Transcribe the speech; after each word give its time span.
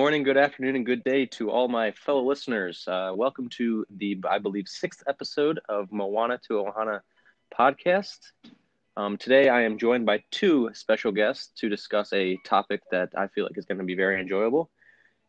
morning, 0.00 0.22
good 0.22 0.38
afternoon, 0.38 0.76
and 0.76 0.86
good 0.86 1.04
day 1.04 1.26
to 1.26 1.50
all 1.50 1.68
my 1.68 1.90
fellow 1.90 2.22
listeners. 2.22 2.88
Uh, 2.88 3.12
welcome 3.14 3.50
to 3.50 3.84
the, 3.98 4.18
I 4.26 4.38
believe, 4.38 4.66
sixth 4.66 5.02
episode 5.06 5.60
of 5.68 5.92
Moana 5.92 6.40
to 6.48 6.54
Ohana 6.54 7.02
podcast. 7.54 8.16
Um, 8.96 9.18
today, 9.18 9.50
I 9.50 9.60
am 9.60 9.76
joined 9.76 10.06
by 10.06 10.22
two 10.30 10.70
special 10.72 11.12
guests 11.12 11.52
to 11.56 11.68
discuss 11.68 12.14
a 12.14 12.38
topic 12.46 12.80
that 12.90 13.10
I 13.14 13.26
feel 13.26 13.44
like 13.44 13.58
is 13.58 13.66
going 13.66 13.76
to 13.76 13.84
be 13.84 13.94
very 13.94 14.18
enjoyable. 14.18 14.70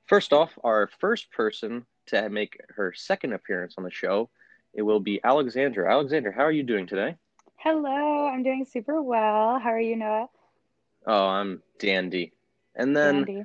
First 0.05 0.31
off, 0.31 0.57
our 0.63 0.90
first 1.01 1.29
person 1.31 1.85
to 2.06 2.29
make 2.29 2.58
her 2.69 2.94
second 2.94 3.33
appearance 3.33 3.76
on 3.78 3.83
the 3.83 3.92
show, 3.92 4.29
it 4.74 4.83
will 4.83 5.01
be 5.01 5.19
Alexandra. 5.22 5.92
Alexandra, 5.92 6.31
how 6.33 6.44
are 6.44 6.51
you 6.51 6.63
doing 6.63 6.88
today? 6.88 7.17
Hello, 7.58 8.26
I'm 8.26 8.42
doing 8.42 8.63
super 8.63 9.01
well. 9.01 9.60
How 9.60 9.72
are 9.72 9.81
you, 9.81 9.97
Noah? 9.97 10.29
Oh, 11.06 11.26
I'm 11.28 11.62
dandy. 11.78 12.31
And 12.74 12.96
then, 12.96 13.26
Dandy. 13.26 13.44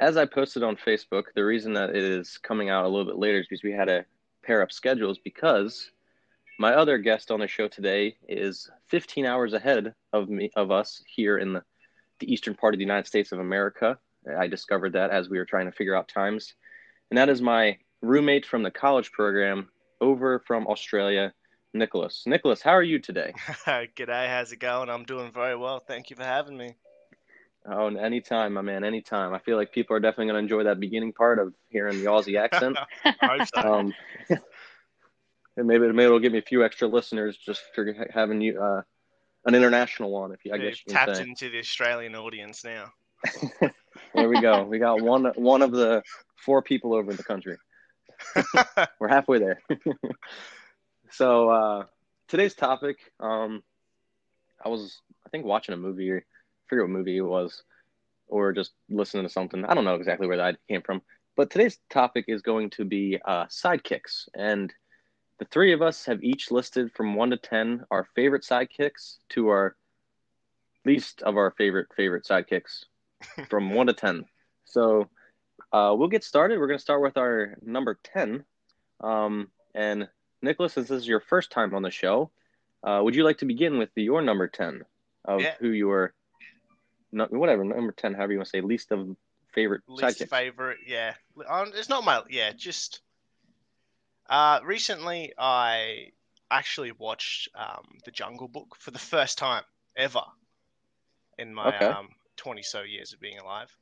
As 0.00 0.16
I 0.16 0.24
posted 0.24 0.62
on 0.62 0.76
Facebook, 0.76 1.24
the 1.34 1.44
reason 1.44 1.72
that 1.74 1.90
it 1.90 2.02
is 2.02 2.38
coming 2.38 2.68
out 2.68 2.84
a 2.84 2.88
little 2.88 3.04
bit 3.04 3.18
later 3.18 3.38
is 3.38 3.46
because 3.48 3.62
we 3.62 3.72
had 3.72 3.86
to 3.86 4.04
pair 4.42 4.62
up 4.62 4.72
schedules 4.72 5.18
because 5.18 5.90
my 6.58 6.74
other 6.74 6.98
guest 6.98 7.30
on 7.30 7.40
the 7.40 7.48
show 7.48 7.68
today 7.68 8.16
is 8.28 8.70
15 8.88 9.26
hours 9.26 9.54
ahead 9.54 9.94
of 10.12 10.28
me 10.28 10.50
of 10.56 10.70
us 10.70 11.02
here 11.06 11.38
in 11.38 11.52
the, 11.52 11.62
the 12.20 12.32
eastern 12.32 12.54
part 12.54 12.74
of 12.74 12.78
the 12.78 12.84
United 12.84 13.06
States 13.06 13.32
of 13.32 13.38
America. 13.38 13.98
I 14.38 14.46
discovered 14.46 14.92
that 14.94 15.10
as 15.10 15.28
we 15.28 15.38
were 15.38 15.44
trying 15.44 15.66
to 15.66 15.72
figure 15.72 15.96
out 15.96 16.08
times. 16.08 16.54
And 17.10 17.18
that 17.18 17.28
is 17.28 17.42
my 17.42 17.78
roommate 18.02 18.46
from 18.46 18.62
the 18.62 18.70
college 18.70 19.12
program 19.12 19.68
over 20.00 20.40
from 20.46 20.66
Australia, 20.66 21.32
Nicholas. 21.72 22.22
Nicholas, 22.26 22.62
how 22.62 22.70
are 22.72 22.82
you 22.82 22.98
today? 22.98 23.32
G'day, 23.66 24.28
how's 24.28 24.52
it 24.52 24.58
going? 24.58 24.88
I'm 24.88 25.04
doing 25.04 25.32
very 25.32 25.56
well. 25.56 25.80
Thank 25.80 26.10
you 26.10 26.16
for 26.16 26.24
having 26.24 26.56
me. 26.56 26.74
Oh, 27.66 27.86
and 27.86 27.96
anytime, 27.96 28.52
my 28.52 28.60
man, 28.60 28.84
anytime. 28.84 29.32
I 29.32 29.38
feel 29.38 29.56
like 29.56 29.72
people 29.72 29.96
are 29.96 30.00
definitely 30.00 30.26
going 30.26 30.34
to 30.34 30.54
enjoy 30.54 30.64
that 30.64 30.80
beginning 30.80 31.12
part 31.14 31.38
of 31.38 31.54
hearing 31.68 31.98
the 31.98 32.06
Aussie 32.10 32.38
accent. 32.38 32.76
I 33.04 33.14
hope 33.22 33.48
so. 33.54 33.60
um, 33.60 33.94
and 35.56 35.66
maybe 35.66 35.86
maybe 35.86 36.04
it'll 36.04 36.18
give 36.18 36.32
me 36.32 36.38
a 36.38 36.42
few 36.42 36.62
extra 36.64 36.88
listeners 36.88 37.38
just 37.38 37.62
for 37.74 37.94
having 38.12 38.40
you 38.42 38.60
uh, 38.60 38.82
an 39.46 39.54
international 39.54 40.10
one. 40.10 40.32
If 40.32 40.44
you, 40.44 40.52
I 40.52 40.58
We've 40.58 40.70
guess 40.70 40.80
you 40.86 40.94
can 40.94 41.06
tapped 41.06 41.16
say. 41.16 41.22
into 41.22 41.48
the 41.50 41.58
Australian 41.58 42.14
audience 42.16 42.64
now. 42.64 42.92
There 44.14 44.28
we 44.28 44.40
go. 44.40 44.64
We 44.64 44.78
got 44.78 45.00
one 45.00 45.26
one 45.36 45.62
of 45.62 45.70
the 45.72 46.02
four 46.36 46.62
people 46.62 46.94
over 46.94 47.10
in 47.10 47.16
the 47.16 47.24
country. 47.24 47.56
We're 49.00 49.08
halfway 49.08 49.38
there. 49.38 49.62
so 51.10 51.48
uh, 51.48 51.84
today's 52.28 52.54
topic, 52.54 52.96
um, 53.20 53.62
I 54.64 54.68
was 54.68 55.00
I 55.26 55.30
think 55.30 55.44
watching 55.44 55.74
a 55.74 55.76
movie 55.76 56.22
forget 56.68 56.84
what 56.84 56.90
movie 56.90 57.16
it 57.18 57.22
was, 57.22 57.62
or 58.26 58.52
just 58.52 58.72
listening 58.88 59.24
to 59.24 59.32
something. 59.32 59.64
I 59.64 59.74
don't 59.74 59.84
know 59.84 59.94
exactly 59.96 60.26
where 60.26 60.36
that 60.38 60.58
came 60.68 60.82
from. 60.82 61.02
But 61.36 61.50
today's 61.50 61.78
topic 61.90 62.26
is 62.28 62.42
going 62.42 62.70
to 62.70 62.84
be 62.84 63.18
uh, 63.24 63.46
sidekicks, 63.46 64.28
and 64.34 64.72
the 65.38 65.44
three 65.46 65.72
of 65.72 65.82
us 65.82 66.04
have 66.06 66.22
each 66.22 66.50
listed 66.50 66.92
from 66.92 67.14
one 67.16 67.30
to 67.30 67.36
ten 67.36 67.84
our 67.90 68.06
favorite 68.14 68.42
sidekicks 68.44 69.16
to 69.30 69.48
our 69.48 69.76
least 70.84 71.22
of 71.22 71.36
our 71.36 71.50
favorite 71.56 71.88
favorite 71.96 72.24
sidekicks 72.24 72.84
from 73.50 73.70
one 73.74 73.86
to 73.88 73.92
ten. 73.92 74.24
So 74.64 75.08
uh, 75.72 75.94
we'll 75.96 76.08
get 76.08 76.24
started. 76.24 76.58
We're 76.58 76.66
going 76.68 76.78
to 76.78 76.82
start 76.82 77.02
with 77.02 77.16
our 77.16 77.56
number 77.62 77.98
ten. 78.04 78.44
Um, 79.00 79.48
and 79.74 80.08
Nicholas, 80.40 80.74
since 80.74 80.88
this 80.88 81.02
is 81.02 81.08
your 81.08 81.20
first 81.20 81.50
time 81.50 81.74
on 81.74 81.82
the 81.82 81.90
show, 81.90 82.30
uh, 82.84 83.00
would 83.02 83.16
you 83.16 83.24
like 83.24 83.38
to 83.38 83.44
begin 83.44 83.78
with 83.78 83.90
your 83.96 84.22
number 84.22 84.46
ten 84.46 84.82
of 85.24 85.40
Yeah. 85.40 85.54
who 85.58 85.70
your 85.70 86.14
no, 87.14 87.26
whatever 87.30 87.64
number 87.64 87.92
ten, 87.92 88.14
however 88.14 88.32
you 88.32 88.38
want 88.38 88.48
to 88.48 88.50
say, 88.50 88.60
least 88.60 88.92
of 88.92 89.16
favorite 89.54 89.82
Least 89.88 90.20
sidekicks? 90.20 90.28
favorite, 90.28 90.80
yeah. 90.86 91.14
Um, 91.48 91.72
it's 91.74 91.88
not 91.88 92.04
my, 92.04 92.22
yeah, 92.28 92.52
just. 92.52 93.00
Uh, 94.28 94.60
recently, 94.64 95.32
I 95.38 96.12
actually 96.50 96.92
watched 96.92 97.48
um, 97.54 98.00
The 98.04 98.10
Jungle 98.10 98.48
Book 98.48 98.76
for 98.78 98.90
the 98.90 98.98
first 98.98 99.38
time 99.38 99.64
ever 99.96 100.24
in 101.38 101.54
my 101.54 101.76
Okay. 101.76 101.98
um, 101.98 102.08
20 102.36 102.62
so 102.62 102.82
years 102.82 103.12
of 103.12 103.20
being 103.20 103.38
alive. 103.38 103.76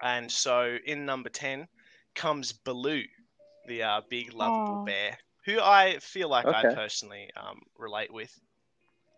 And 0.00 0.30
so 0.32 0.78
in 0.84 1.06
number 1.06 1.28
10 1.30 1.68
comes 2.14 2.52
Baloo, 2.52 3.04
the 3.66 3.82
uh, 3.82 4.02
big 4.08 4.32
lovable 4.32 4.78
Aw. 4.78 4.84
bear, 4.84 5.18
who 5.44 5.60
I 5.60 5.98
feel 6.00 6.28
like 6.28 6.52
I 6.52 6.64
personally 6.64 7.30
um, 7.36 7.60
relate 7.78 8.12
with 8.12 8.32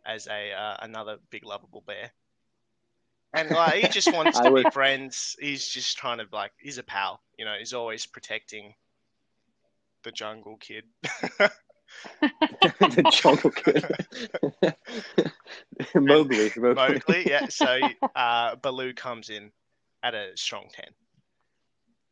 as 0.07 0.27
a 0.29 0.53
uh, 0.53 0.77
another 0.81 1.19
big 1.31 1.45
lovable 1.45 1.83
bear. 1.83 2.13
And 3.35 3.51
like 3.51 3.75
he 3.75 3.89
just 3.89 4.13
wants 4.13 4.41
to 4.41 4.51
would- 4.51 4.65
be 4.65 4.71
friends. 4.71 5.37
He's 5.39 5.69
just 5.69 5.99
trying 5.99 6.19
to 6.19 6.27
like 6.33 6.53
he's 6.59 6.79
a 6.79 6.83
pal, 6.83 7.21
you 7.39 7.45
know. 7.45 7.55
He's 7.59 7.75
always 7.75 8.07
protecting 8.07 8.75
the 10.03 10.13
jungle 10.13 10.57
kid. 10.57 10.85
the 12.21 13.11
Jungle 13.23 13.51
Kid, 13.51 13.85
Mowgli. 15.95 16.51
Mowgli. 16.57 16.75
Mowgli, 16.75 17.29
yeah. 17.29 17.49
So 17.49 17.81
uh, 18.15 18.57
Baloo 18.57 18.93
comes 18.93 19.31
in 19.31 19.51
at 20.03 20.15
a 20.15 20.31
strong 20.37 20.67
ten. 20.73 20.91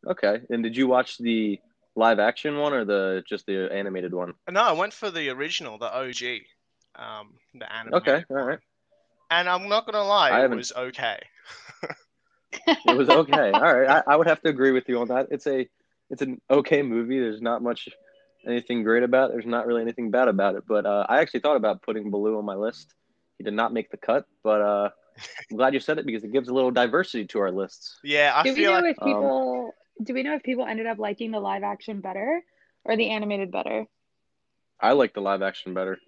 Okay, 0.07 0.41
and 0.51 0.63
did 0.63 0.77
you 0.77 0.87
watch 0.87 1.19
the 1.19 1.61
live 1.95 2.19
action 2.19 2.57
one 2.59 2.73
or 2.73 2.85
the 2.85 3.23
just 3.29 3.47
the 3.47 3.69
animated 3.73 4.15
one? 4.15 4.35
No, 4.51 4.63
I 4.63 4.73
went 4.73 4.93
for 4.93 5.11
the 5.11 5.29
original, 5.31 5.79
the 5.79 5.93
OG, 5.95 6.43
um, 6.95 7.35
the 7.55 7.71
animated. 7.73 8.09
Okay, 8.09 8.25
all 8.31 8.45
right. 8.45 8.59
And 9.31 9.49
I'm 9.49 9.69
not 9.69 9.87
gonna 9.87 10.05
lie, 10.05 10.45
it 10.45 10.51
was 10.51 10.73
okay. 10.77 11.19
It 12.87 12.97
was 12.97 13.09
okay. 13.09 13.51
All 13.53 13.77
right, 13.77 14.03
I, 14.07 14.13
I 14.13 14.17
would 14.17 14.27
have 14.27 14.41
to 14.43 14.49
agree 14.49 14.71
with 14.71 14.89
you 14.89 15.01
on 15.01 15.09
that. 15.09 15.29
It's 15.31 15.47
a 15.47 15.69
it's 16.11 16.23
an 16.23 16.41
okay 16.49 16.83
movie. 16.83 17.19
There's 17.19 17.41
not 17.43 17.63
much 17.63 17.89
anything 18.47 18.83
great 18.85 19.03
about 19.03 19.31
it. 19.31 19.33
There's 19.35 19.47
not 19.47 19.67
really 19.67 19.83
anything 19.83 20.11
bad 20.11 20.29
about 20.29 20.55
it. 20.55 20.65
But 20.67 20.87
uh, 20.87 21.05
I 21.09 21.21
actually 21.21 21.41
thought 21.41 21.57
about 21.57 21.83
putting 21.83 22.11
Baloo 22.11 22.39
on 22.39 22.45
my 22.45 22.55
list. 22.55 22.95
He 23.39 23.45
did 23.45 23.55
not 23.55 23.73
make 23.73 23.91
the 23.91 23.97
cut, 23.97 24.27
but 24.43 24.61
uh, 24.61 24.89
I'm 25.51 25.57
glad 25.57 25.75
you 25.75 25.81
said 25.81 25.99
it 25.99 26.07
because 26.07 26.25
it 26.25 26.33
gives 26.33 26.49
a 26.49 26.55
little 26.55 26.71
diversity 26.71 27.27
to 27.27 27.41
our 27.41 27.51
lists. 27.51 27.99
Yeah, 28.05 28.33
I 28.35 28.45
do 28.45 28.55
we 28.55 28.63
know 28.63 28.73
like 28.73 28.97
if 28.97 28.99
people 28.99 29.75
do 30.03 30.15
we 30.15 30.23
know 30.23 30.35
if 30.35 30.43
people 30.43 30.67
ended 30.67 30.87
up 30.87 30.99
liking 30.99 31.33
the 31.33 31.41
live 31.41 31.63
action 31.63 32.01
better 32.01 32.43
or 32.85 32.97
the 32.97 33.11
animated 33.11 33.51
better? 33.51 33.87
I 34.81 34.93
like 34.93 35.15
the 35.15 35.21
live 35.23 35.43
action 35.43 35.75
better. 35.75 35.99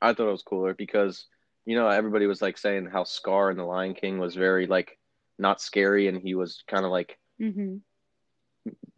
I 0.00 0.12
thought 0.12 0.28
it 0.28 0.32
was 0.32 0.42
cooler 0.42 0.74
because 0.74 1.26
you 1.66 1.76
know 1.76 1.88
everybody 1.88 2.26
was 2.26 2.40
like 2.40 2.56
saying 2.58 2.86
how 2.86 3.04
Scar 3.04 3.50
in 3.50 3.56
the 3.58 3.64
Lion 3.64 3.94
King 3.94 4.18
was 4.18 4.34
very 4.34 4.66
like 4.66 4.98
not 5.38 5.60
scary 5.60 6.08
and 6.08 6.18
he 6.18 6.34
was 6.34 6.64
kind 6.66 6.84
of 6.84 6.90
like 6.90 7.18
Mm-hmm. 7.38 7.76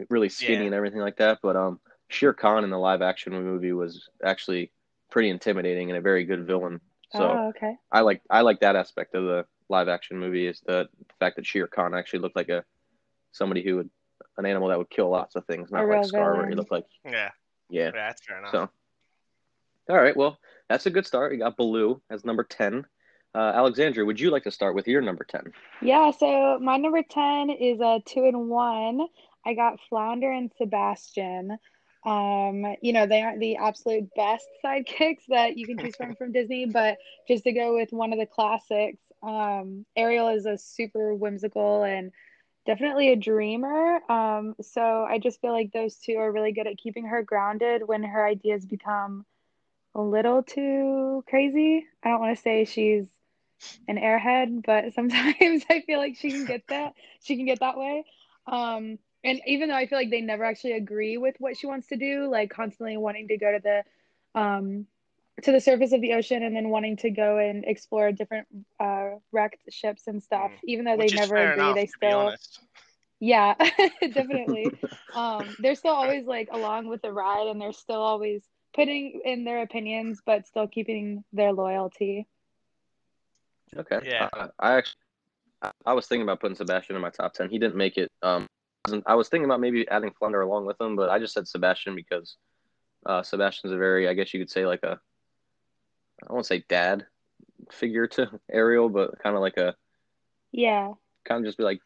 really 0.08 0.28
skinny 0.28 0.60
Yeah. 0.60 0.66
and 0.66 0.74
everything 0.74 1.00
like 1.00 1.16
that. 1.16 1.40
But 1.42 1.56
um, 1.56 1.80
Shere 2.08 2.32
Khan 2.32 2.62
in 2.64 2.70
the 2.70 2.78
live 2.78 3.02
action 3.02 3.32
movie 3.32 3.72
was 3.72 4.08
actually 4.24 4.70
pretty 5.10 5.28
intimidating 5.28 5.90
and 5.90 5.98
a 5.98 6.00
very 6.00 6.24
good 6.24 6.46
villain. 6.46 6.80
So 7.12 7.24
oh, 7.24 7.48
okay. 7.48 7.74
I 7.90 8.02
like 8.02 8.22
I 8.30 8.42
like 8.42 8.60
that 8.60 8.76
aspect 8.76 9.14
of 9.14 9.24
the 9.24 9.46
live 9.68 9.88
action 9.88 10.18
movie 10.18 10.46
is 10.46 10.60
the 10.66 10.88
fact 11.18 11.36
that 11.36 11.46
Shere 11.46 11.66
Khan 11.66 11.94
actually 11.94 12.20
looked 12.20 12.36
like 12.36 12.48
a 12.48 12.64
somebody 13.32 13.62
who 13.62 13.76
would 13.76 13.90
an 14.36 14.46
animal 14.46 14.68
that 14.68 14.78
would 14.78 14.90
kill 14.90 15.08
lots 15.10 15.34
of 15.34 15.44
things, 15.46 15.70
not 15.70 15.82
A 15.82 15.86
like 15.86 15.94
real 15.96 16.04
Scar 16.04 16.36
where 16.36 16.48
he 16.48 16.54
looked 16.54 16.70
like 16.70 16.84
yeah, 17.04 17.30
yeah. 17.70 17.86
yeah, 17.86 17.90
that's 17.90 18.24
fair 18.24 18.38
enough. 18.38 18.52
So 18.52 18.70
all 19.88 19.96
right, 19.96 20.16
well 20.16 20.38
that's 20.68 20.86
a 20.86 20.90
good 20.90 21.06
start. 21.06 21.32
We 21.32 21.38
got 21.38 21.56
Baloo 21.56 22.00
as 22.10 22.24
number 22.24 22.44
ten. 22.44 22.84
Uh, 23.34 23.52
Alexandra, 23.54 24.04
would 24.04 24.18
you 24.18 24.30
like 24.30 24.44
to 24.44 24.50
start 24.50 24.74
with 24.74 24.88
your 24.88 25.00
number 25.00 25.24
ten? 25.24 25.52
Yeah, 25.82 26.10
so 26.10 26.58
my 26.60 26.76
number 26.76 27.02
10 27.02 27.50
is 27.50 27.78
a 27.80 28.00
two 28.06 28.24
and 28.24 28.48
one. 28.48 29.06
I 29.46 29.54
got 29.54 29.78
Flounder 29.88 30.30
and 30.30 30.50
Sebastian. 30.58 31.58
Um, 32.04 32.64
you 32.80 32.92
know, 32.92 33.06
they 33.06 33.22
aren't 33.22 33.40
the 33.40 33.56
absolute 33.56 34.08
best 34.16 34.46
sidekicks 34.64 35.26
that 35.28 35.56
you 35.56 35.66
can 35.66 35.78
choose 35.78 35.96
from 35.96 36.14
from 36.16 36.32
Disney, 36.32 36.66
but 36.66 36.96
just 37.26 37.44
to 37.44 37.52
go 37.52 37.74
with 37.74 37.92
one 37.92 38.12
of 38.12 38.18
the 38.18 38.26
classics, 38.26 38.98
um, 39.22 39.84
Ariel 39.96 40.28
is 40.28 40.46
a 40.46 40.56
super 40.56 41.14
whimsical 41.14 41.82
and 41.82 42.12
definitely 42.66 43.10
a 43.12 43.16
dreamer. 43.16 44.00
Um, 44.10 44.54
so 44.60 45.04
I 45.08 45.18
just 45.18 45.40
feel 45.40 45.52
like 45.52 45.72
those 45.72 45.96
two 45.96 46.16
are 46.16 46.32
really 46.32 46.52
good 46.52 46.66
at 46.66 46.78
keeping 46.78 47.06
her 47.06 47.22
grounded 47.22 47.82
when 47.86 48.02
her 48.02 48.26
ideas 48.26 48.64
become 48.64 49.24
a 49.94 50.00
little 50.02 50.42
too 50.42 51.24
crazy. 51.28 51.86
I 52.02 52.10
don't 52.10 52.20
want 52.20 52.36
to 52.36 52.42
say 52.42 52.64
she's 52.64 53.06
an 53.88 53.96
airhead, 53.98 54.64
but 54.64 54.92
sometimes 54.94 55.64
I 55.70 55.82
feel 55.82 55.98
like 55.98 56.16
she 56.16 56.32
can 56.32 56.44
get 56.44 56.62
that. 56.68 56.94
She 57.22 57.36
can 57.36 57.46
get 57.46 57.60
that 57.60 57.78
way. 57.78 58.04
Um, 58.46 58.98
and 59.24 59.40
even 59.46 59.68
though 59.68 59.74
I 59.76 59.86
feel 59.86 59.98
like 59.98 60.10
they 60.10 60.20
never 60.20 60.44
actually 60.44 60.72
agree 60.72 61.16
with 61.18 61.36
what 61.38 61.56
she 61.56 61.66
wants 61.66 61.88
to 61.88 61.96
do, 61.96 62.28
like 62.30 62.50
constantly 62.50 62.96
wanting 62.96 63.28
to 63.28 63.38
go 63.38 63.52
to 63.52 63.60
the 63.62 64.40
um 64.40 64.86
to 65.42 65.52
the 65.52 65.60
surface 65.60 65.92
of 65.92 66.00
the 66.00 66.14
ocean 66.14 66.42
and 66.42 66.54
then 66.56 66.68
wanting 66.68 66.96
to 66.96 67.10
go 67.10 67.38
and 67.38 67.64
explore 67.66 68.12
different 68.12 68.46
uh 68.80 69.10
wrecked 69.32 69.62
ships 69.70 70.06
and 70.06 70.22
stuff, 70.22 70.52
Mm. 70.52 70.58
even 70.64 70.84
though 70.84 70.96
Which 70.96 71.10
they 71.10 71.10
never 71.10 71.40
agree, 71.42 71.72
enough, 71.72 71.74
they 71.74 71.86
still 71.86 72.34
yeah, 73.20 73.54
definitely. 74.00 74.74
Um, 75.14 75.56
they're 75.58 75.74
still 75.74 75.94
always 75.94 76.26
like 76.26 76.48
along 76.52 76.88
with 76.88 77.02
the 77.02 77.12
ride 77.12 77.48
and 77.48 77.60
they're 77.60 77.72
still 77.72 78.00
always 78.00 78.42
putting 78.74 79.20
in 79.24 79.44
their 79.44 79.62
opinions 79.62 80.20
but 80.24 80.46
still 80.46 80.68
keeping 80.68 81.24
their 81.32 81.52
loyalty. 81.52 82.26
Okay. 83.76 84.00
Yeah. 84.04 84.28
Uh, 84.32 84.48
I 84.58 84.74
actually 84.74 84.96
I, 85.62 85.72
I 85.86 85.92
was 85.92 86.06
thinking 86.06 86.22
about 86.22 86.40
putting 86.40 86.56
Sebastian 86.56 86.96
in 86.96 87.02
my 87.02 87.10
top 87.10 87.34
ten. 87.34 87.50
He 87.50 87.58
didn't 87.58 87.76
make 87.76 87.96
it. 87.96 88.10
Um, 88.22 88.46
wasn't- 88.86 89.04
I 89.06 89.14
was 89.14 89.28
thinking 89.28 89.44
about 89.44 89.60
maybe 89.60 89.88
adding 89.88 90.12
Flounder 90.18 90.40
along 90.40 90.66
with 90.66 90.80
him, 90.80 90.96
but 90.96 91.10
I 91.10 91.18
just 91.18 91.34
said 91.34 91.48
Sebastian 91.48 91.94
because 91.94 92.36
uh, 93.06 93.22
Sebastian's 93.22 93.72
a 93.72 93.76
very, 93.76 94.08
I 94.08 94.14
guess 94.14 94.32
you 94.32 94.40
could 94.40 94.50
say 94.50 94.66
like 94.66 94.82
a, 94.82 94.98
I 96.28 96.32
won't 96.32 96.46
say 96.46 96.64
dad 96.68 97.06
figure 97.70 98.06
to 98.06 98.30
Ariel, 98.50 98.88
but 98.88 99.18
kind 99.22 99.34
of 99.36 99.42
like 99.42 99.56
a 99.56 99.74
Yeah. 100.52 100.94
kind 101.24 101.40
of 101.44 101.48
just 101.48 101.58
be 101.58 101.64
like, 101.64 101.80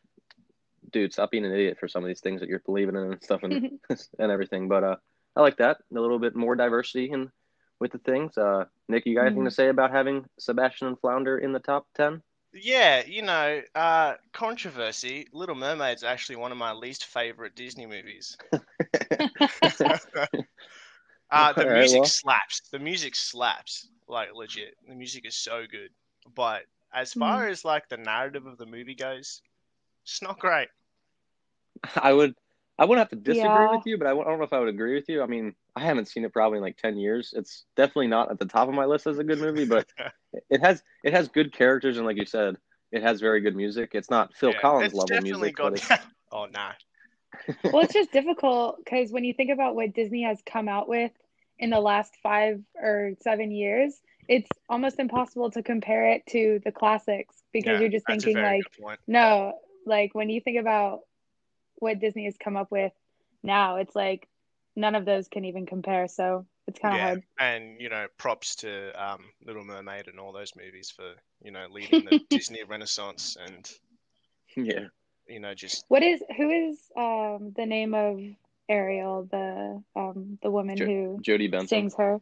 dude, 0.91 1.13
stop 1.13 1.31
being 1.31 1.45
an 1.45 1.53
idiot 1.53 1.79
for 1.81 1.89
some 1.89 2.03
of 2.05 2.09
these 2.09 2.21
things 2.21 2.41
that 2.41 2.49
you're 2.49 2.61
believing 2.61 2.95
in 2.97 3.03
and 3.13 3.23
stuff 3.23 3.43
and 3.43 3.79
and 4.19 4.31
everything. 4.31 4.69
But 4.69 4.85
uh, 4.85 4.97
I 5.37 5.41
like 5.41 5.57
that 5.59 5.79
a 5.95 6.01
little 6.01 6.19
bit 6.19 6.35
more 6.37 6.55
diversity 6.55 7.11
in 7.11 7.31
with 7.79 7.93
the 7.93 7.99
things. 7.99 8.37
Uh, 8.37 8.67
Nick, 8.89 9.07
you 9.07 9.15
got 9.15 9.27
anything 9.27 9.43
Mhm. 9.43 9.49
to 9.49 9.55
say 9.55 9.69
about 9.69 9.91
having 9.91 10.29
Sebastian 10.39 10.89
and 10.89 11.01
Flounder 11.01 11.39
in 11.39 11.53
the 11.53 11.59
top 11.59 11.87
ten? 11.95 12.23
Yeah, 12.53 13.05
you 13.07 13.23
know, 13.23 13.63
uh, 13.75 14.17
controversy. 14.33 15.27
Little 15.33 15.55
Mermaid's 15.55 16.05
actually 16.05 16.37
one 16.37 16.53
of 16.53 16.59
my 16.59 16.73
least 16.73 17.07
favorite 17.07 17.55
Disney 17.55 17.87
movies. 17.87 18.37
Uh, 21.33 21.55
the 21.55 21.61
Alright, 21.63 21.79
music 21.79 22.01
well. 22.01 22.05
slaps. 22.05 22.61
The 22.71 22.79
music 22.79 23.15
slaps. 23.17 23.89
Like 24.07 24.35
legit. 24.35 24.77
The 24.87 24.95
music 24.95 25.25
is 25.25 25.35
so 25.35 25.65
good. 25.67 25.89
But 26.35 26.65
as 26.93 27.15
far 27.15 27.49
as 27.49 27.65
like 27.65 27.89
the 27.89 27.97
narrative 27.97 28.45
of 28.47 28.59
the 28.59 28.67
movie 28.67 28.95
goes, 28.95 29.41
it's 30.05 30.21
not 30.21 30.39
great. 30.39 30.69
I 31.97 32.13
would. 32.13 32.35
I 32.83 32.87
wouldn't 32.87 33.11
have 33.11 33.19
to 33.19 33.25
disagree 33.25 33.69
Yeah. 33.69 33.71
with 33.71 33.87
you, 33.87 33.99
but 33.99 34.09
I, 34.09 34.11
w- 34.11 34.27
I 34.27 34.31
don't 34.31 34.41
know 34.41 34.45
if 34.47 34.53
I 34.53 34.61
would 34.61 34.69
agree 34.69 34.95
with 34.97 35.09
you. 35.09 35.23
I 35.23 35.27
mean, 35.27 35.55
I 35.77 35.83
haven't 35.83 36.09
seen 36.09 36.25
it 36.25 36.33
probably 36.33 36.59
in 36.59 36.65
like 36.65 36.79
ten 36.79 36.99
years. 36.99 37.33
It's 37.37 37.67
definitely 37.77 38.09
not 38.09 38.33
at 38.33 38.41
the 38.41 38.47
top 38.47 38.69
of 38.69 38.75
my 38.75 38.87
list 38.87 39.07
as 39.07 39.19
a 39.21 39.25
good 39.25 39.41
movie, 39.41 39.67
but 39.67 39.87
it 40.51 40.61
has 40.63 40.83
it 41.05 41.15
has 41.15 41.29
good 41.29 41.53
characters 41.53 41.99
and 41.99 42.07
like 42.07 42.19
you 42.19 42.27
said, 42.27 42.57
it 42.93 43.03
has 43.05 43.21
very 43.21 43.41
good 43.41 43.57
music. 43.57 43.91
It's 43.95 44.11
not 44.11 44.35
Phil 44.37 44.55
Yeah, 44.55 44.55
Collins 44.55 44.95
it's 44.95 44.95
level 44.95 45.19
music, 45.19 45.59
but 45.61 45.75
got. 45.75 45.75
it's, 45.75 46.01
oh 46.33 46.47
nah. 46.47 46.73
well, 47.73 47.83
it's 47.85 47.95
just 47.95 48.13
difficult 48.13 48.79
because 48.85 49.13
when 49.13 49.25
you 49.25 49.35
think 49.35 49.51
about 49.51 49.75
what 49.75 49.95
Disney 49.95 50.23
has 50.25 50.41
come 50.45 50.69
out 50.69 50.89
with 50.89 51.13
in 51.59 51.71
the 51.71 51.81
last 51.81 52.17
five 52.23 52.61
or 52.77 53.13
seven 53.21 53.51
years, 53.51 54.01
it's 54.29 54.51
almost 54.69 54.99
impossible 54.99 55.51
to 55.53 55.63
compare 55.63 56.13
it 56.13 56.27
to 56.29 56.61
the 56.65 56.73
classics 56.73 57.43
because 57.53 57.79
Yeah, 57.79 57.81
you're 57.81 57.91
just 57.91 58.07
thinking 58.07 58.41
like, 58.41 58.71
no, 59.07 59.55
like 59.87 60.15
when 60.15 60.31
you 60.31 60.41
think 60.41 60.59
about 60.61 61.01
what 61.83 62.01
Disney 62.01 62.25
has 62.27 62.37
come 62.39 62.57
up 62.57 62.71
with 62.71 62.93
now, 63.43 63.77
it's 63.77 63.95
like 63.97 64.29
none 64.77 64.95
of 64.95 65.05
those 65.05 65.29
can 65.29 65.45
even 65.45 65.67
compare. 65.67 66.09
So 66.09 66.47
it's 66.67 66.79
kind 66.79 66.95
of 66.95 67.01
Yeah, 67.01 67.09
hard. 67.09 67.23
and 67.39 67.81
you 67.81 67.89
know, 67.89 68.07
props 68.19 68.57
to 68.57 68.93
um, 69.03 69.21
Little 69.45 69.65
Mermaid 69.65 70.09
and 70.09 70.19
all 70.21 70.33
those 70.33 70.53
movies 70.57 70.91
for 70.95 71.15
you 71.43 71.51
know 71.51 71.67
leading 71.71 72.05
the 72.05 72.21
Disney 72.31 72.63
Renaissance 72.65 73.37
and 73.41 73.69
yeah. 74.57 74.87
you 75.29 75.41
know 75.41 75.55
just 75.55 75.85
What 75.89 76.03
is 76.03 76.23
who 76.37 76.51
is 76.51 76.79
um 76.97 77.53
the 77.57 77.67
name 77.67 77.95
of 77.95 78.21
Ariel, 78.69 79.29
the 79.31 79.83
um 79.97 80.39
the 80.43 80.51
woman 80.51 80.77
Jo- 80.79 80.87
who 80.87 81.19
Jodi 81.23 81.49
Benson. 81.49 81.69
sings 81.69 81.95
her. 81.97 82.21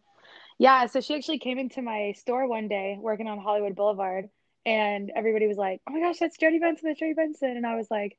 Yeah, 0.58 0.86
so 0.86 1.00
she 1.00 1.14
actually 1.14 1.38
came 1.38 1.58
into 1.58 1.82
my 1.82 2.12
store 2.12 2.46
one 2.46 2.68
day 2.68 2.98
working 3.00 3.28
on 3.28 3.38
Hollywood 3.38 3.76
Boulevard, 3.76 4.28
and 4.66 5.10
everybody 5.14 5.46
was 5.46 5.56
like, 5.56 5.80
"Oh 5.88 5.92
my 5.92 6.00
gosh, 6.00 6.18
that's 6.18 6.36
Jodi 6.36 6.58
Benson, 6.58 6.88
that's 6.88 7.00
Jodi 7.00 7.14
Benson," 7.14 7.56
and 7.56 7.66
I 7.66 7.76
was 7.76 7.90
like, 7.90 8.18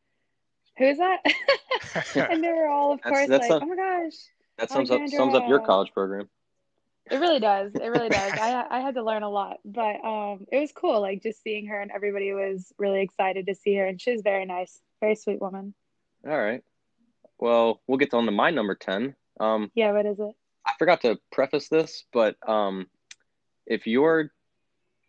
"Who 0.78 0.86
is 0.86 0.98
that?" 0.98 1.20
and 2.32 2.44
they 2.44 2.52
were 2.52 2.68
all, 2.68 2.94
of 2.94 3.02
That's- 3.04 3.28
course, 3.28 3.30
that's 3.30 3.50
like, 3.50 3.62
a- 3.62 3.66
"Oh 3.66 3.68
my 3.68 3.76
gosh." 3.76 4.14
That 4.58 4.70
sums 4.70 4.92
up 4.92 5.02
sums 5.08 5.34
up 5.34 5.48
your 5.48 5.60
college 5.60 5.92
program. 5.94 6.30
It 7.10 7.18
really 7.20 7.40
does. 7.40 7.74
It 7.74 7.88
really 7.88 8.10
does. 8.10 8.32
I 8.40 8.66
I 8.70 8.80
had 8.80 8.96
to 8.96 9.04
learn 9.04 9.24
a 9.24 9.30
lot, 9.30 9.58
but 9.66 10.04
um, 10.06 10.46
it 10.52 10.60
was 10.60 10.72
cool. 10.72 11.02
Like 11.02 11.24
just 11.24 11.42
seeing 11.42 11.68
her, 11.68 11.80
and 11.82 11.92
everybody 11.92 12.32
was 12.34 12.72
really 12.78 13.02
excited 13.02 13.48
to 13.48 13.56
see 13.56 13.76
her, 13.76 13.86
and 13.86 14.00
she 14.00 14.12
was 14.12 14.22
very 14.22 14.46
nice, 14.46 14.80
very 15.00 15.16
sweet 15.16 15.42
woman. 15.42 15.74
All 16.28 16.38
right. 16.38 16.64
Well, 17.40 17.82
we'll 17.88 17.98
get 17.98 18.14
on 18.14 18.26
to 18.26 18.32
my 18.32 18.52
number 18.52 18.76
ten. 18.76 19.16
Um, 19.40 19.72
Yeah, 19.74 19.94
what 19.94 20.06
is 20.06 20.20
it? 20.20 20.36
I 20.66 20.74
forgot 20.78 21.02
to 21.02 21.18
preface 21.32 21.70
this, 21.70 22.06
but 22.14 22.36
um, 22.48 22.88
if 23.66 23.88
you're 23.88 24.32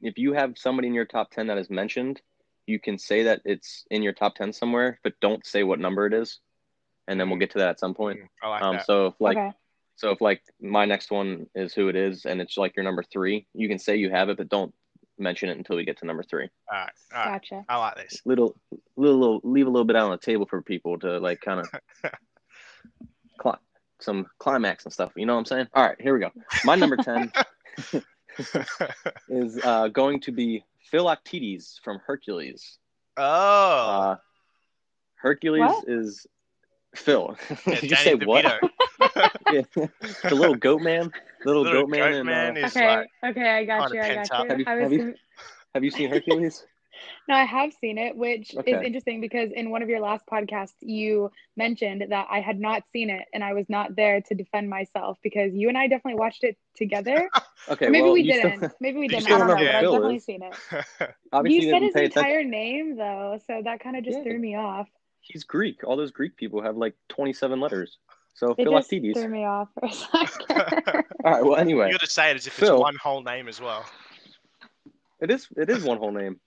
if 0.00 0.16
you 0.16 0.32
have 0.32 0.54
somebody 0.56 0.88
in 0.88 0.94
your 0.94 1.04
top 1.04 1.30
ten 1.30 1.48
that 1.48 1.58
is 1.58 1.68
mentioned, 1.68 2.22
you 2.66 2.78
can 2.78 2.98
say 2.98 3.24
that 3.24 3.40
it's 3.44 3.84
in 3.90 4.02
your 4.02 4.12
top 4.12 4.34
ten 4.34 4.52
somewhere, 4.52 4.98
but 5.02 5.14
don't 5.20 5.44
say 5.46 5.62
what 5.62 5.78
number 5.80 6.06
it 6.06 6.14
is, 6.14 6.38
and 7.08 7.18
then 7.18 7.28
we'll 7.30 7.38
get 7.38 7.50
to 7.52 7.58
that 7.58 7.68
at 7.70 7.80
some 7.80 7.94
point. 7.94 8.20
I 8.42 8.48
like 8.48 8.62
Um, 8.62 8.76
that. 8.76 8.86
so 8.86 9.06
if 9.06 9.14
like 9.20 9.36
okay. 9.36 9.52
so 9.96 10.10
if 10.10 10.20
like 10.20 10.42
my 10.60 10.84
next 10.84 11.10
one 11.10 11.46
is 11.54 11.74
who 11.74 11.88
it 11.88 11.96
is, 11.96 12.24
and 12.24 12.40
it's 12.40 12.56
like 12.56 12.76
your 12.76 12.84
number 12.84 13.02
three, 13.02 13.46
you 13.54 13.68
can 13.68 13.78
say 13.78 13.96
you 13.96 14.10
have 14.10 14.28
it, 14.28 14.36
but 14.36 14.48
don't 14.48 14.72
mention 15.18 15.48
it 15.48 15.58
until 15.58 15.76
we 15.76 15.84
get 15.84 15.98
to 15.98 16.06
number 16.06 16.22
three. 16.22 16.48
All 16.72 16.78
right, 16.78 16.90
all 17.14 17.18
right. 17.24 17.32
Gotcha. 17.42 17.64
I 17.68 17.76
like 17.78 17.96
this. 17.96 18.20
Little 18.24 18.56
little, 18.96 19.18
little 19.18 19.40
leave 19.44 19.66
a 19.66 19.70
little 19.70 19.84
bit 19.84 19.96
out 19.96 20.06
on 20.06 20.10
the 20.12 20.18
table 20.18 20.46
for 20.46 20.62
people 20.62 20.98
to 21.00 21.18
like 21.18 21.40
kind 21.40 21.60
of 21.60 21.68
cli- 23.38 23.52
some 24.00 24.26
climax 24.38 24.84
and 24.84 24.92
stuff. 24.92 25.12
You 25.16 25.26
know 25.26 25.34
what 25.34 25.40
I'm 25.40 25.46
saying? 25.46 25.68
All 25.74 25.84
right, 25.84 26.00
here 26.00 26.14
we 26.14 26.20
go. 26.20 26.30
My 26.64 26.74
number 26.76 26.96
ten. 26.96 27.32
is 29.28 29.58
uh, 29.62 29.88
going 29.88 30.18
to 30.20 30.32
be 30.32 30.64
Philoctetes 30.90 31.81
from 31.82 32.00
Hercules. 32.06 32.79
oh, 33.17 33.23
Uh, 33.23 34.17
Hercules 35.17 35.61
What? 35.61 35.88
is 35.88 36.26
Phil. 36.94 37.37
yeah, 37.67 37.75
Did 37.81 37.90
you 37.90 37.96
say 37.96 38.14
what? 38.14 38.44
Yeah. 39.52 39.62
the 39.75 40.34
little 40.34 40.55
goat 40.55 40.81
man. 40.82 41.12
Little, 41.44 41.62
Little 41.62 41.82
goat 41.82 41.90
man. 41.90 42.12
goat 42.12 42.32
and, 42.32 42.56
uh, 42.56 42.61
is 42.67 42.76
Okay, 42.76 42.87
like 42.87 43.08
okay, 43.25 43.49
I 43.50 43.64
got 43.64 43.93
you. 43.93 44.00
I 44.00 44.14
got 44.14 44.31
you. 44.31 44.49
Have 44.49 44.58
you- 44.58 44.64
have 44.67 44.93
you- 44.93 45.14
have 45.75 45.84
you 45.84 45.90
seen 45.90 46.11
Hercules? 46.11 46.67
No, 47.28 47.34
I 47.34 47.44
have 47.44 47.72
seen 47.80 47.98
it, 47.98 48.16
which 48.16 48.54
is 48.54 48.82
interesting 48.82 49.20
because 49.20 49.50
in 49.52 49.70
one 49.70 49.82
of 49.82 49.88
your 49.88 50.00
last 50.00 50.24
podcasts, 50.26 50.74
you 50.80 51.30
mentioned 51.56 52.04
that 52.10 52.26
I 52.30 52.40
had 52.40 52.58
not 52.60 52.82
seen 52.92 53.10
it 53.10 53.26
and 53.32 53.42
I 53.44 53.52
was 53.54 53.66
not 53.68 53.94
there 53.96 54.20
to 54.20 54.34
defend 54.34 54.68
myself 54.70 55.18
because 55.22 55.52
you 55.54 55.68
and 55.68 55.78
I 55.78 55.86
definitely 55.88 56.18
watched 56.18 56.44
it 56.44 56.56
together. 56.76 57.28
Okay, 57.68 57.88
maybe 57.88 58.02
well, 58.02 58.14
we 58.14 58.22
you 58.22 58.32
still- 58.40 58.50
didn't. 58.50 58.72
Maybe 58.80 58.98
we 58.98 59.06
didn't. 59.14 59.26
I 59.30 59.38
don't 59.38 59.46
know, 59.46 59.54
but 59.54 59.62
I've 59.66 59.82
definitely 59.84 60.16
is. 60.16 60.24
seen 60.24 60.42
it. 60.42 60.52
obviously 61.32 61.66
You 61.66 61.72
said 61.72 61.82
his 61.82 61.92
pay 61.94 62.04
attention. 62.06 62.18
entire 62.18 62.42
name 62.44 62.96
though, 62.96 63.38
so 63.46 63.60
that 63.62 63.78
kind 63.78 63.96
of 63.96 64.02
just 64.02 64.18
Yeah. 64.18 64.24
threw 64.24 64.38
me 64.40 64.56
off. 64.56 64.88
He's 65.20 65.44
Greek. 65.44 65.84
All 65.84 65.96
those 65.96 66.10
Greek 66.10 66.36
people 66.36 66.60
have 66.60 66.76
like 66.76 66.96
27 67.10 67.60
letters. 67.60 67.98
So 68.34 68.46
It 68.50 68.56
just 68.56 68.90
Philoctetes. 68.90 69.16
threw 69.16 69.28
me 69.28 69.44
off 69.44 69.68
for 69.78 69.86
a 69.86 69.92
second. 69.92 71.04
All 71.24 71.30
right. 71.30 71.44
Well, 71.44 71.54
anyway, 71.54 71.86
you 71.86 71.92
got 71.92 72.00
to 72.00 72.10
say 72.10 72.32
it 72.32 72.36
as 72.36 72.48
if 72.48 72.52
Phil. 72.54 72.74
it's 72.74 72.80
one 72.82 72.96
whole 72.96 73.22
name 73.22 73.46
as 73.46 73.60
well. 73.60 73.84
it 75.20 75.30
is 75.30 75.46
it 75.56 75.70
is 75.70 75.84
one 75.84 75.98
whole 75.98 76.10
name. 76.10 76.40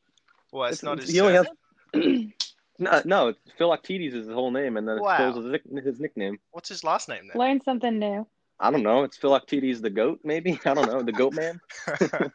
Well, 0.56 0.69
it's, 0.69 0.81
It's- 0.81 0.84
not 0.84 1.00
his. 1.00 1.10
he 1.12 1.19
only 1.19 1.34
has- 1.34 2.31
No, 2.80 3.02
no, 3.04 3.28
it's 3.30 3.40
Philoctetes 3.57 4.13
is 4.13 4.25
his 4.28 4.34
whole 4.34 4.52
name, 4.52 4.78
and 4.78 4.88
then 4.88 5.02
Wow. 5.02 5.18
Phil's 5.18 5.46
his, 5.46 5.84
his 5.84 6.00
nickname. 6.00 6.40
What's 6.52 6.69
his 6.69 6.82
last 6.84 7.10
name 7.10 7.27
then? 7.27 7.38
Learn 7.38 7.60
something 7.62 8.00
new. 8.00 8.25
I 8.60 8.72
don't 8.72 8.84
know. 8.84 9.03
It's 9.03 9.18
Philoctetes 9.18 9.82
the 9.82 9.89
goat, 9.89 10.22
maybe. 10.24 10.58
I 10.65 10.74
don't 10.74 10.88
know. 10.89 11.01
The 11.01 11.12
goat 11.12 11.34
man. 11.34 11.60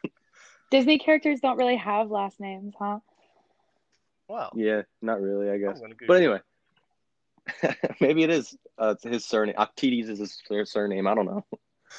Disney 0.71 0.99
characters 0.99 1.39
don't 1.41 1.57
really 1.57 1.75
have 1.77 2.11
last 2.11 2.39
names, 2.39 2.75
huh? 2.77 2.99
well, 4.27 4.51
Yeah, 4.55 4.83
not 5.01 5.19
really, 5.19 5.49
I 5.49 5.55
I'm 5.55 5.59
guess. 5.61 5.79
gonna 5.79 5.95
Google 5.95 6.07
But 6.07 6.17
anyway, 7.67 7.89
maybe 8.01 8.23
it 8.23 8.29
is 8.29 8.55
uh, 8.79 8.93
it's 8.95 9.03
his 9.03 9.25
surname. 9.25 9.55
Octetes 9.57 10.09
is 10.09 10.19
his 10.19 10.39
sur- 10.47 10.65
surname. 10.65 11.07
I 11.07 11.15
don't 11.15 11.25
know. 11.25 11.43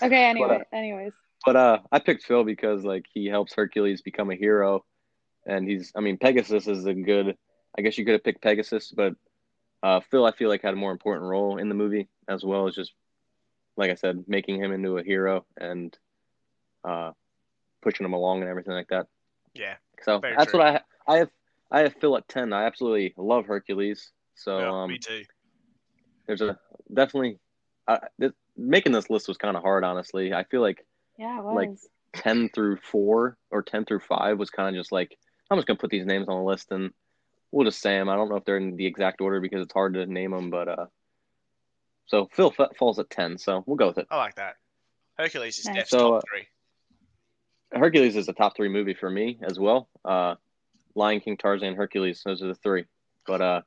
Okay, 0.01 0.25
anyway, 0.25 0.63
uh, 0.73 0.77
anyways. 0.77 1.13
But 1.45 1.57
uh, 1.57 1.79
I 1.91 1.99
picked 1.99 2.23
Phil 2.25 2.45
because 2.45 2.85
like 2.85 3.07
he 3.13 3.27
helps 3.27 3.53
Hercules 3.55 4.03
become 4.03 4.31
a 4.31 4.37
hero, 4.37 4.85
and 5.47 5.69
he's. 5.69 5.93
I 5.95 6.01
mean, 6.01 6.19
Pegasus 6.19 6.67
is 6.69 6.85
a 6.87 6.95
good. 6.95 7.37
I 7.77 7.83
guess 7.83 7.97
you 7.99 8.05
could 8.05 8.13
have 8.13 8.25
picked 8.25 8.43
Pegasus, 8.43 8.93
but 8.95 9.15
uh, 9.83 10.01
Phil, 10.11 10.25
I 10.27 10.33
feel 10.33 10.49
like 10.49 10.63
had 10.63 10.75
a 10.75 10.77
more 10.77 10.93
important 10.93 11.25
role 11.29 11.57
in 11.59 11.69
the 11.69 11.75
movie 11.75 12.09
as 12.29 12.45
well 12.45 12.69
as 12.69 12.75
just, 12.75 12.93
like 13.77 13.91
I 13.91 13.95
said, 13.95 14.25
making 14.29 14.61
him 14.63 14.73
into 14.73 14.99
a 14.99 15.03
hero 15.03 15.45
and 15.57 15.97
uh, 16.85 17.13
pushing 17.81 18.05
him 18.05 18.13
along 18.13 18.41
and 18.43 18.51
everything 18.51 18.75
like 18.75 18.89
that. 18.89 19.07
yeah, 19.55 19.77
So 20.03 20.19
Very 20.21 20.37
that's 20.37 20.51
true. 20.51 20.61
what 20.61 20.69
I 20.69 20.73
ha- 20.73 20.85
I 21.09 21.17
have. 21.19 21.31
I 21.71 21.81
have 21.81 21.95
Phil 22.01 22.17
at 22.17 22.29
ten. 22.29 22.53
I 22.53 22.65
absolutely 22.65 23.15
love 23.17 23.47
Hercules. 23.47 24.11
So 24.35 24.59
yeah, 24.59 24.83
um, 24.83 24.91
me 24.91 24.99
too. 24.99 25.23
there's 26.27 26.41
a 26.43 26.59
definitely 26.93 27.39
uh, 27.89 27.99
this, 28.19 28.33
making 28.57 28.93
this 28.93 29.09
list 29.11 29.29
was 29.29 29.37
kind 29.37 29.57
of 29.57 29.63
hard 29.63 29.83
honestly 29.85 30.33
i 30.35 30.45
feel 30.45 30.61
like 30.61 30.85
Yeah, 31.19 31.39
it 31.39 31.45
was. 31.45 31.55
like- 31.55 32.23
10 32.23 32.51
through 32.51 32.77
4 32.77 33.37
or 33.51 33.63
10 33.63 33.87
through 33.87 34.01
5 34.01 34.39
was 34.39 34.51
kind 34.51 34.69
of 34.77 34.79
just 34.79 34.93
like 34.93 35.17
i'm 35.53 35.59
just 35.59 35.67
gonna 35.67 35.79
put 35.79 35.91
these 35.91 36.07
names 36.07 36.29
on 36.29 36.37
the 36.39 36.43
list 36.45 36.71
and 36.73 36.91
we'll 37.51 37.65
just 37.67 37.81
say 37.81 37.97
them 37.99 38.09
i 38.09 38.17
don't 38.17 38.29
know 38.29 38.37
if 38.37 38.45
they're 38.45 38.57
in 38.57 38.77
the 38.77 38.87
exact 38.87 39.21
order 39.21 39.41
because 39.41 39.63
it's 39.63 39.73
hard 39.75 39.95
to 39.95 40.07
name 40.07 40.31
them 40.31 40.51
but 40.51 40.69
uh 40.69 40.87
so 42.07 42.29
phil 42.33 42.53
f- 42.59 42.77
falls 42.77 42.99
at 42.99 43.11
10 43.11 43.39
so 43.39 43.63
we'll 43.67 43.77
go 43.77 43.89
with 43.89 43.99
it 43.99 44.07
I 44.11 44.17
like 44.17 44.35
that. 44.37 44.57
Hercules 45.19 45.59
is 45.59 45.67
Nice. 45.67 45.77
Def's 45.77 45.91
So, 45.91 45.99
top 45.99 46.15
uh, 46.15 46.21
three. 46.31 47.81
hercules 47.81 48.17
is 48.17 48.29
a 48.29 48.33
top 48.33 48.57
three 48.57 48.69
movie 48.69 48.95
for 48.95 49.11
me 49.11 49.39
as 49.43 49.59
well 49.59 49.89
uh 50.05 50.35
lion 50.95 51.21
king 51.21 51.37
tarzan 51.37 51.75
hercules 51.75 52.23
those 52.25 52.43
are 52.43 52.49
the 52.49 52.55
three 52.55 52.85
but 53.27 53.41
uh 53.41 53.61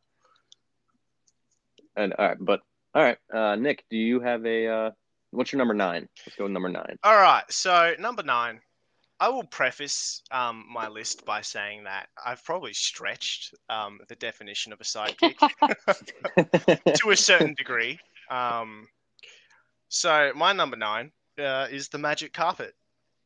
and 1.96 2.14
all 2.14 2.28
right 2.28 2.38
but 2.40 2.62
all 2.94 3.04
right 3.04 3.18
uh 3.34 3.56
nick 3.56 3.84
do 3.90 3.98
you 3.98 4.20
have 4.20 4.46
a 4.46 4.68
uh 4.68 4.92
what's 5.32 5.52
your 5.52 5.58
number 5.60 5.74
nine 5.74 6.08
let's 6.26 6.36
go 6.38 6.44
with 6.46 6.52
number 6.54 6.70
nine 6.70 6.98
All 7.04 7.16
right, 7.16 7.44
so 7.50 7.94
number 8.00 8.24
nine. 8.24 8.62
I 9.26 9.30
will 9.30 9.44
preface 9.44 10.22
um, 10.30 10.66
my 10.72 10.88
list 10.88 11.26
by 11.26 11.42
saying 11.42 11.86
that 11.86 12.10
I've 12.24 12.44
probably 12.44 12.74
stretched 12.74 13.56
um, 13.72 14.00
the 14.08 14.14
definition 14.14 14.72
of 14.72 14.80
a 14.80 14.84
sidekick 14.84 15.36
to 16.94 17.10
a 17.10 17.18
certain 17.18 17.56
degree. 17.56 17.98
Um, 18.30 18.88
so 19.90 20.32
my 20.36 20.54
number 20.54 20.78
nine 20.78 21.12
uh, 21.40 21.66
is 21.72 21.88
the 21.88 21.98
magic 21.98 22.34
carpet. 22.34 22.76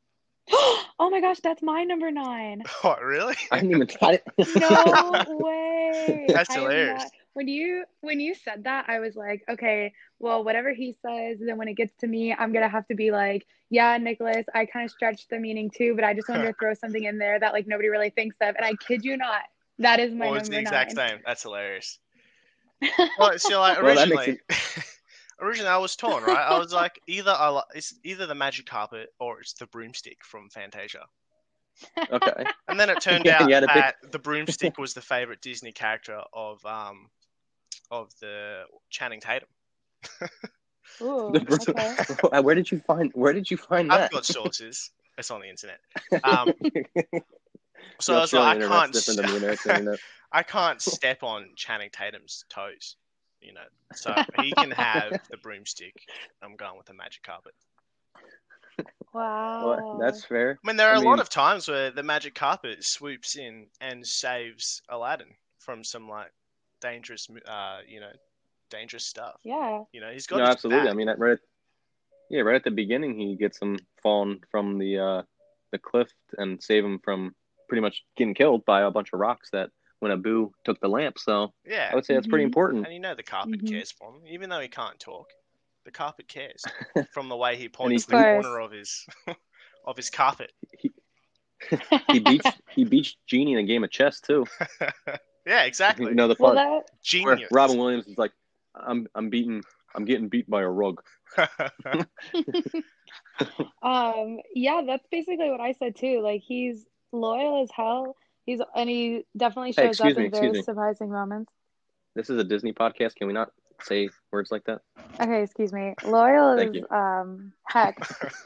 oh 0.53 1.09
my 1.11 1.19
gosh, 1.19 1.41
that's 1.41 1.61
my 1.61 1.83
number 1.83 2.11
nine. 2.11 2.63
What 2.81 3.03
really? 3.03 3.35
I 3.51 3.59
didn't 3.59 3.71
even 3.75 3.87
try 3.87 4.13
it. 4.13 4.23
No 4.55 5.25
way. 5.43 6.27
That's 6.29 6.49
I 6.49 6.53
hilarious. 6.61 7.03
not- 7.03 7.11
When 7.39 7.47
you 7.47 7.85
when 8.01 8.19
you 8.19 8.35
said 8.35 8.65
that, 8.65 8.89
I 8.89 8.99
was 8.99 9.15
like, 9.15 9.45
okay, 9.47 9.93
well, 10.19 10.43
whatever 10.43 10.73
he 10.73 10.97
says, 11.01 11.37
then 11.39 11.57
when 11.57 11.69
it 11.69 11.75
gets 11.75 11.95
to 12.01 12.07
me, 12.07 12.33
I'm 12.33 12.51
gonna 12.51 12.67
have 12.67 12.85
to 12.89 12.95
be 12.95 13.11
like, 13.11 13.47
yeah, 13.69 13.95
Nicholas, 13.95 14.45
I 14.53 14.65
kind 14.65 14.83
of 14.83 14.91
stretched 14.91 15.29
the 15.29 15.39
meaning 15.39 15.69
too, 15.69 15.95
but 15.95 16.03
I 16.03 16.13
just 16.13 16.27
wanted 16.27 16.47
to 16.47 16.53
throw 16.59 16.73
something 16.73 17.05
in 17.05 17.17
there 17.17 17.39
that 17.39 17.53
like 17.53 17.65
nobody 17.65 17.87
really 17.87 18.09
thinks 18.09 18.35
of, 18.41 18.57
and 18.57 18.65
I 18.65 18.73
kid 18.73 19.05
you 19.05 19.15
not, 19.15 19.43
that 19.77 20.01
is 20.01 20.11
my 20.11 20.25
Well, 20.25 20.33
number 20.33 20.39
it's 20.39 20.49
the 20.49 20.59
exact 20.59 20.91
nine. 20.97 21.07
same. 21.11 21.19
That's 21.25 21.43
hilarious. 21.43 21.97
Well, 23.17 23.39
so 23.39 23.61
like 23.61 23.81
Well, 23.81 23.95
that 23.95 24.09
originally, 24.09 24.37
makes 24.49 24.99
originally 25.39 25.69
I 25.69 25.77
was 25.77 25.95
torn, 25.95 26.21
right? 26.23 26.43
I 26.45 26.59
was 26.59 26.73
like, 26.73 26.99
either 27.07 27.31
I 27.31 27.49
li- 27.51 27.61
it's 27.73 27.93
either 28.03 28.25
the 28.25 28.35
magic 28.35 28.65
carpet 28.65 29.13
or 29.17 29.39
it's 29.39 29.53
the 29.53 29.65
broomstick 29.67 30.25
from 30.25 30.49
Fantasia. 30.49 31.05
Okay. 32.11 32.45
And 32.67 32.79
then 32.79 32.89
it 32.89 32.99
turned 32.99 33.25
Yeah, 33.25 33.43
out 33.43 33.49
you 33.49 33.55
had 33.55 33.61
pick- 33.61 33.73
that 33.73 33.95
the 34.11 34.19
broomstick 34.19 34.77
was 34.77 34.93
the 34.93 35.01
favorite 35.01 35.41
Disney 35.41 35.71
character 35.71 36.21
of 36.33 36.65
um 36.65 37.09
of 37.91 38.11
the 38.19 38.63
Channing 38.89 39.21
Tatum. 39.21 39.49
Ooh, 41.01 41.33
okay. 41.35 41.95
Where 42.41 42.55
did 42.55 42.71
you 42.71 42.79
find? 42.79 43.11
Where 43.13 43.33
did 43.33 43.49
you 43.49 43.57
find 43.57 43.89
that? 43.89 43.93
I've 43.93 44.01
that? 44.01 44.11
got 44.11 44.25
sources. 44.25 44.91
It's 45.17 45.31
on 45.31 45.41
the 45.41 45.49
internet. 45.49 45.79
Um, 46.23 46.53
so 47.99 48.13
The 48.13 48.17
I 48.19 48.21
was 48.21 48.31
like, 48.31 48.57
I 48.57 48.67
can't, 48.67 48.93
different 48.93 49.19
the 49.19 49.51
internet. 49.51 49.99
I 50.31 50.43
can't 50.43 50.81
step 50.81 51.23
on 51.23 51.49
Channing 51.57 51.89
Tatum's 51.91 52.45
toes, 52.49 52.95
you 53.41 53.51
know. 53.51 53.67
So 53.93 54.15
he 54.41 54.53
can 54.53 54.71
have 54.71 55.19
the 55.29 55.35
broomstick. 55.43 55.93
I'm 56.41 56.55
going 56.55 56.77
with 56.77 56.85
the 56.85 56.93
magic 56.93 57.23
carpet. 57.23 57.53
Wow. 59.13 59.65
Well, 59.67 59.97
that's 59.99 60.23
fair. 60.23 60.57
I 60.63 60.67
mean, 60.67 60.77
there 60.77 60.89
are 60.89 60.95
I 60.95 61.01
a 61.01 61.03
lot 61.03 61.19
of 61.19 61.27
times 61.27 61.67
where 61.67 61.91
the 61.91 62.03
magic 62.03 62.33
carpet 62.35 62.83
swoops 62.85 63.35
in 63.35 63.67
and 63.81 64.07
saves 64.07 64.81
Aladdin 64.87 65.35
from 65.57 65.83
some 65.83 66.07
like 66.07 66.31
dangerous, 66.81 67.27
uh, 67.47 67.79
you 67.87 67.99
know, 67.99 68.11
dangerous 68.69 69.05
stuff. 69.05 69.39
yeah. 69.43 69.83
You 69.91 70.01
know, 70.01 70.11
he's 70.11 70.27
got 70.27 70.37
No, 70.37 70.43
his 70.45 70.55
absolutely. 70.55 70.85
back. 70.85 70.91
I 70.91 70.93
mean, 70.95 71.09
right. 71.17 71.31
At, 71.33 71.39
yeah, 72.29 72.41
right 72.41 72.55
at 72.55 72.63
the 72.63 72.71
beginning, 72.71 73.17
he 73.19 73.35
gets 73.35 73.59
him 73.59 73.77
falling 74.03 74.41
from 74.51 74.77
the 74.77 74.99
uh, 74.99 75.21
the 75.71 75.79
cliff 75.79 76.11
and 76.37 76.61
save 76.61 76.85
him 76.85 76.99
from 77.03 77.33
pretty 77.67 77.81
much 77.81 78.03
getting 78.17 78.33
killed 78.35 78.65
by 78.65 78.81
a 78.81 78.91
bunch 78.91 79.09
of 79.13 79.19
rocks 79.19 79.49
that 79.51 79.69
when 79.99 80.11
Abu 80.11 80.51
took 80.63 80.79
the 80.79 80.87
lamp. 80.87 81.17
So 81.19 81.53
yeah, 81.65 81.89
I 81.91 81.95
would 81.95 82.05
say 82.05 82.13
that's 82.13 82.27
pretty 82.27 82.43
Mhm. 82.43 82.47
important. 82.47 82.85
and 82.85 82.93
you 82.93 82.99
know 82.99 83.15
the 83.15 83.23
carpet 83.23 83.61
Mhm. 83.63 83.69
cares 83.71 83.91
for 83.91 84.09
him, 84.15 84.21
even 84.27 84.49
though 84.49 84.59
he 84.59 84.67
can't 84.67 84.99
talk. 84.99 85.27
The 85.85 85.91
carpet 85.91 86.27
cares 86.27 86.63
from 87.13 87.29
the 87.29 87.35
way 87.37 87.55
he 87.57 87.67
points 87.69 88.03
he's- 88.03 88.05
the 88.05 88.11
course. 88.13 88.45
corner 88.45 88.59
of 88.59 88.71
his 88.71 89.05
of 89.85 89.97
his 89.97 90.09
carpet. 90.11 90.51
He 92.11 92.19
beats 92.19 92.49
he 92.75 92.83
beats 92.85 93.15
Genie 93.27 93.53
in 93.53 93.59
a 93.59 93.63
game 93.63 93.83
of 93.83 93.89
chess 93.91 94.21
too. 94.21 94.45
Yeah, 95.49 95.63
exactly. 95.63 96.11
You 96.11 96.15
know 96.15 96.29
the 96.29 96.35
Well, 96.39 96.53
part 96.53 96.55
that 96.55 96.83
where 97.23 97.41
Genius. 97.41 97.51
Robin 97.51 97.77
Williams 97.77 98.07
is 98.07 98.17
like, 98.17 98.31
"I'm 98.75 99.07
I'm 99.15 99.29
beating 99.29 99.63
I'm 99.95 100.05
getting 100.05 100.29
beat 100.29 100.49
by 100.49 100.61
a 100.61 100.69
rug." 100.69 101.01
Um, 103.81 104.39
yeah, 104.53 104.81
that's 104.85 105.07
basically 105.11 105.49
what 105.49 105.61
I 105.61 105.73
said 105.73 105.95
too. 105.95 106.21
Like 106.21 106.41
he's 106.41 106.85
loyal 107.11 107.63
as 107.63 107.71
hell. 107.71 108.15
He's 108.45 108.61
and 108.75 108.89
he 108.89 109.25
definitely 109.37 109.73
Hey, 109.75 109.91
shows 109.91 109.99
up 109.99 110.17
me, 110.17 110.27
in 110.27 110.31
very 110.31 110.53
me. 110.53 110.63
surprising 110.63 111.11
moments. 111.11 111.51
This 112.15 112.29
is 112.29 112.37
a 112.39 112.43
Disney 112.43 112.73
podcast. 112.73 113.15
Can 113.15 113.27
we 113.27 113.33
not 113.33 113.51
say 113.81 114.09
words 114.31 114.51
like 114.51 114.65
that? 114.65 114.81
Okay, 115.21 115.43
excuse 115.43 115.73
me. 115.73 115.95
Loyal 116.03 116.53
Thank 116.55 116.73
is 116.73 116.75
you. 116.75 116.87
um 116.89 117.53
heck. 117.67 117.97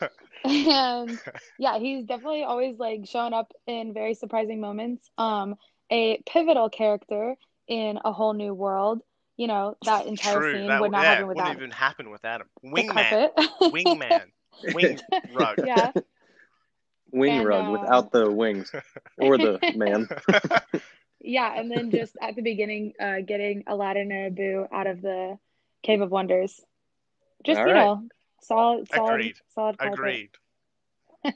And 0.45 1.19
yeah, 1.57 1.79
he's 1.79 2.05
definitely 2.05 2.43
always 2.43 2.77
like 2.79 3.01
showing 3.05 3.33
up 3.33 3.51
in 3.67 3.93
very 3.93 4.13
surprising 4.13 4.59
moments. 4.61 5.09
Um, 5.17 5.55
a 5.93 6.21
pivotal 6.25 6.69
character 6.69 7.35
in 7.67 7.99
a 8.03 8.11
whole 8.11 8.33
new 8.33 8.53
world. 8.53 9.01
You 9.37 9.47
know, 9.47 9.77
that 9.85 10.05
entire 10.05 10.39
True. 10.39 10.53
scene 10.53 10.67
That 10.67 10.81
would 10.81 10.91
not 10.91 11.03
yeah, 11.03 11.09
happen 11.09 11.27
wouldn't 11.27 11.45
without 11.45 11.57
even 11.57 11.71
happen 11.71 12.09
without 12.11 12.41
him. 12.41 12.47
Wingman. 12.63 13.29
Wingman. 13.61 14.31
Wing 14.75 14.99
rug. 15.33 15.59
Yeah. 15.65 15.91
Wing 17.11 17.39
And, 17.39 17.47
rug 17.47 17.67
uh, 17.67 17.71
without 17.71 18.11
the 18.11 18.31
wings 18.31 18.71
or 19.19 19.37
the 19.37 19.59
man. 19.75 20.07
Yeah, 21.19 21.57
and 21.57 21.71
then 21.71 21.89
just 21.89 22.15
at 22.21 22.35
the 22.35 22.41
beginning, 22.41 22.93
uh, 22.99 23.21
getting 23.25 23.63
Aladdin 23.67 24.11
and 24.11 24.37
Abu 24.37 24.67
out 24.71 24.87
of 24.87 25.01
the 25.01 25.37
Cave 25.83 26.01
of 26.01 26.11
Wonders. 26.11 26.59
Just, 27.45 27.59
All 27.59 27.67
you 27.67 27.73
right. 27.73 27.83
know, 27.85 28.03
solid, 28.41 28.87
solid, 28.89 29.13
Agreed. 29.13 29.35
solid 29.53 29.77
carpet. 29.77 29.99
Agreed. 29.99 30.29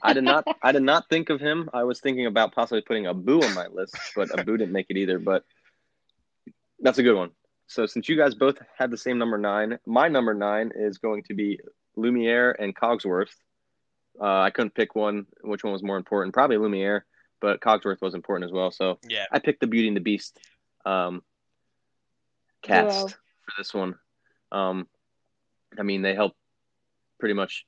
I 0.02 0.14
did 0.14 0.24
not. 0.24 0.46
I 0.62 0.72
did 0.72 0.84
not 0.84 1.10
think 1.10 1.30
of 1.30 1.40
him. 1.40 1.70
I 1.74 1.84
was 1.84 2.00
thinking 2.00 2.26
about 2.26 2.54
possibly 2.54 2.82
putting 2.82 3.08
Abu 3.08 3.42
on 3.44 3.54
my 3.54 3.68
list, 3.68 3.96
but 4.16 4.38
Abu 4.38 4.58
didn't 4.58 4.74
make 4.74 4.88
it 4.90 4.98
either. 4.98 5.20
But 5.20 5.44
that's 6.80 6.98
a 6.98 7.04
good 7.04 7.16
one. 7.16 7.32
So 7.68 7.86
since 7.86 8.08
you 8.08 8.16
guys 8.16 8.34
both 8.36 8.58
had 8.78 8.92
the 8.92 8.98
same 8.98 9.18
number 9.18 9.38
nine, 9.38 9.78
my 9.86 10.08
number 10.08 10.34
nine 10.34 10.72
is 10.76 10.98
going 11.00 11.24
to 11.24 11.34
be 11.34 11.60
Lumiere 11.96 12.56
and 12.60 12.76
Cogsworth. 12.76 13.32
Uh, 14.20 14.40
I 14.42 14.50
couldn't 14.52 14.74
pick 14.74 14.96
one. 14.96 15.26
Which 15.42 15.64
one 15.64 15.74
was 15.74 15.84
more 15.84 15.98
important? 15.98 16.34
Probably 16.34 16.58
Lumiere, 16.58 17.06
but 17.42 17.60
Cogsworth 17.60 18.02
was 18.02 18.16
important 18.16 18.50
as 18.50 18.54
well. 18.54 18.72
So 18.72 19.00
Yeah. 19.08 19.26
I 19.32 19.40
picked 19.40 19.60
the 19.60 19.68
Beauty 19.68 19.88
and 19.90 19.98
the 19.98 20.02
Beast 20.02 20.40
um, 20.86 21.22
cast 22.62 23.00
Duo. 23.00 23.08
for 23.10 23.52
this 23.58 23.74
one. 23.74 23.96
Um, 24.52 24.88
I 25.78 25.84
mean, 25.84 26.02
they 26.02 26.16
help 26.16 26.34
pretty 27.20 27.34
much 27.34 27.66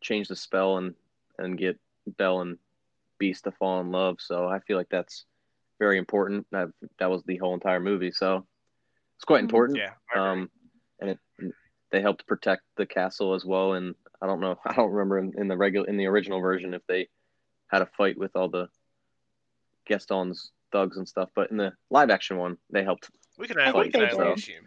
change 0.00 0.28
the 0.28 0.36
spell 0.36 0.78
and 0.78 0.94
and 1.42 1.58
get 1.58 1.78
Belle 2.06 2.40
and 2.40 2.58
Beast 3.18 3.44
to 3.44 3.52
fall 3.52 3.80
in 3.80 3.90
love. 3.90 4.16
So 4.20 4.48
I 4.48 4.60
feel 4.60 4.76
like 4.76 4.88
that's 4.90 5.24
very 5.78 5.98
important. 5.98 6.46
That 6.52 6.68
that 6.98 7.10
was 7.10 7.22
the 7.24 7.36
whole 7.36 7.54
entire 7.54 7.80
movie. 7.80 8.12
So 8.12 8.46
it's 9.16 9.24
quite 9.24 9.40
Mhm. 9.40 9.44
important. 9.44 9.78
Yeah. 9.78 9.94
Um, 10.14 10.50
and 11.00 11.10
it, 11.10 11.18
they 11.90 12.00
helped 12.00 12.26
protect 12.26 12.62
the 12.76 12.86
castle 12.86 13.34
as 13.34 13.44
well. 13.44 13.74
And 13.74 13.94
I 14.20 14.26
don't 14.26 14.40
know, 14.40 14.58
I 14.66 14.74
don't 14.74 14.90
remember 14.90 15.18
in, 15.18 15.32
in 15.36 15.48
the 15.48 15.56
regular 15.56 15.86
in 15.88 15.96
the 15.96 16.06
original 16.06 16.40
version 16.40 16.74
if 16.74 16.82
they 16.86 17.08
had 17.68 17.82
a 17.82 17.86
fight 17.86 18.18
with 18.18 18.34
all 18.36 18.48
the 18.48 18.68
Gaston's 19.86 20.52
thugs 20.72 20.96
and 20.96 21.08
stuff, 21.08 21.28
but 21.34 21.50
in 21.50 21.56
the 21.56 21.72
live 21.90 22.10
action 22.10 22.38
one, 22.38 22.56
they 22.70 22.82
helped. 22.82 23.10
we 23.38 23.46
can 23.46 23.58
I 23.58 23.70
only, 23.70 23.86
we 23.86 23.92
can 23.92 24.00
they 24.00 24.10
only 24.12 24.26
did. 24.26 24.38
assume. 24.38 24.64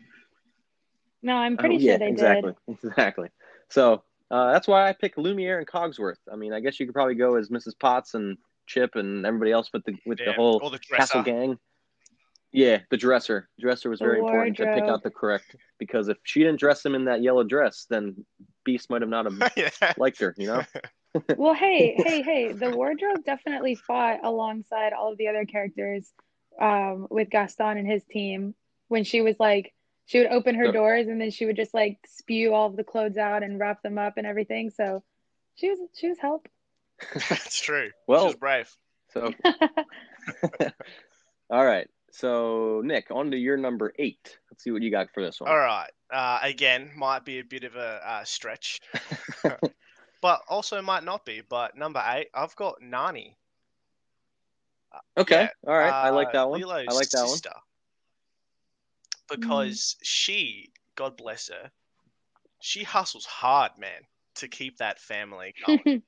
No, 1.22 1.36
I'm 1.36 1.58
pretty 1.58 1.76
Oh, 1.76 1.80
sure 1.80 1.88
yeah, 1.92 1.98
they 1.98 2.08
exactly, 2.08 2.54
did. 2.68 2.78
exactly. 2.84 3.30
So 3.70 4.04
uh, 4.32 4.52
that's 4.52 4.68
why 4.68 4.88
I 4.90 4.94
picked 4.94 5.18
Lumiere 5.18 5.60
and 5.60 5.68
Cogsworth. 5.68 6.18
I 6.32 6.36
mean, 6.36 6.54
I 6.54 6.60
guess 6.60 6.80
you 6.80 6.86
could 6.86 6.96
probably 6.96 7.16
go 7.16 7.36
as 7.36 7.50
Mrs. 7.50 7.74
Potts 7.80 8.14
and 8.14 8.38
Chip 8.68 8.96
and 8.96 9.26
everybody 9.26 9.52
else 9.52 9.70
with 9.74 9.84
the 9.86 9.96
with 10.06 10.20
Yeah. 10.20 10.28
the 10.28 10.34
whole 10.34 10.60
or 10.64 10.72
the 10.72 10.80
castle 10.80 11.22
gang. 11.24 11.58
Yeah, 12.52 12.80
the 12.90 12.98
dresser. 12.98 13.50
Dresser 13.60 13.90
was 13.90 14.00
very 14.00 14.20
important 14.20 14.56
to 14.58 14.66
pick 14.74 14.84
out 14.86 15.04
the 15.04 15.12
correct 15.12 15.56
because 15.78 16.08
if 16.08 16.18
she 16.24 16.40
didn't 16.40 16.60
dress 16.60 16.86
him 16.86 16.96
in 16.96 17.06
that 17.06 17.22
yellow 17.22 17.44
dress, 17.44 17.86
then 17.90 18.26
Beast 18.64 18.90
might 18.90 19.02
have 19.02 19.10
not 19.10 19.26
have 19.26 19.52
yeah. 19.58 19.94
liked 19.98 20.20
her. 20.20 20.34
You 20.38 20.48
know. 20.48 20.64
Well, 21.38 21.54
hey, 21.54 21.96
hey, 21.98 22.22
hey, 22.22 22.52
the 22.52 22.72
wardrobe 22.72 23.24
definitely 23.26 23.76
fought 23.76 24.20
alongside 24.26 24.92
all 24.92 25.14
of 25.14 25.18
the 25.18 25.30
other 25.30 25.46
characters 25.46 26.12
um, 26.60 27.08
with 27.10 27.30
Gaston 27.30 27.78
and 27.78 27.88
his 27.88 28.04
team 28.04 28.54
when 28.90 29.06
she 29.06 29.22
was 29.22 29.38
like, 29.40 29.74
she 30.06 30.20
would 30.20 30.28
open 30.28 30.56
her 30.56 30.68
So- 30.68 30.72
doors 30.72 31.08
and 31.08 31.20
then 31.20 31.32
she 31.32 31.46
would 31.46 31.56
just 31.56 31.74
like 31.74 31.98
spew 32.08 32.54
all 32.54 32.68
of 32.68 32.76
the 32.76 32.84
clothes 32.84 33.18
out 33.18 33.44
and 33.44 33.60
wrap 33.60 33.82
them 33.82 33.98
up 33.98 34.14
and 34.18 34.28
everything. 34.28 34.70
So 34.70 35.04
she 35.56 35.70
was 35.70 35.80
she 35.94 36.10
was 36.10 36.20
help. 36.20 36.48
That's 37.30 37.60
true. 37.62 37.92
Well- 38.08 38.22
she 38.22 38.28
was 38.28 38.36
brave. 38.36 38.76
So 39.10 39.34
all 41.50 41.66
right. 41.66 41.90
So 42.12 42.82
Nick, 42.86 43.12
on 43.12 43.32
to 43.32 43.38
your 43.38 43.58
number 43.58 43.94
eight. 44.00 44.38
Let's 44.50 44.64
see 44.64 44.72
what 44.72 44.82
you 44.82 44.92
got 44.92 45.08
for 45.14 45.22
this 45.22 45.42
one. 45.42 45.50
All 45.50 45.58
right. 45.58 45.90
Uh, 46.12 46.40
again, 46.44 46.92
might 46.96 47.26
be 47.26 47.40
a 47.40 47.44
bit 47.44 47.66
of 47.66 47.76
a 47.76 48.00
uh, 48.06 48.24
stretch, 48.24 48.80
but 50.22 50.42
also 50.48 50.82
might 50.82 51.04
not 51.04 51.26
be. 51.26 51.42
But 51.48 51.76
number 51.76 52.02
eight, 52.08 52.30
I've 52.34 52.56
got 52.56 52.82
Nani. 52.82 53.38
Okay. 55.18 55.42
Yeah, 55.42 55.50
All 55.70 55.78
right. 55.78 55.92
I 55.92 56.12
like 56.12 56.30
uh, 56.30 56.34
that 56.34 56.50
one. 56.50 56.62
Lilo's 56.62 56.86
I 56.90 56.94
like 56.94 57.10
that 57.10 57.26
one. 57.26 57.38
Sister. 59.30 59.42
Because 59.42 59.96
she, 60.04 60.72
God 60.96 61.18
bless 61.18 61.50
her, 61.50 61.72
she 62.62 62.84
hustles 62.84 63.26
hard, 63.26 63.72
man, 63.78 64.02
to 64.36 64.48
keep 64.48 64.78
that 64.78 65.00
family 65.00 65.54
going. 65.66 66.04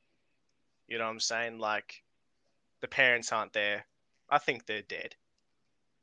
you 0.88 0.98
know 0.98 1.06
what 1.06 1.12
I'm 1.12 1.20
saying? 1.20 1.60
Like, 1.60 2.02
the 2.82 2.88
parents 2.88 3.32
aren't 3.32 3.54
there. 3.54 3.86
I 4.30 4.40
think 4.40 4.66
they're 4.66 4.82
dead. 4.82 5.16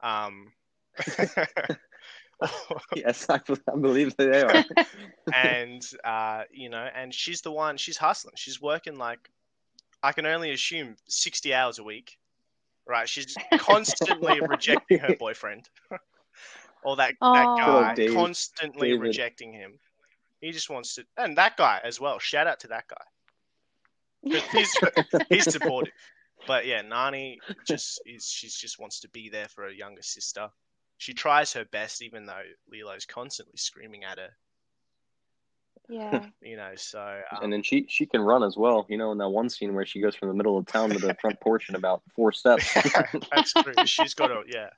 Um, 0.00 0.52
Yes, 2.94 3.26
I, 3.28 3.40
I 3.72 3.76
believe 3.76 4.16
they 4.16 4.42
are. 4.42 4.64
and 5.34 5.82
uh, 6.04 6.42
you 6.52 6.68
know, 6.68 6.88
and 6.94 7.12
she's 7.14 7.40
the 7.40 7.52
one. 7.52 7.76
She's 7.76 7.96
hustling. 7.96 8.34
She's 8.36 8.60
working 8.60 8.98
like 8.98 9.30
I 10.02 10.12
can 10.12 10.26
only 10.26 10.50
assume 10.52 10.96
sixty 11.08 11.54
hours 11.54 11.78
a 11.78 11.84
week. 11.84 12.18
Right, 12.86 13.08
she's 13.08 13.34
constantly 13.56 14.40
rejecting 14.42 14.98
her 14.98 15.16
boyfriend, 15.18 15.66
or 16.84 16.96
that 16.96 17.14
that 17.20 17.26
Aw. 17.26 17.56
Good 17.56 17.68
old 17.74 17.82
guy 17.84 17.94
Dave- 17.94 18.14
constantly 18.14 18.88
David. 18.88 19.00
rejecting 19.02 19.52
him. 19.52 19.78
He 20.40 20.52
just 20.52 20.68
wants 20.68 20.94
to, 20.96 21.04
and 21.16 21.38
that 21.38 21.56
guy 21.56 21.80
as 21.82 21.98
well. 22.00 22.18
Shout 22.18 22.46
out 22.46 22.60
to 22.60 22.68
that 22.68 22.84
guy. 22.88 24.40
He's 24.52 24.76
he's 25.28 25.50
supportive. 25.52 25.92
But 26.46 26.66
yeah, 26.66 26.82
Nani 26.82 27.40
just 27.66 28.02
is 28.04 28.26
she 28.28 28.48
just 28.48 28.78
wants 28.78 29.00
to 29.00 29.08
be 29.08 29.30
there 29.30 29.48
for 29.48 29.62
her 29.64 29.70
younger 29.70 30.02
sister. 30.02 30.50
She 30.98 31.14
tries 31.14 31.52
her 31.54 31.64
best 31.64 32.02
even 32.02 32.26
though 32.26 32.42
Lilo's 32.70 33.06
constantly 33.06 33.56
screaming 33.56 34.04
at 34.04 34.18
her, 34.18 34.30
Yeah. 35.88 36.26
you 36.42 36.56
know, 36.56 36.72
so 36.76 37.00
um, 37.32 37.44
and 37.44 37.52
then 37.52 37.62
she 37.62 37.86
she 37.88 38.06
can 38.06 38.20
run 38.20 38.42
as 38.42 38.56
well. 38.56 38.86
You 38.88 38.98
know, 38.98 39.12
in 39.12 39.18
that 39.18 39.28
one 39.28 39.48
scene 39.48 39.74
where 39.74 39.86
she 39.86 40.00
goes 40.00 40.14
from 40.14 40.28
the 40.28 40.34
middle 40.34 40.56
of 40.58 40.66
town 40.66 40.90
to 40.90 40.98
the 40.98 41.14
front 41.20 41.40
porch 41.40 41.68
in 41.68 41.74
about 41.74 42.02
four 42.14 42.32
steps. 42.32 42.72
that's 43.34 43.52
true. 43.54 43.74
She's 43.86 44.14
got 44.14 44.30
a 44.30 44.42
yeah, 44.46 44.68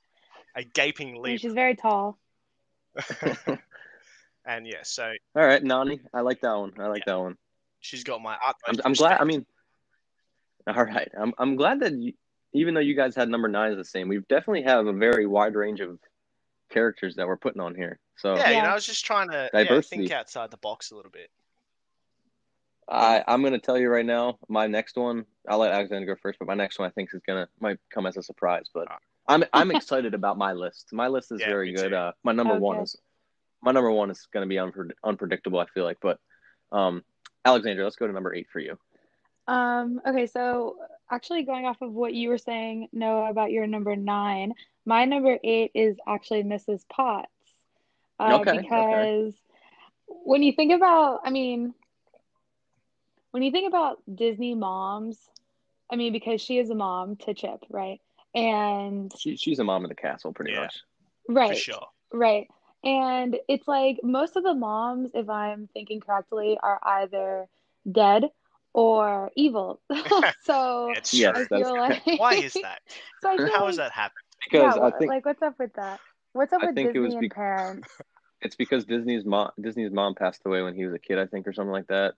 a 0.57 0.65
gaping 0.65 1.11
And 1.11 1.19
leap. 1.19 1.41
she's 1.41 1.53
very 1.53 1.77
tall. 1.77 2.19
and 4.47 4.67
yeah, 4.67 4.83
so 4.83 5.13
All 5.37 5.47
right, 5.47 5.63
Nani, 5.63 6.01
I 6.13 6.23
like 6.23 6.41
that 6.41 6.55
one. 6.55 6.73
I 6.79 6.87
like 6.87 7.05
that 7.05 7.19
one. 7.19 7.37
she's 7.81 8.03
got 8.03 8.23
my 8.23 8.37
I'm, 8.67 8.77
I'm 8.85 8.93
glad. 8.95 9.21
I 9.21 9.25
mean, 9.25 9.45
all 10.67 10.85
right. 10.85 11.11
I'm 11.19 11.35
I'm 11.39 11.57
glad 11.57 11.81
that 11.81 11.93
you, 11.93 12.15
even 12.55 12.75
though 12.75 12.81
you 12.81 12.97
guys 12.97 13.15
had 13.15 13.29
number 13.29 13.49
nine 13.49 13.73
is 13.73 13.77
the 13.77 13.85
same, 13.85 14.09
we 14.09 14.19
definitely 14.29 14.63
have 14.63 14.87
a 14.87 14.93
very 14.93 15.27
wide 15.27 15.55
range 15.55 15.81
of 15.81 15.99
characters 16.71 17.17
that 17.17 17.27
we're 17.27 17.37
putting 17.37 17.61
on 17.61 17.75
here. 17.75 17.99
So 18.17 18.37
yeah, 18.37 18.51
you 18.51 18.63
know, 18.63 18.71
I 18.71 18.75
was 18.75 18.87
just 18.87 19.05
trying 19.05 19.29
to 19.31 19.51
yeah, 19.53 19.81
think 19.83 20.11
outside 20.11 20.51
the 20.51 20.57
box 20.57 20.91
a 20.91 20.97
little 20.97 21.11
bit. 21.11 21.31
I 22.89 23.23
I'm 23.29 23.43
gonna 23.43 23.59
tell 23.59 23.77
you 23.77 23.91
right 23.91 24.07
now, 24.07 24.39
my 24.49 24.67
next 24.67 24.97
one. 24.97 25.27
I'll 25.47 25.59
let 25.59 25.73
Alexander 25.73 26.07
go 26.07 26.19
first, 26.21 26.39
but 26.39 26.49
my 26.49 26.55
next 26.55 26.79
one 26.79 26.89
I 26.89 26.93
think 26.93 27.11
is 27.13 27.21
gonna 27.27 27.47
might 27.61 27.79
come 27.91 28.07
as 28.07 28.17
a 28.17 28.23
surprise. 28.23 28.71
But. 28.73 28.89
I'm 29.29 29.45
I'm 29.53 29.71
excited 29.71 30.15
about 30.15 30.39
my 30.39 30.53
list. 30.53 30.89
My 30.93 31.09
list 31.09 31.33
is 31.33 31.41
Yeah, 31.41 31.49
very 31.49 31.73
good. 31.73 31.93
Uh, 31.93 32.13
my 32.23 32.33
number 32.33 32.55
Oh, 32.55 32.59
one 32.59 32.77
good. 32.77 32.83
is 32.85 32.97
my 33.63 33.73
number 33.73 33.91
one 33.91 34.11
is 34.11 34.27
gonna 34.33 34.47
be 34.47 34.57
unpre- 34.57 34.93
unpredictable. 35.05 35.59
I 35.59 35.67
feel 35.67 35.85
like, 35.85 35.99
but 36.01 36.19
um, 36.73 37.05
Alexander, 37.45 37.85
let's 37.85 37.97
go 37.97 38.07
to 38.07 38.13
number 38.13 38.35
eight 38.35 38.49
for 38.53 38.61
you. 38.61 38.79
Um, 39.49 40.01
okay, 40.07 40.27
so 40.27 40.77
actually 41.11 41.45
going 41.45 41.67
off 41.67 41.81
of 41.81 41.93
what 41.93 42.13
you 42.13 42.29
were 42.29 42.39
saying, 42.39 42.89
Noah, 42.93 43.31
about 43.31 43.53
your 43.53 43.67
number 43.67 43.95
nine, 43.95 44.55
my 44.85 45.05
number 45.05 45.39
eight 45.45 45.71
is 45.75 45.97
actually 46.07 46.43
Mrs. 46.43 46.83
Potts. 46.89 47.31
Uh, 48.19 48.39
Okay, 48.41 48.59
okay. 48.59 48.71
because 48.73 49.35
when 50.09 50.43
you 50.43 50.53
think 50.53 50.73
about, 50.73 51.21
I 51.25 51.31
mean, 51.31 51.75
when 53.31 53.43
you 53.45 53.53
think 53.53 53.69
about 53.69 53.99
Disney 54.13 54.55
moms, 54.55 55.19
I 55.93 55.97
mean, 55.97 56.13
because 56.13 56.41
she 56.41 56.59
is 56.59 56.71
a 56.71 56.75
mom 56.75 57.17
to 57.17 57.35
Chip, 57.35 57.65
right? 57.71 58.01
And 58.37 59.13
She, 59.19 59.37
she's 59.37 59.59
a 59.59 59.65
mom 59.65 59.85
of 59.85 59.89
the 59.89 59.95
castle, 59.97 60.33
pretty 60.33 60.53
Yeah. 60.53 60.61
much. 60.61 60.77
right, 61.29 61.49
For 61.49 61.55
sure. 61.55 61.87
Right. 62.13 62.49
And 62.85 63.37
it's 63.49 63.67
like 63.67 63.99
most 64.05 64.37
of 64.37 64.45
the 64.45 64.55
moms, 64.55 65.11
if 65.15 65.29
I'm 65.29 65.69
thinking 65.73 66.01
correctly, 66.01 66.59
are 66.63 66.79
either 66.83 67.49
dead 67.91 68.27
or 68.75 69.33
evil. 69.35 69.81
So 70.43 70.93
It's 70.97 71.15
Yes. 71.15 71.35
I 71.51 71.57
feel 71.57 71.75
like 71.77 72.03
Why 72.19 72.35
is 72.35 72.53
that? 72.53 72.81
So 73.23 73.31
I 73.31 73.37
feel 73.39 73.49
How 73.49 73.61
like, 73.61 73.67
has 73.69 73.77
that 73.79 73.93
happened? 73.93 74.23
Because 74.45 74.77
yeah, 74.77 74.83
I 74.85 74.91
think 74.99 75.09
like 75.09 75.25
what's 75.25 75.43
up 75.43 75.59
with 75.59 75.73
that? 75.75 75.99
What's 76.35 76.53
up 76.53 76.63
I 76.63 76.67
with 76.67 76.75
think 76.75 76.93
Disney 76.93 77.13
and 77.13 77.21
be- 77.21 77.29
parents? 77.31 77.89
it's 78.43 78.55
because 78.55 78.85
Disney's 78.85 79.25
mom 79.25 79.51
Disney's 79.59 79.91
mom 79.91 80.15
passed 80.15 80.43
away 80.45 80.61
when 80.63 80.75
he 80.75 80.85
was 80.85 80.95
a 80.95 80.99
kid, 80.99 81.19
I 81.19 81.27
think, 81.27 81.49
or 81.49 81.55
something 81.55 81.73
like 81.73 81.87
that. 81.87 82.15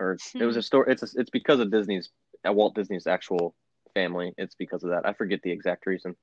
Or 0.00 0.16
it 0.34 0.44
was 0.44 0.56
a 0.56 0.62
story. 0.62 0.90
It's 0.90 1.02
a, 1.02 1.20
it's 1.20 1.30
because 1.30 1.60
of 1.60 1.70
Disney's 1.70 2.08
uh, 2.48 2.52
Walt 2.52 2.74
Disney's 2.74 3.06
actual 3.06 3.54
family. 3.94 4.32
It's 4.38 4.54
because 4.54 4.82
of 4.84 4.90
that. 4.90 5.06
I 5.06 5.12
forget 5.12 5.40
the 5.42 5.50
exact 5.50 5.86
reason. 5.86 6.14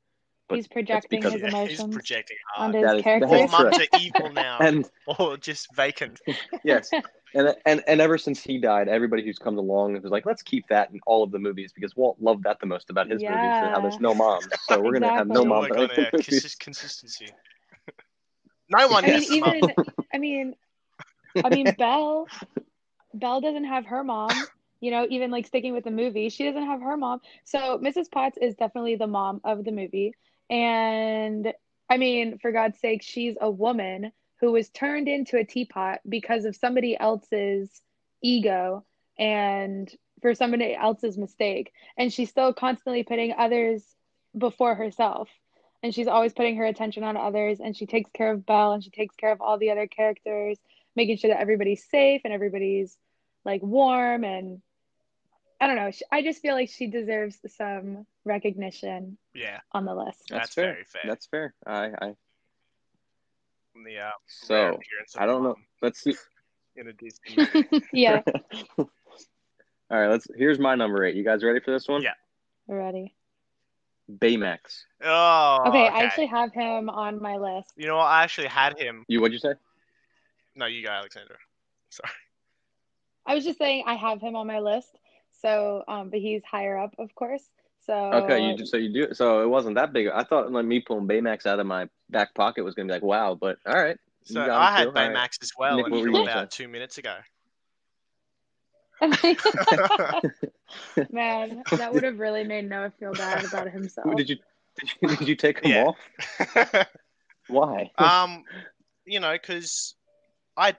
But 0.48 0.56
He's 0.56 0.68
projecting 0.68 1.22
his 1.22 1.34
Yeah, 1.34 1.40
he's 1.42 1.54
emotions 1.54 1.94
projecting 1.94 2.38
hard. 2.56 2.76
onto 2.76 2.82
That 2.82 2.96
his 2.96 3.00
is- 3.00 3.04
that 3.06 3.24
All 3.24 3.34
is 3.44 3.52
characters. 3.52 3.52
correct. 3.52 3.78
mums 3.78 3.90
are 3.94 4.00
evil 4.26 4.34
now, 4.34 4.58
And 4.62 4.90
or 5.06 5.38
just 5.38 5.76
vacant. 5.76 6.20
yes, 6.64 6.90
and 7.36 7.56
and 7.68 7.84
and 7.88 8.02
ever 8.02 8.18
since 8.18 8.42
he 8.42 8.58
died, 8.58 8.88
everybody 8.88 9.24
who's 9.24 9.38
come 9.38 9.60
along 9.60 10.02
was 10.02 10.12
like, 10.12 10.26
let's 10.26 10.42
keep 10.42 10.68
that 10.70 10.90
in 10.92 11.00
all 11.06 11.22
of 11.24 11.32
the 11.32 11.38
movies 11.38 11.72
because 11.74 11.96
Walt 11.96 12.18
loved 12.20 12.44
that 12.46 12.60
the 12.60 12.66
most 12.66 12.90
about 12.90 13.08
his 13.12 13.22
movies. 13.22 13.36
and 13.38 13.70
How 13.70 13.80
there's 13.82 14.00
no 14.00 14.16
moms, 14.16 14.48
so 14.68 14.80
we're 14.82 14.94
gonna 14.94 15.10
have 15.14 15.28
no 15.28 15.42
Exactly. 15.44 15.50
Moms. 15.50 15.70
work 15.70 15.78
in 15.78 15.84
on 15.84 15.90
any 15.92 16.06
uh, 16.08 16.10
movies. 16.14 16.44
consis- 16.44 16.60
consistency. 16.60 17.28
no 18.70 18.88
one 18.88 19.04
I 19.04 19.08
mean, 19.08 19.20
gets 19.20 19.30
a 19.30 19.34
even 19.36 19.62
I 20.14 20.18
mean, 20.18 20.56
I 21.46 21.50
mean, 21.50 21.76
Belle, 21.78 22.26
Belle 23.14 23.40
doesn't 23.42 23.66
have 23.66 23.86
her 23.86 24.04
mom. 24.04 24.32
You 24.82 24.92
know, 24.92 25.06
even 25.10 25.32
like 25.32 25.46
sticking 25.46 25.74
with 25.74 25.84
the 25.84 25.92
movie, 25.92 26.30
she 26.30 26.46
doesn't 26.46 26.66
have 26.66 26.82
her 26.82 26.98
mom. 26.98 27.20
So 27.44 27.80
Mrs. 27.80 28.10
Potts 28.10 28.38
is 28.42 28.56
definitely 28.56 28.96
the 28.96 29.08
mom 29.08 29.42
of 29.44 29.66
the 29.66 29.72
movie. 29.72 30.14
And 30.50 31.54
I 31.90 31.98
mean, 31.98 32.38
for 32.40 32.52
God's 32.52 32.80
sake, 32.80 33.02
she's 33.04 33.36
a 33.40 33.50
woman 33.50 34.12
who 34.40 34.52
was 34.52 34.70
turned 34.70 35.08
into 35.08 35.38
a 35.38 35.44
teapot 35.44 36.00
because 36.08 36.46
of 36.46 36.56
somebody 36.56 36.98
else's 36.98 37.82
ego 38.22 38.86
and 39.18 39.92
for 40.22 40.34
somebody 40.34 40.76
else's 40.76 41.18
mistake. 41.18 41.72
And 41.98 42.12
she's 42.12 42.30
still 42.30 42.54
constantly 42.54 43.04
putting 43.04 43.34
others 43.38 43.84
before 44.38 44.76
herself. 44.76 45.30
And 45.82 45.94
she's 45.94 46.08
always 46.08 46.34
putting 46.34 46.58
her 46.58 46.66
attention 46.66 47.04
on 47.04 47.18
others. 47.18 47.60
And 47.60 47.76
she 47.76 47.86
takes 47.86 48.10
care 48.12 48.32
of 48.32 48.46
Belle 48.46 48.74
and 48.74 48.84
she 48.84 48.90
takes 48.90 49.16
care 49.16 49.32
of 49.32 49.42
all 49.42 49.58
the 49.58 49.72
other 49.72 49.88
characters, 49.88 50.58
making 50.96 51.18
sure 51.18 51.30
that 51.30 51.40
everybody's 51.42 51.86
safe 51.90 52.22
and 52.24 52.34
everybody's 52.34 52.98
like 53.46 53.62
warm. 53.62 54.24
And 54.24 54.62
I 55.62 55.68
don't 55.68 55.76
know. 55.76 55.92
I 56.12 56.22
just 56.24 56.42
feel 56.42 56.54
like 56.56 56.70
she 56.70 56.88
deserves 56.88 57.38
some 57.48 58.06
recognition 58.26 59.18
Yeah, 59.34 59.60
on 59.74 59.86
the 59.86 59.94
list. 59.94 60.20
That's, 60.30 60.42
That's 60.48 60.54
fair. 60.54 60.72
very 60.74 60.84
fair. 60.86 61.02
That's 61.06 61.26
fair. 61.28 61.54
I 61.66 61.86
I 62.02 62.16
from 63.74 63.84
the 63.84 63.98
uh, 64.00 64.10
so 64.28 64.80
I 65.18 65.26
don't 65.26 65.44
know. 65.44 65.50
mum 65.50 65.66
Let's 65.82 66.02
see. 66.02 66.16
in 66.76 66.88
a 66.88 66.94
Disney 66.94 67.36
movie. 67.38 67.86
yeah, 67.94 68.22
All 68.78 68.88
right, 69.90 70.08
let's. 70.08 70.28
Here's 70.36 70.60
my 70.60 70.76
number 70.76 71.04
eight. 71.06 71.16
You 71.16 71.24
guys 71.24 71.44
ready 71.44 71.60
for 71.60 71.72
this 71.72 71.88
one? 71.88 72.02
Yeah. 72.02 72.14
we're 72.68 72.80
ready. 72.80 73.16
Baymax. 74.10 74.86
Oh, 75.04 75.60
Okay, 75.68 75.88
I 75.88 76.04
actually 76.04 76.26
have 76.28 76.52
him 76.54 76.90
on 76.90 77.22
my 77.22 77.38
list. 77.38 77.72
You 77.76 77.88
know 77.88 77.98
what? 77.98 78.06
I 78.06 78.24
actually 78.24 78.48
had 78.48 78.80
him. 78.80 79.06
You 79.08 79.22
what'd 79.22 79.34
you 79.34 79.40
say? 79.40 79.54
No, 80.56 80.66
you 80.66 80.84
got 80.84 80.94
Alexander. 81.00 81.38
Sorry. 81.90 82.10
I 83.26 83.36
was 83.36 83.44
just 83.44 83.60
saying 83.60 83.84
I 83.86 83.94
have 83.96 84.20
him 84.20 84.36
on 84.36 84.48
my 84.48 84.60
list. 84.60 84.98
So, 85.42 85.84
um, 85.88 86.10
but 86.10 86.20
he's 86.20 86.44
higher 86.44 86.78
up, 86.78 86.94
of 87.00 87.14
course. 87.16 87.44
So 87.86 87.94
Okay, 88.14 88.40
you 88.40 88.56
just 88.56 88.72
so 88.72 88.78
you 88.78 88.92
do. 88.92 89.14
So 89.14 89.44
it 89.44 89.48
wasn't 89.48 89.76
that 89.76 89.94
big. 89.94 90.08
I 90.08 90.24
thought 90.24 90.52
like 90.52 90.66
me 90.66 90.80
pulling 90.80 91.08
Baymax 91.08 91.46
out 91.46 91.60
of 91.60 91.68
my 91.68 91.88
back 92.10 92.34
pocket 92.34 92.64
was 92.64 92.76
gonna 92.76 92.88
be 92.88 92.94
like 92.94 93.04
wow, 93.04 93.38
but 93.40 93.58
all 93.66 93.76
right. 93.76 93.98
So 94.24 94.42
I 94.42 94.72
had 94.72 94.86
too. 94.86 94.90
All 94.90 94.94
right. 94.94 95.14
Baymax 95.14 95.42
as 95.42 95.52
well 95.58 95.78
Nick, 95.78 95.86
until 95.86 96.08
you 96.08 96.14
gonna 96.14 96.30
about 96.30 96.52
two 96.52 96.68
minutes 96.68 96.98
ago. 96.98 97.16
man, 101.12 101.64
that 101.78 101.94
would 101.94 102.04
have 102.04 102.20
really 102.20 102.44
made 102.44 102.70
Noah 102.70 102.92
feel 103.00 103.14
bad 103.14 103.46
about 103.46 103.70
himself. 103.70 104.16
Did 104.16 104.30
you 104.30 104.38
did 104.80 104.90
you, 105.02 105.08
did 105.10 105.28
you 105.28 105.36
take 105.36 105.60
him 105.60 105.72
Yeah. 105.72 105.78
off? 105.78 105.98
Why? 107.48 107.92
um, 107.98 108.46
you 109.06 109.20
know, 109.20 109.34
because 109.34 109.96
I 110.58 110.76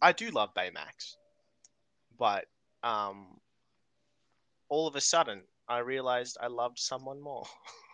I 0.00 0.12
do 0.12 0.30
love 0.30 0.54
Baymax, 0.54 1.16
but 2.18 2.46
um, 2.82 3.38
all 4.68 4.86
of 4.86 4.96
a 4.96 5.00
sudden 5.00 5.42
I 5.68 5.78
realized 5.78 6.38
I 6.40 6.46
loved 6.46 6.78
someone 6.78 7.20
more. 7.20 7.44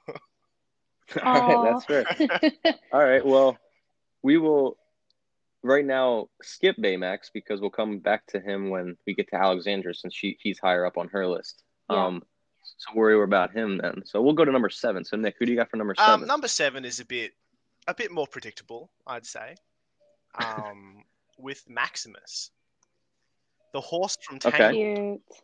all 1.23 1.65
right, 1.65 1.73
that's 1.73 1.85
fair. 1.85 2.75
All 2.93 3.05
right, 3.05 3.25
well, 3.25 3.59
we 4.23 4.39
will 4.39 4.77
right 5.63 5.85
now 5.85 6.29
skip 6.43 6.77
Baymax 6.77 7.31
because 7.33 7.61
we'll 7.61 7.71
come 7.71 7.99
back 7.99 8.27
to 8.29 8.41
him 8.41 8.71
when 8.71 8.97
we 9.07 9.15
get 9.15 9.29
to 9.29 9.37
Alexandra 9.37 9.95
since 9.95 10.15
she 10.15 10.37
he's 10.41 10.59
higher 10.59 10.85
up 10.85 10.99
on 10.99 11.09
her 11.09 11.27
list. 11.27 11.63
Yeah. 11.91 12.07
Um, 12.07 12.23
so 12.79 12.95
worry 12.95 13.23
about 13.23 13.53
him 13.53 13.79
then. 13.79 14.03
So 14.05 14.21
we'll 14.21 14.35
go 14.35 14.45
to 14.45 14.53
number 14.53 14.71
seven. 14.71 15.05
So 15.05 15.17
Nick, 15.17 15.37
who 15.39 15.47
do 15.47 15.53
you 15.53 15.59
got 15.59 15.71
for 15.71 15.77
number 15.77 15.95
seven? 15.95 16.23
Um, 16.23 16.27
number 16.27 16.49
seven 16.49 16.85
is 16.85 17.01
a 17.01 17.05
bit 17.05 17.33
a 17.89 17.95
bit 17.95 18.11
more 18.11 18.27
predictable, 18.27 18.91
I'd 19.07 19.27
say. 19.27 19.55
Um, 20.43 21.05
with 21.39 21.69
Maximus, 21.69 22.51
the 23.73 23.81
horse 23.81 24.17
from 24.23 24.37
Okay. 24.37 24.51
Tangled. 24.51 25.21
Cute. 25.29 25.43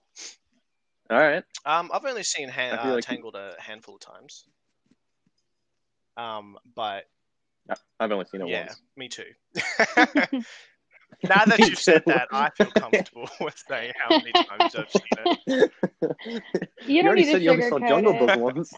All 1.11 1.19
right. 1.19 1.45
Um, 1.65 1.91
I've 1.93 2.05
only 2.05 2.23
seen 2.23 2.49
Han- 2.49 2.79
uh, 2.79 2.93
like- 2.95 3.05
Tangled 3.05 3.35
a 3.35 3.55
handful 3.59 3.97
of 3.97 4.01
times. 4.01 4.45
Um, 6.17 6.59
but 6.75 7.05
I've 8.01 8.13
only 8.13 8.25
seen 8.27 8.43
it 8.43 8.49
yeah, 8.49 8.67
once. 8.67 8.81
me 8.97 9.09
too. 9.09 9.25
now 11.25 11.45
that 11.45 11.59
you've 11.61 11.79
said 11.79 12.03
that, 12.07 12.29
I 12.33 12.51
feel 12.51 12.71
comfortable 12.71 13.29
with 13.41 13.63
saying 13.69 13.93
how 13.99 14.19
many 14.19 14.33
times 14.33 14.75
I've 14.75 14.91
seen 14.91 15.05
it. 15.17 15.73
You 16.87 17.03
don't 17.03 17.09
already 17.09 17.25
said 17.25 17.43
you 17.43 17.51
only 17.51 17.69
saw 17.69 17.79
sugarcoat 17.79 17.89
Jungle. 17.89 18.27
Book 18.27 18.37
once. 18.37 18.73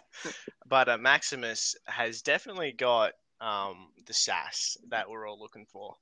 But 0.67 0.89
uh, 0.89 0.99
Maximus 0.99 1.75
has 1.87 2.23
definitely 2.23 2.73
got 2.73 3.13
um, 3.41 3.89
the 4.07 4.13
sass 4.13 4.77
that 4.89 5.09
we're 5.09 5.29
all 5.29 5.39
looking 5.39 5.67
for. 5.67 5.97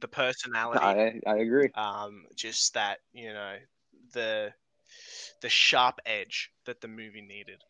The 0.00 0.08
personality, 0.08 0.84
I 0.84 1.20
I 1.26 1.36
agree. 1.38 1.70
um, 1.74 2.26
just 2.34 2.74
that 2.74 2.98
you 3.12 3.32
know, 3.32 3.56
the 4.12 4.52
the 5.40 5.48
sharp 5.48 6.00
edge 6.06 6.50
that 6.64 6.80
the 6.80 6.88
movie 6.88 7.20
needed. 7.22 7.64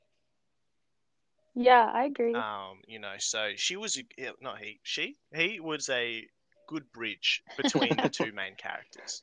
Yeah, 1.54 1.90
I 1.92 2.04
agree. 2.04 2.44
Um, 2.44 2.82
you 2.86 2.98
know, 2.98 3.16
so 3.18 3.52
she 3.56 3.76
was 3.76 3.98
a- 3.98 4.32
not 4.40 4.58
he, 4.60 4.80
she, 4.82 5.18
he 5.34 5.60
was 5.60 5.88
a 5.88 6.28
good 6.66 6.90
bridge 6.92 7.42
between 7.56 8.00
the 8.00 8.08
two 8.08 8.32
main 8.32 8.56
characters. 8.56 9.22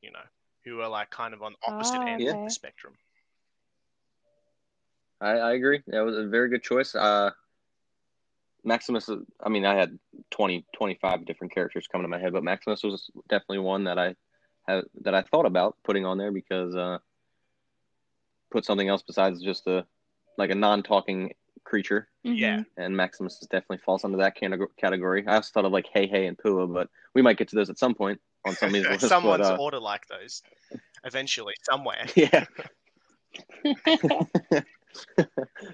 You 0.00 0.12
know, 0.12 0.24
who 0.64 0.80
are 0.80 0.88
like 0.88 1.10
kind 1.10 1.34
of 1.34 1.42
on 1.42 1.56
opposite 1.62 2.02
Ah, 2.02 2.06
ends 2.06 2.32
of 2.32 2.42
the 2.44 2.50
spectrum. 2.50 2.98
I, 5.20 5.30
I 5.38 5.52
agree. 5.54 5.82
That 5.88 6.00
was 6.00 6.16
a 6.16 6.26
very 6.26 6.48
good 6.48 6.62
choice. 6.62 6.94
Uh, 6.94 7.30
Maximus, 8.64 9.08
I 9.40 9.48
mean, 9.48 9.64
I 9.64 9.74
had 9.74 9.98
20, 10.30 10.64
25 10.74 11.24
different 11.26 11.52
characters 11.54 11.86
coming 11.86 12.04
to 12.04 12.08
my 12.08 12.18
head, 12.18 12.32
but 12.32 12.44
Maximus 12.44 12.82
was 12.82 13.10
definitely 13.28 13.58
one 13.60 13.84
that 13.84 13.98
I 13.98 14.14
had, 14.66 14.84
that 15.02 15.14
I 15.14 15.22
thought 15.22 15.46
about 15.46 15.76
putting 15.84 16.04
on 16.04 16.18
there 16.18 16.32
because 16.32 16.74
uh, 16.74 16.98
put 18.56 18.64
something 18.64 18.88
else 18.88 19.02
besides 19.02 19.42
just 19.42 19.66
a 19.66 19.84
like 20.38 20.50
a 20.50 20.54
non-talking 20.54 21.34
creature, 21.64 22.08
Yeah, 22.22 22.58
Mhm. 22.58 22.66
and 22.78 22.96
Maximus 22.96 23.34
is 23.42 23.48
definitely 23.48 23.78
falls 23.84 24.04
under 24.04 24.18
that 24.18 24.34
category. 24.36 25.26
I 25.26 25.34
also 25.34 25.50
thought 25.52 25.64
of 25.66 25.72
like 25.72 25.86
Heihei 25.94 26.26
and 26.28 26.38
Pua, 26.38 26.72
but 26.72 26.88
we 27.14 27.20
might 27.22 27.36
get 27.38 27.48
to 27.48 27.56
those 27.56 27.68
at 27.70 27.78
some 27.78 27.94
point 27.94 28.18
on 28.46 28.54
some 28.54 28.68
of 28.68 28.72
these 28.74 28.86
someone's 29.12 29.48
but, 29.48 29.54
uh, 29.54 29.56
order 29.60 29.78
like 29.80 30.06
those 30.08 30.42
eventually 31.04 31.54
somewhere. 31.62 32.06
yeah. 32.16 32.44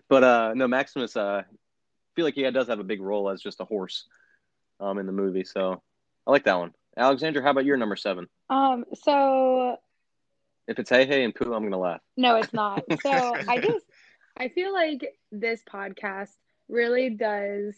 but 0.08 0.24
uh 0.24 0.52
no 0.54 0.66
maximus 0.66 1.16
uh 1.16 1.42
feel 2.16 2.24
like 2.24 2.34
he 2.34 2.50
does 2.50 2.66
have 2.66 2.80
a 2.80 2.84
big 2.84 3.00
role 3.00 3.28
as 3.28 3.40
just 3.40 3.60
a 3.60 3.64
horse 3.64 4.06
um 4.80 4.98
in 4.98 5.06
the 5.06 5.12
movie 5.12 5.44
so 5.44 5.80
i 6.26 6.30
like 6.32 6.42
that 6.44 6.58
one 6.58 6.72
alexandra 6.96 7.40
how 7.42 7.50
about 7.50 7.64
your 7.64 7.76
number 7.76 7.94
seven 7.94 8.26
Um, 8.48 8.84
so 8.94 9.76
if 10.68 10.78
it's 10.78 10.90
hey 10.90 11.06
hey 11.06 11.24
and 11.24 11.34
poo 11.34 11.52
i'm 11.54 11.62
gonna 11.62 11.78
laugh 11.78 12.00
no, 12.16 12.36
it's 12.36 12.52
not. 12.52 12.82
So 13.02 13.10
I 13.48 13.58
just 13.58 13.84
I 14.36 14.48
feel 14.48 14.72
like 14.72 15.14
this 15.30 15.62
podcast 15.70 16.30
really 16.68 17.10
does 17.10 17.74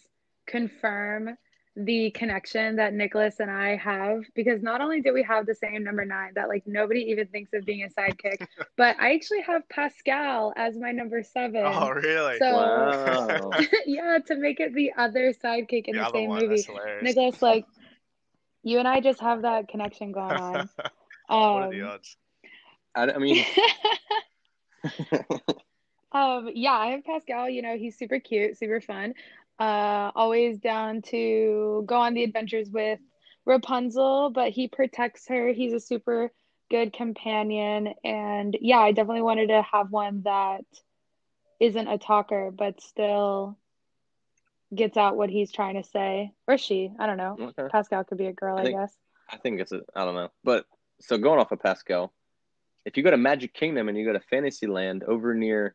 confirm 0.47 1.37
the 1.77 2.11
connection 2.13 2.77
that 2.77 2.95
Nicholas 2.95 3.41
and 3.41 3.51
I 3.51 3.75
have 3.77 4.23
because 4.37 4.63
not 4.63 4.81
only 4.81 5.01
do 5.01 5.13
we 5.13 5.25
have 5.25 5.45
the 5.47 5.55
same 5.57 5.83
number 5.83 6.05
nine 6.05 6.33
that 6.37 6.49
like 6.49 6.63
nobody 6.67 7.01
even 7.11 7.27
thinks 7.29 7.53
of 7.53 7.65
being 7.65 7.83
a 7.85 7.89
sidekick, 7.89 8.47
but 8.77 8.97
I 9.01 9.15
actually 9.15 9.43
have 9.43 9.69
Pascal 9.69 10.53
as 10.57 10.77
my 10.77 10.93
number 10.93 11.23
seven. 11.23 11.63
Oh, 11.65 11.91
really? 11.91 12.39
So 12.39 12.53
wow 12.53 13.51
yeah, 13.87 14.19
to 14.27 14.37
make 14.37 14.61
it 14.61 14.75
the 14.75 14.93
other 14.97 15.33
sidekick 15.33 15.85
in 15.87 15.97
the 15.97 16.03
the, 16.05 16.11
same 16.13 16.29
one, 16.29 16.47
movie. 16.47 16.65
Nicholas, 17.03 17.43
like 17.43 17.67
you 18.63 18.79
and 18.79 18.87
I 18.89 19.01
just 19.01 19.21
have 19.21 19.43
that 19.43 19.69
connection 19.69 20.13
going 20.13 20.37
on. 20.37 20.69
what 20.77 20.91
are 21.35 21.71
the 21.71 21.83
Um, 21.83 21.89
odds? 21.89 22.17
I, 22.95 23.11
I 23.11 23.19
mean 23.19 23.45
um, 26.13 26.51
yeah, 26.55 26.73
I 26.73 26.89
have 26.89 27.05
Pascal. 27.05 27.49
You 27.49 27.63
know, 27.63 27.77
he's 27.77 27.99
super 27.99 28.21
cute, 28.21 28.59
super 28.59 28.81
fun. 28.81 29.15
Uh, 29.59 30.11
always 30.15 30.59
down 30.59 31.03
to 31.03 31.85
go 31.87 31.97
on 31.97 32.15
the 32.15 32.25
adventures 32.25 32.69
with 32.71 32.99
Rapunzel, 33.45 34.31
but 34.31 34.51
he 34.51 34.69
protects 34.69 35.29
her. 35.29 35.53
He's 35.53 35.73
a 35.73 35.81
super 35.81 36.33
good 36.71 36.93
companion, 36.93 37.95
and 38.03 38.57
yeah, 38.61 38.79
I 38.79 38.93
definitely 38.93 39.23
wanted 39.23 39.49
to 39.49 39.63
have 39.63 39.91
one 39.91 40.23
that 40.25 40.65
isn't 41.61 41.89
a 41.89 41.99
talker, 41.99 42.51
but 42.51 42.81
still 42.81 43.57
gets 44.75 44.97
out 44.97 45.17
what 45.17 45.31
he's 45.31 45.53
trying 45.53 45.75
to 45.81 45.85
say, 45.89 46.33
or 46.49 46.59
she. 46.59 46.91
I 46.99 47.07
don't 47.07 47.17
know. 47.17 47.37
okay. 47.41 47.69
Pascal 47.71 48.03
could 48.05 48.19
be 48.19 48.27
a 48.27 48.33
girl, 48.33 48.59
I 48.59 48.63
I 48.63 48.71
guess. 48.73 48.97
i 49.31 49.37
think 49.37 49.61
it's 49.61 49.73
a 49.73 49.81
i 49.95 50.05
don't 50.05 50.15
know 50.15 50.29
but 50.43 50.67
so 51.01 51.17
going 51.17 51.41
off 51.41 51.51
of 51.53 51.61
pascal 51.61 52.13
if 52.85 52.97
you 52.97 53.03
go 53.03 53.11
to 53.11 53.17
magic 53.17 53.55
kingdom 53.55 53.89
and 53.89 53.97
you 53.97 54.05
go 54.05 54.13
to 54.13 54.21
fantasyland 54.21 55.03
over 55.05 55.35
near 55.35 55.75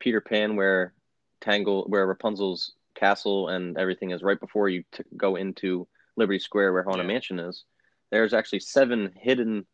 peter 0.00 0.20
pan 0.20 0.56
where 0.56 0.92
tangle 1.40 1.84
where 1.88 2.06
rapunzel's 2.06 2.72
castle 2.94 3.48
and 3.48 3.76
everything 3.78 4.10
is 4.10 4.22
right 4.22 4.40
before 4.40 4.68
you 4.68 4.82
t- 4.92 5.04
go 5.16 5.36
into 5.36 5.86
liberty 6.16 6.38
square 6.38 6.72
where 6.72 6.82
haunted 6.82 7.06
Yeah. 7.06 7.12
mansion 7.12 7.38
is 7.38 7.64
there's 8.10 8.34
actually 8.34 8.60
seven 8.60 9.12
hidden 9.16 9.66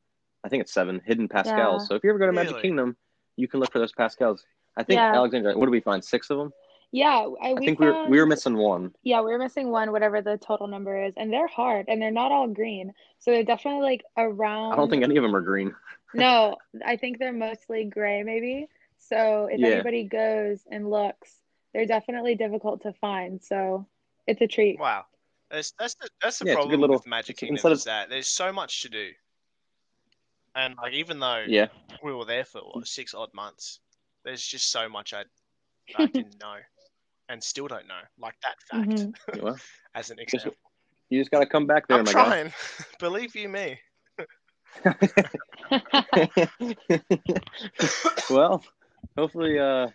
i 0.45 0.49
think 0.49 0.61
it's 0.63 0.75
seven 0.75 1.01
hidden 1.05 1.29
pascals 1.29 1.83
Yeah. 1.83 1.87
so 1.87 1.95
if 1.95 2.05
you 2.05 2.11
ever 2.11 2.19
go 2.19 2.27
to 2.27 2.33
magic 2.33 2.53
Really? 2.53 2.63
kingdom 2.63 2.97
you 3.37 3.49
can 3.49 3.61
look 3.61 3.73
for 3.73 3.79
those 3.79 3.93
pascals 3.93 4.45
i 4.77 4.83
think 4.83 4.99
Yeah. 4.99 5.15
alexandra 5.15 5.57
what 5.57 5.67
did 5.67 5.73
we 5.73 5.81
find 5.81 6.05
six 6.05 6.29
of 6.31 6.39
them 6.39 6.53
Yeah, 6.93 7.27
I, 7.43 7.49
i 7.51 7.55
we 7.55 7.65
think 7.65 7.79
we 7.81 7.87
were, 7.87 8.09
we 8.09 8.21
were 8.21 8.27
missing 8.27 8.57
one 8.57 8.93
Yeah, 9.03 9.21
we're 9.21 9.39
missing 9.39 9.71
one, 9.71 9.91
whatever 9.91 10.21
the 10.23 10.37
total 10.39 10.67
number 10.69 11.03
is, 11.07 11.15
and 11.17 11.33
they're 11.33 11.49
hard, 11.49 11.87
and 11.89 12.01
they're 12.01 12.11
not 12.23 12.31
all 12.31 12.47
green. 12.47 12.93
So 13.19 13.31
they're 13.33 13.43
definitely 13.43 13.83
like 13.83 14.05
around. 14.17 14.73
i 14.73 14.77
don't 14.77 14.91
think 14.91 15.03
any 15.03 15.17
of 15.17 15.23
them 15.23 15.35
are 15.35 15.41
green 15.41 15.75
No, 16.15 16.57
I 16.85 16.97
think 16.97 17.19
they're 17.19 17.33
mostly 17.33 17.85
gray, 17.85 18.23
maybe. 18.23 18.69
So 18.99 19.49
if 19.51 19.59
Yeah. 19.61 19.69
anybody 19.69 20.05
goes 20.05 20.61
and 20.71 20.89
looks, 20.91 21.41
they're 21.73 21.87
definitely 21.87 22.35
difficult 22.37 22.83
to 22.83 22.93
find. 22.95 23.43
So 23.43 23.87
it's 24.27 24.41
a 24.41 24.47
treat. 24.47 24.79
Wow. 24.79 25.07
That's 25.51 25.73
that's 25.79 25.95
the, 25.97 26.09
that's 26.23 26.39
the 26.39 26.47
Yeah, 26.47 26.53
a 26.53 26.55
good 26.55 26.61
problem 26.63 26.81
little- 26.81 26.97
with 26.97 27.07
Magic 27.07 27.37
Kingdom 27.37 27.57
instead 27.57 27.73
of- 27.73 27.79
is 27.79 27.85
that 27.85 28.09
there's 28.09 28.29
so 28.29 28.53
much 28.53 28.83
to 28.83 28.89
do, 28.89 29.11
and 30.57 30.75
like 30.77 30.93
even 30.95 31.19
though 31.21 31.45
yeah 31.47 31.67
we 32.03 32.13
were 32.13 32.25
there 32.25 32.45
for 32.45 32.61
what, 32.61 32.87
six 32.87 33.15
odd 33.15 33.33
months, 33.35 33.81
there's 34.25 34.45
just 34.45 34.71
so 34.71 34.89
much 34.89 35.13
I 35.13 35.25
I 35.97 36.07
didn't 36.07 36.39
know, 36.43 36.57
and 37.29 37.43
still 37.43 37.69
don't 37.69 37.87
know. 37.87 38.01
Like 38.19 38.35
that 38.43 38.57
fact, 38.71 38.89
Mhm. 38.91 39.61
as 39.95 40.11
an 40.11 40.19
example. 40.19 40.55
you 41.11 41.21
just 41.21 41.31
got 41.31 41.41
to 41.41 41.47
come 41.47 41.67
back 41.67 41.87
there 41.89 41.99
I'm 41.99 42.05
my 42.05 42.13
guy. 42.13 42.25
trying. 42.25 42.53
Believe 42.99 43.37
you 43.37 43.49
me. 43.49 43.79
well, 48.31 48.63
hopefully, 49.17 49.59
uh, 49.59 49.89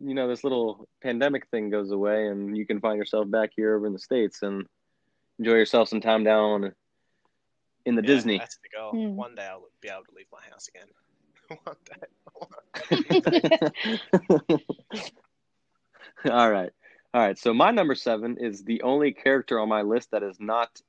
you 0.00 0.14
know, 0.14 0.28
this 0.28 0.44
little 0.44 0.88
pandemic 1.02 1.48
thing 1.48 1.70
goes 1.70 1.90
away 1.90 2.28
and 2.28 2.56
you 2.56 2.64
can 2.66 2.80
find 2.80 2.96
yourself 2.98 3.28
back 3.30 3.50
here 3.56 3.76
over 3.76 3.86
in 3.86 3.92
the 3.92 3.98
States 3.98 4.42
and 4.42 4.66
enjoy 5.38 5.52
yourself 5.54 5.88
some 5.88 6.00
time 6.00 6.24
down 6.24 6.72
in 7.84 7.94
the 7.94 8.02
Yeah, 8.02 8.06
Disney. 8.06 8.38
That's 8.38 8.58
the 8.58 8.68
goal. 8.76 8.90
Hmm. 8.92 9.16
One 9.16 9.34
day 9.34 9.46
I'll 9.46 9.62
be 9.80 9.88
able 9.88 10.04
to 10.04 10.14
leave 10.14 10.26
my 10.32 10.40
house 10.50 10.68
again. 10.68 10.88
One 11.64 11.76
day. 14.50 14.58
All 16.30 16.50
right. 16.50 16.70
All 17.14 17.20
right. 17.22 17.38
So 17.38 17.54
my 17.54 17.70
number 17.70 17.94
seven 17.94 18.36
is 18.38 18.64
the 18.64 18.82
only 18.82 19.12
character 19.12 19.60
on 19.60 19.68
my 19.68 19.82
list 19.82 20.10
that 20.10 20.22
is 20.22 20.38
not 20.40 20.80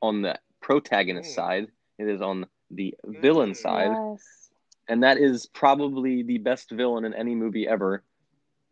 on 0.00 0.22
the 0.22 0.38
protagonist 0.60 1.30
Mm. 1.30 1.34
side. 1.34 1.66
It 1.98 2.08
is 2.08 2.20
on 2.20 2.46
the 2.70 2.94
villain 3.04 3.50
Mm. 3.50 3.56
side. 3.56 3.90
Yes. 3.90 4.50
And 4.88 5.02
that 5.02 5.18
is 5.18 5.46
probably 5.46 6.22
the 6.22 6.38
best 6.38 6.70
villain 6.70 7.04
in 7.04 7.14
any 7.14 7.34
movie 7.34 7.66
ever. 7.68 8.02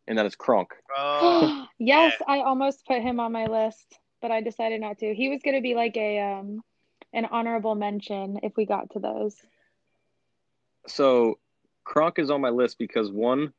And 0.09 0.19
that 0.19 0.27
is 0.27 0.37
Kronk. 0.37 0.71
Oh, 0.99 1.67
Yes, 1.79 2.15
I 2.27 2.41
almost 2.41 2.87
put 2.87 3.03
him 3.03 3.21
on 3.21 3.33
my 3.33 3.47
list, 3.47 3.99
but 4.23 4.31
I 4.31 4.41
decided 4.41 4.81
not 4.81 4.99
to. 4.99 5.15
He 5.15 5.29
was 5.29 5.43
going 5.43 5.57
to 5.57 5.62
be 5.62 5.75
like 5.75 5.97
a 5.97 6.21
um 6.21 6.62
an 7.12 7.27
honorable 7.27 7.75
mention 7.75 8.39
if 8.43 8.57
we 8.57 8.67
got 8.67 8.91
to 8.91 8.99
those. 8.99 9.37
So 10.87 11.39
Kronk 11.85 12.19
is 12.19 12.31
on 12.31 12.41
my 12.41 12.51
list 12.51 12.79
because 12.79 13.11
one, 13.11 13.53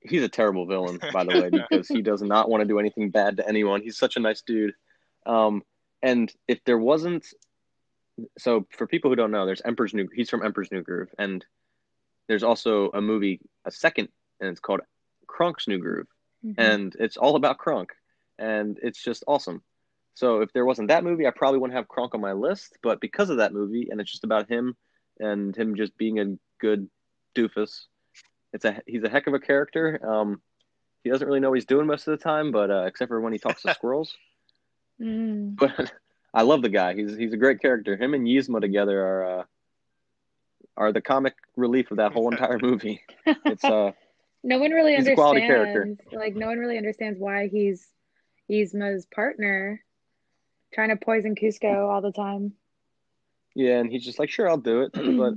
he's 0.00 0.22
a 0.22 0.28
terrible 0.28 0.66
villain, 0.66 0.98
by 1.12 1.24
the 1.24 1.32
way, 1.32 1.50
because 1.68 1.88
he 1.88 2.02
does 2.02 2.22
not 2.22 2.48
want 2.48 2.62
to 2.62 2.68
do 2.68 2.78
anything 2.78 3.10
bad 3.10 3.36
to 3.38 3.48
anyone. 3.48 3.82
He's 3.82 3.98
such 3.98 4.16
a 4.16 4.20
nice 4.20 4.42
dude. 4.42 4.74
Um, 5.26 5.62
and 6.02 6.32
if 6.48 6.62
there 6.64 6.78
wasn't, 6.78 7.26
so 8.38 8.66
for 8.70 8.86
people 8.86 9.10
who 9.10 9.16
don't 9.16 9.30
know, 9.30 9.46
there's 9.46 9.62
Emperor's 9.62 9.94
New. 9.94 10.08
He's 10.14 10.30
from 10.30 10.44
Emperor's 10.44 10.70
New 10.72 10.82
Groove, 10.82 11.12
and 11.18 11.44
there's 12.26 12.42
also 12.42 12.90
a 12.92 13.00
movie, 13.00 13.40
a 13.64 13.70
second, 13.70 14.08
and 14.40 14.48
it's 14.50 14.60
called 14.60 14.80
Kronk's 15.26 15.66
New 15.68 15.78
Groove, 15.78 16.06
Mhm. 16.44 16.54
and 16.58 16.96
it's 16.98 17.16
all 17.16 17.36
about 17.36 17.58
Kronk, 17.58 17.90
and 18.38 18.78
it's 18.82 19.02
just 19.02 19.24
awesome. 19.26 19.62
So 20.14 20.40
if 20.40 20.52
there 20.52 20.64
wasn't 20.66 20.88
that 20.88 21.04
movie, 21.04 21.26
I 21.26 21.30
probably 21.30 21.58
wouldn't 21.60 21.76
have 21.76 21.88
Kronk 21.88 22.14
on 22.14 22.20
my 22.20 22.32
list. 22.32 22.76
But 22.82 23.00
because 23.00 23.30
of 23.30 23.38
that 23.38 23.52
movie, 23.52 23.88
and 23.90 24.00
it's 24.00 24.10
just 24.10 24.24
about 24.24 24.48
him 24.48 24.76
and 25.18 25.56
him 25.56 25.76
just 25.76 25.96
being 25.96 26.18
a 26.18 26.36
good 26.58 26.90
doofus, 27.34 27.86
it's 28.52 28.64
a 28.64 28.82
he's 28.86 29.04
a 29.04 29.08
heck 29.08 29.26
of 29.28 29.34
a 29.34 29.38
character. 29.40 30.00
Um, 30.04 30.42
he 31.04 31.10
doesn't 31.10 31.26
really 31.26 31.40
know 31.40 31.48
what 31.50 31.56
he's 31.58 31.64
doing 31.64 31.86
most 31.86 32.06
of 32.06 32.18
the 32.18 32.22
time, 32.22 32.50
but 32.52 32.70
uh, 32.70 32.84
except 32.86 33.08
for 33.08 33.20
when 33.20 33.32
he 33.32 33.38
talks 33.38 33.62
to 33.62 33.72
squirrels. 33.74 34.14
Mm. 35.00 35.56
But 35.56 35.92
I 36.32 36.42
love 36.42 36.62
the 36.62 36.68
guy. 36.68 36.94
He's 36.94 37.16
he's 37.16 37.32
a 37.32 37.36
great 37.36 37.60
character. 37.60 37.96
Him 37.96 38.14
and 38.14 38.26
Yzma 38.26 38.60
together 38.60 39.00
are 39.04 39.40
uh, 39.40 39.44
are 40.76 40.92
the 40.92 41.00
comic 41.00 41.34
relief 41.56 41.90
of 41.90 41.96
that 41.98 42.12
whole 42.12 42.28
entire 42.32 42.58
movie. 42.58 43.02
It's 43.26 43.64
uh 43.64 43.92
No 44.42 44.58
one 44.58 44.70
really 44.70 44.96
He's 44.96 45.06
a 45.06 45.14
quality 45.14 45.42
character. 45.42 45.82
understands. 45.82 46.14
Like 46.14 46.34
no 46.34 46.46
one 46.46 46.58
really 46.58 46.78
understands 46.78 47.18
why 47.18 47.48
he's 47.48 47.86
Yzma's 48.48 49.04
partner, 49.06 49.82
trying 50.72 50.88
to 50.88 50.96
poison 50.96 51.34
Kuzco 51.34 51.88
all 51.92 52.00
the 52.00 52.10
time. 52.12 52.52
yeah, 53.54 53.78
and 53.80 53.90
he's 53.92 54.02
just 54.04 54.18
like, 54.18 54.30
sure, 54.30 54.48
I'll 54.48 54.56
do 54.56 54.80
it, 54.82 54.92
but 54.94 55.34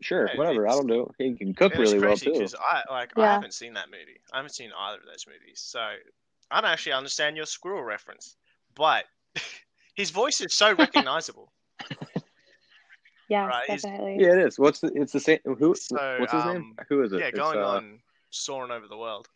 sure, 0.00 0.26
Yeah, 0.32 0.38
whatever, 0.38 0.64
it's- 0.64 0.74
I'll 0.74 0.84
do 0.86 1.02
it. 1.02 1.08
He 1.18 1.34
can 1.36 1.52
cook 1.52 1.74
It 1.74 1.78
was 1.78 1.92
really 1.92 2.06
well 2.06 2.16
too. 2.16 2.46
I 2.58 2.82
like 2.90 3.12
I 3.18 3.26
haven't 3.26 3.52
seen 3.54 3.74
that 3.74 3.90
movie. 3.90 4.20
I 4.32 4.36
haven't 4.38 4.54
seen 4.54 4.70
either 4.76 4.98
of 4.98 5.04
those 5.06 5.26
movies, 5.26 5.60
so 5.60 5.80
I 6.50 6.60
don't 6.62 6.70
actually 6.70 6.92
understand 6.92 7.36
your 7.36 7.44
squirrel 7.46 7.82
reference. 7.82 8.36
But 8.74 9.04
his 9.94 10.10
voice 10.10 10.40
is 10.40 10.54
so 10.54 10.72
recognizable. 10.74 11.52
Yes, 13.28 13.48
Right, 13.48 13.66
definitely. 13.82 14.16
Yeah, 14.18 14.32
it 14.32 14.46
is. 14.48 14.58
What's 14.58 14.80
the? 14.80 14.88
It's 14.94 15.12
the 15.12 15.20
same. 15.20 15.38
Who? 15.46 15.74
So, 15.74 15.96
what's 16.18 16.32
his 16.32 16.44
name? 16.44 16.56
um, 16.56 16.76
Who 16.90 17.02
is 17.02 17.14
it? 17.14 17.20
Yeah, 17.20 17.26
It's, 17.28 17.38
going 17.38 17.60
uh, 17.60 17.66
on 17.66 17.98
soaring 18.28 18.70
over 18.70 18.86
the 18.88 18.96
world. 18.96 19.26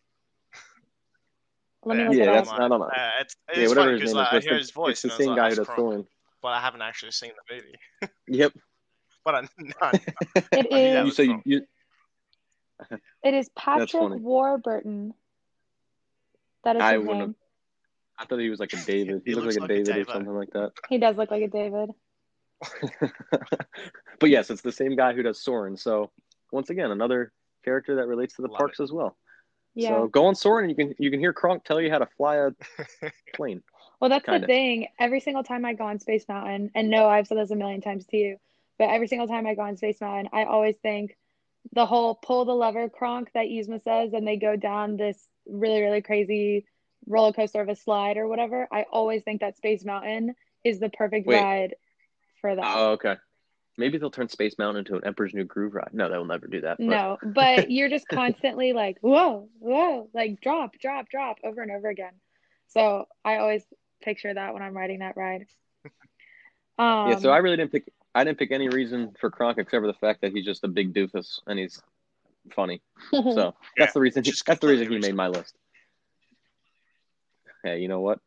Let 1.85 1.97
me 1.97 2.03
Yeah, 2.03 2.09
look 2.11 2.17
Yeah, 2.19 2.33
that's. 2.33 2.51
I 2.51 2.69
don't 2.69 2.81
know. 2.81 2.83
Uh, 2.85 3.11
it's 3.21 3.37
yeah, 3.55 3.69
whatever 3.69 3.75
funny 3.87 3.93
his 3.93 4.01
because 4.01 4.13
name 4.13 4.17
like, 4.19 4.33
is. 4.33 4.33
I 4.33 4.41
hear 4.41 4.57
it's 4.57 4.67
his 4.67 4.69
the- 4.69 4.75
voice 4.75 4.91
It's 4.91 5.03
the 5.03 5.09
and 5.09 5.13
I 5.13 5.17
same 5.17 5.29
like, 5.29 5.37
guy 5.37 5.43
who 5.49 5.55
"That's 5.55 5.69
does 5.69 5.75
Kronk," 5.75 6.07
but 6.43 6.49
I 6.49 6.61
haven't 6.61 6.83
actually 6.83 7.13
seen 7.13 7.31
the 7.49 7.55
movie. 7.55 8.11
Yep. 8.29 8.53
But 9.25 9.35
I, 9.35 9.41
no, 9.59 9.75
I 9.81 9.93
It 10.53 10.71
knew 10.71 10.71
that 10.71 10.73
is. 10.75 10.95
You 10.99 11.05
was 11.05 11.17
so 11.17 11.23
you, 11.23 11.43
you 11.47 11.61
It 13.25 13.35
is 13.35 13.49
Patrick. 13.57 14.21
Warburton. 14.21 15.15
That 16.65 16.77
is 16.77 16.83
I 16.83 16.97
his 16.99 17.05
name. 17.07 17.35
I 18.19 18.25
thought 18.25 18.39
he 18.39 18.51
was 18.51 18.61
like 18.61 18.73
a 18.73 18.77
David. 18.87 19.23
He, 19.25 19.31
He 19.31 19.35
looked 19.35 19.47
looks 19.47 19.59
like 19.59 19.71
a 19.71 19.73
like 19.73 19.81
a 19.81 19.85
David 19.85 20.09
or 20.09 20.13
something 20.13 20.35
like 20.35 20.51
that. 20.53 20.73
He 20.89 20.99
does 20.99 21.17
look 21.17 21.31
like 21.31 21.43
a 21.43 21.49
David. 21.49 21.91
but 24.19 24.31
yes, 24.31 24.51
it's 24.51 24.63
the 24.63 24.73
same 24.73 24.97
guy 24.97 25.13
who 25.13 25.23
does 25.23 25.43
Soarin'. 25.43 25.77
So 25.77 26.11
once 26.53 26.71
again, 26.71 26.91
another 26.91 27.33
character 27.65 27.97
that 27.97 28.07
relates 28.07 28.37
to 28.37 28.43
the 28.43 28.49
Love 28.49 28.59
parks 28.59 28.81
as 28.81 28.93
well. 28.93 29.17
Yeah. 29.75 29.89
So 29.89 30.09
go 30.09 30.27
on 30.27 30.35
Soarin', 30.35 30.71
and 30.71 30.71
you 30.71 30.77
can 30.77 30.95
you 30.99 31.11
can 31.11 31.21
hear 31.21 31.33
Kronk 31.33 31.65
tell 31.65 31.81
you 31.81 31.91
how 31.91 31.99
to 31.99 32.09
fly 32.17 32.37
a 32.37 32.51
plane. 33.35 33.63
Well, 34.01 34.11
that's 34.11 34.25
the 34.27 34.33
Kinda. 34.33 34.47
thing. 34.47 34.89
Every 34.99 35.21
single 35.21 35.43
time 35.43 35.65
I 35.65 35.75
go 35.75 35.85
on 35.85 35.99
Space 35.99 36.25
Mountain, 36.29 36.71
and 36.75 36.91
no, 36.91 37.09
I've 37.09 37.27
said 37.27 37.39
this 37.39 37.51
a 37.51 37.57
million 37.57 37.81
times 37.81 38.07
to 38.07 38.17
you, 38.17 38.37
but 38.79 38.89
every 38.91 39.09
single 39.09 39.27
time 39.27 39.47
I 39.47 39.55
go 39.55 39.63
on 39.63 39.77
Space 39.77 40.01
Mountain, 40.01 40.31
I 40.33 40.45
always 40.45 40.77
think 40.77 41.17
the 41.73 41.87
whole 41.87 42.15
pull 42.15 42.45
the 42.45 42.55
lever 42.55 42.89
Kronk 42.89 43.31
that 43.35 43.47
Yzma 43.47 43.83
says, 43.83 44.13
and 44.13 44.27
they 44.27 44.37
go 44.37 44.57
down 44.57 44.97
this 44.97 45.27
really, 45.47 45.81
really 45.83 46.03
crazy 46.03 46.67
roller 47.07 47.33
coaster 47.33 47.61
of 47.61 47.69
a 47.69 47.77
slide 47.77 48.17
or 48.17 48.27
whatever. 48.29 48.69
I 48.73 48.85
always 48.91 49.23
think 49.23 49.41
that 49.41 49.57
Space 49.57 49.85
Mountain 49.85 50.35
is 50.65 50.81
the 50.81 50.89
perfect 50.89 51.27
Wait. 51.27 51.41
ride 51.41 51.75
for 52.41 52.55
that. 52.55 52.65
Oh, 52.65 52.91
okay. 52.93 53.15
Maybe 53.79 53.99
they'll 53.99 54.11
turn 54.11 54.29
Space 54.29 54.57
Mountain 54.59 54.81
into 54.87 54.97
an 54.97 55.05
Emperor's 55.05 55.35
New 55.35 55.45
Groove 55.45 55.75
ride. 55.75 55.91
No, 55.93 56.09
they 56.11 56.17
will 56.17 56.25
never 56.25 56.47
do 56.47 56.63
that. 56.63 56.79
but- 56.79 56.85
No, 56.87 57.19
but 57.23 57.71
you're 57.71 57.91
just 57.91 58.09
constantly 58.09 58.73
like, 58.73 58.97
whoa, 59.01 59.49
whoa, 59.59 60.09
like 60.15 60.41
drop, 60.41 60.73
drop, 60.81 61.09
drop 61.11 61.37
over 61.45 61.63
and 61.63 61.71
over 61.71 61.89
again. 61.89 62.15
So 62.69 63.07
I 63.25 63.37
always 63.37 63.63
picture 64.03 64.33
that 64.33 64.55
when 64.55 64.63
I'm 64.63 64.77
riding 64.77 65.01
that 65.01 65.17
ride. 65.17 65.47
Um, 66.79 67.11
yeah, 67.11 67.19
so 67.19 67.31
I 67.31 67.39
really 67.39 67.57
didn't 67.57 67.73
pick. 67.73 67.93
I 68.15 68.25
didn't 68.25 68.39
pick 68.39 68.51
any 68.51 68.69
reason 68.69 69.15
for 69.21 69.31
Kronk 69.31 69.59
except 69.59 69.83
for 69.83 69.87
the 69.87 69.93
fact 69.95 70.23
that 70.23 70.33
he's 70.33 70.45
just 70.45 70.65
a 70.65 70.69
big 70.69 70.95
doofus 70.95 71.41
and 71.47 71.59
he's 71.59 71.81
funny. 72.55 72.81
So 73.13 73.55
that's 73.77 73.93
the 73.93 74.01
reason. 74.01 74.25
He, 74.25 74.31
just 74.31 74.47
that's 74.47 74.61
the 74.61 74.69
reason 74.69 74.85
he 74.85 74.87
completely 74.87 75.09
made 75.11 75.17
my 75.17 75.29
list. 75.29 75.55
Hey, 77.67 77.81
you 77.81 77.89
know 77.89 78.01
what? 78.01 78.21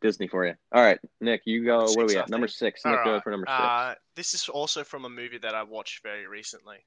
Disney 0.00 0.26
for 0.26 0.46
you. 0.46 0.54
All 0.72 0.82
right, 0.82 0.98
Nick, 1.20 1.42
you 1.44 1.66
go. 1.66 1.80
Number 1.80 1.92
What 1.92 2.04
are 2.04 2.06
we 2.06 2.16
I 2.16 2.20
at? 2.22 2.30
Number 2.30 2.46
think. 2.46 2.56
six. 2.56 2.82
Nick, 2.86 2.94
go 3.04 3.10
Alright, 3.10 3.22
for 3.22 3.30
number 3.30 3.46
six. 3.46 3.58
Uh, 3.58 3.94
this 4.14 4.32
is 4.32 4.48
also 4.48 4.84
from 4.84 5.04
a 5.04 5.10
movie 5.10 5.36
that 5.36 5.54
I 5.54 5.64
watched 5.64 6.02
very 6.02 6.26
recently. 6.26 6.78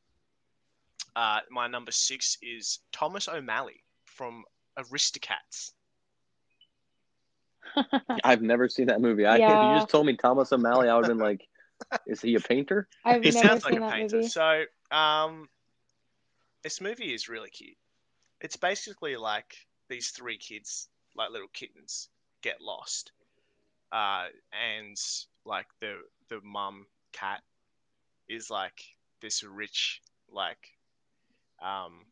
Uh, 1.16 1.42
my 1.52 1.68
number 1.68 1.92
six 1.92 2.40
is 2.42 2.80
Thomas 2.92 3.28
O'Malley 3.28 3.84
from 4.06 4.44
Aristocats. 4.80 5.74
I've 8.24 8.42
never 8.42 8.68
seen 8.70 8.88
that 8.88 9.02
movie. 9.02 9.28
I 9.28 9.38
Yeah. 9.40 9.70
you 9.70 9.76
just 9.76 9.90
told 9.90 10.08
me 10.08 10.16
Thomas 10.16 10.52
O'Malley. 10.52 10.90
I 10.90 10.96
would 10.96 11.06
have 11.06 11.16
been 11.16 11.24
like, 11.24 11.48
is 12.08 12.22
he 12.22 12.34
a 12.34 12.40
painter? 12.40 12.88
I've 13.06 13.24
He 13.24 13.30
never 13.30 13.48
sounds 13.48 13.64
like 13.66 13.74
seen 13.74 13.84
a 13.84 13.86
that 13.86 13.94
painter. 13.94 14.16
movie. 14.18 14.30
So, 14.30 14.64
um, 14.90 15.48
this 16.64 16.82
movie 16.82 17.14
is 17.14 17.30
really 17.30 17.52
cute. 17.52 17.78
It's 18.42 18.58
basically 18.58 19.16
like 19.16 19.54
these 19.90 20.10
three 20.10 20.38
kids, 20.40 20.88
like 21.20 21.32
little 21.32 21.50
kittens, 21.54 22.10
get 22.42 22.62
lost, 22.62 23.12
uh, 23.92 24.26
and 24.52 24.98
like 25.46 25.68
the 25.82 25.98
the 26.30 26.40
mum 26.44 26.86
cat 27.12 27.42
is 28.28 28.50
like 28.50 28.82
this 29.22 29.44
rich, 29.44 30.02
like, 30.32 30.70
um, 31.62 32.06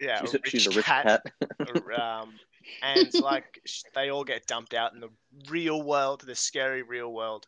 yeah, 0.00 0.20
she's, 0.20 0.34
a 0.34 0.38
rich, 0.38 0.50
she's 0.50 0.66
a 0.66 0.70
rich 0.70 0.84
cat, 0.84 1.22
cat. 1.40 1.60
um, 2.00 2.34
and 2.82 3.14
like 3.20 3.60
they 3.94 4.10
all 4.10 4.24
get 4.24 4.46
dumped 4.46 4.74
out 4.74 4.92
in 4.92 5.00
the 5.00 5.10
real 5.48 5.82
world, 5.82 6.22
the 6.26 6.34
scary 6.34 6.82
real 6.82 7.12
world, 7.12 7.46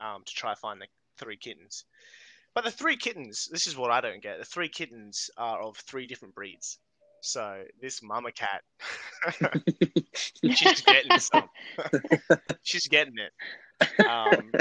um, 0.00 0.22
to 0.26 0.34
try 0.34 0.54
find 0.54 0.80
the 0.80 0.86
three 1.18 1.36
kittens. 1.36 1.84
But 2.54 2.64
the 2.64 2.70
three 2.70 2.96
kittens, 2.96 3.48
this 3.50 3.66
is 3.66 3.76
what 3.76 3.90
I 3.90 4.00
don't 4.00 4.22
get. 4.22 4.38
The 4.38 4.44
three 4.44 4.68
kittens 4.68 5.30
are 5.38 5.62
of 5.62 5.76
three 5.76 6.06
different 6.06 6.34
breeds. 6.34 6.78
So 7.22 7.62
this 7.80 8.02
mama 8.02 8.32
cat, 8.32 8.62
she's 10.42 10.80
getting 10.82 11.18
some. 11.18 11.48
she's 12.62 12.88
getting 12.88 13.14
it. 13.16 14.04
Um, 14.04 14.52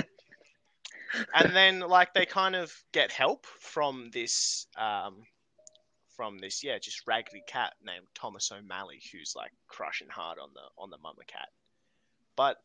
and 1.33 1.55
then 1.55 1.79
like 1.79 2.13
they 2.13 2.25
kind 2.25 2.55
of 2.55 2.71
get 2.91 3.11
help 3.11 3.47
from 3.59 4.11
this 4.13 4.67
um, 4.77 5.23
from 6.15 6.37
this 6.37 6.63
yeah 6.63 6.77
just 6.77 7.01
raggedy 7.07 7.43
cat 7.47 7.73
named 7.83 8.05
Thomas 8.13 8.51
O'Malley 8.51 9.01
who's 9.11 9.33
like 9.35 9.51
crushing 9.67 10.09
hard 10.09 10.37
on 10.37 10.49
the 10.53 10.61
on 10.77 10.91
the 10.91 10.97
mama 10.99 11.23
cat, 11.27 11.49
but 12.35 12.57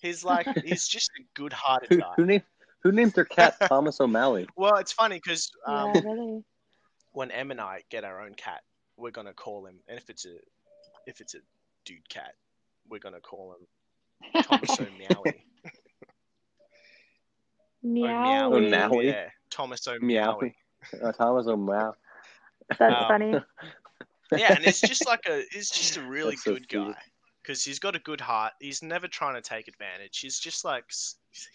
he's 0.00 0.24
like 0.24 0.46
he's 0.64 0.86
just 0.86 1.10
a 1.18 1.22
good-hearted 1.34 1.88
who, 1.88 1.98
guy. 1.98 2.12
who 2.16 2.24
named 2.24 2.44
who 2.84 2.92
named 2.92 3.14
their 3.14 3.24
cat 3.24 3.56
Thomas 3.68 4.00
O'Malley? 4.00 4.46
Well, 4.56 4.76
it's 4.76 4.92
funny 4.92 5.16
because 5.16 5.50
um, 5.66 5.92
yeah, 5.94 6.00
really. 6.04 6.44
when 7.12 7.30
Em 7.32 7.50
and 7.50 7.60
I 7.60 7.82
get 7.90 8.04
our 8.04 8.20
own 8.20 8.34
cat, 8.34 8.62
we're 9.02 9.10
gonna 9.10 9.32
call 9.34 9.66
him, 9.66 9.80
and 9.88 9.98
if 9.98 10.08
it's 10.08 10.24
a 10.24 10.36
if 11.06 11.20
it's 11.20 11.34
a 11.34 11.38
dude 11.84 12.08
cat, 12.08 12.34
we're 12.88 12.98
gonna 13.00 13.20
call 13.20 13.54
him 13.54 14.42
Thomas 14.44 14.70
O'Meowie. 14.80 15.42
Meow. 17.82 18.52
O'Malley. 18.52 19.08
Yeah, 19.08 19.28
Thomas 19.50 19.86
Meow. 20.00 20.38
O'Meowie. 20.38 20.54
Uh, 21.02 21.12
Thomas 21.12 21.46
O'Malley. 21.46 21.94
That's 22.78 23.02
Um, 23.02 23.08
funny. 23.08 23.34
Yeah, 24.34 24.54
and 24.54 24.64
it's 24.64 24.80
just 24.80 25.04
like 25.06 25.26
a 25.28 25.42
he's 25.50 25.68
just 25.68 25.98
a 25.98 26.02
really 26.02 26.30
That's 26.36 26.44
good 26.44 26.66
cute. 26.66 26.86
guy 26.94 26.98
because 27.42 27.62
he's 27.62 27.78
got 27.78 27.94
a 27.94 27.98
good 27.98 28.18
heart. 28.18 28.54
He's 28.60 28.82
never 28.82 29.06
trying 29.06 29.34
to 29.34 29.42
take 29.42 29.68
advantage. 29.68 30.20
He's 30.20 30.38
just 30.38 30.64
like 30.64 30.84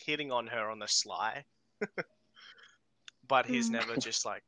hitting 0.05 0.31
on 0.31 0.45
her 0.45 0.69
on 0.69 0.77
the 0.77 0.87
sly, 0.87 1.43
but 3.27 3.47
he's 3.47 3.69
Mm. 3.69 3.73
never 3.73 3.95
just 3.97 4.27
like, 4.27 4.43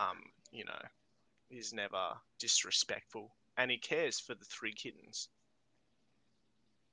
um, 0.00 0.18
you 0.52 0.66
know, 0.66 0.78
he's 1.48 1.72
never 1.72 2.14
disrespectful, 2.38 3.34
and 3.56 3.70
he 3.70 3.78
cares 3.78 4.18
for 4.20 4.34
the 4.34 4.44
three 4.44 4.72
kittens. 4.72 5.28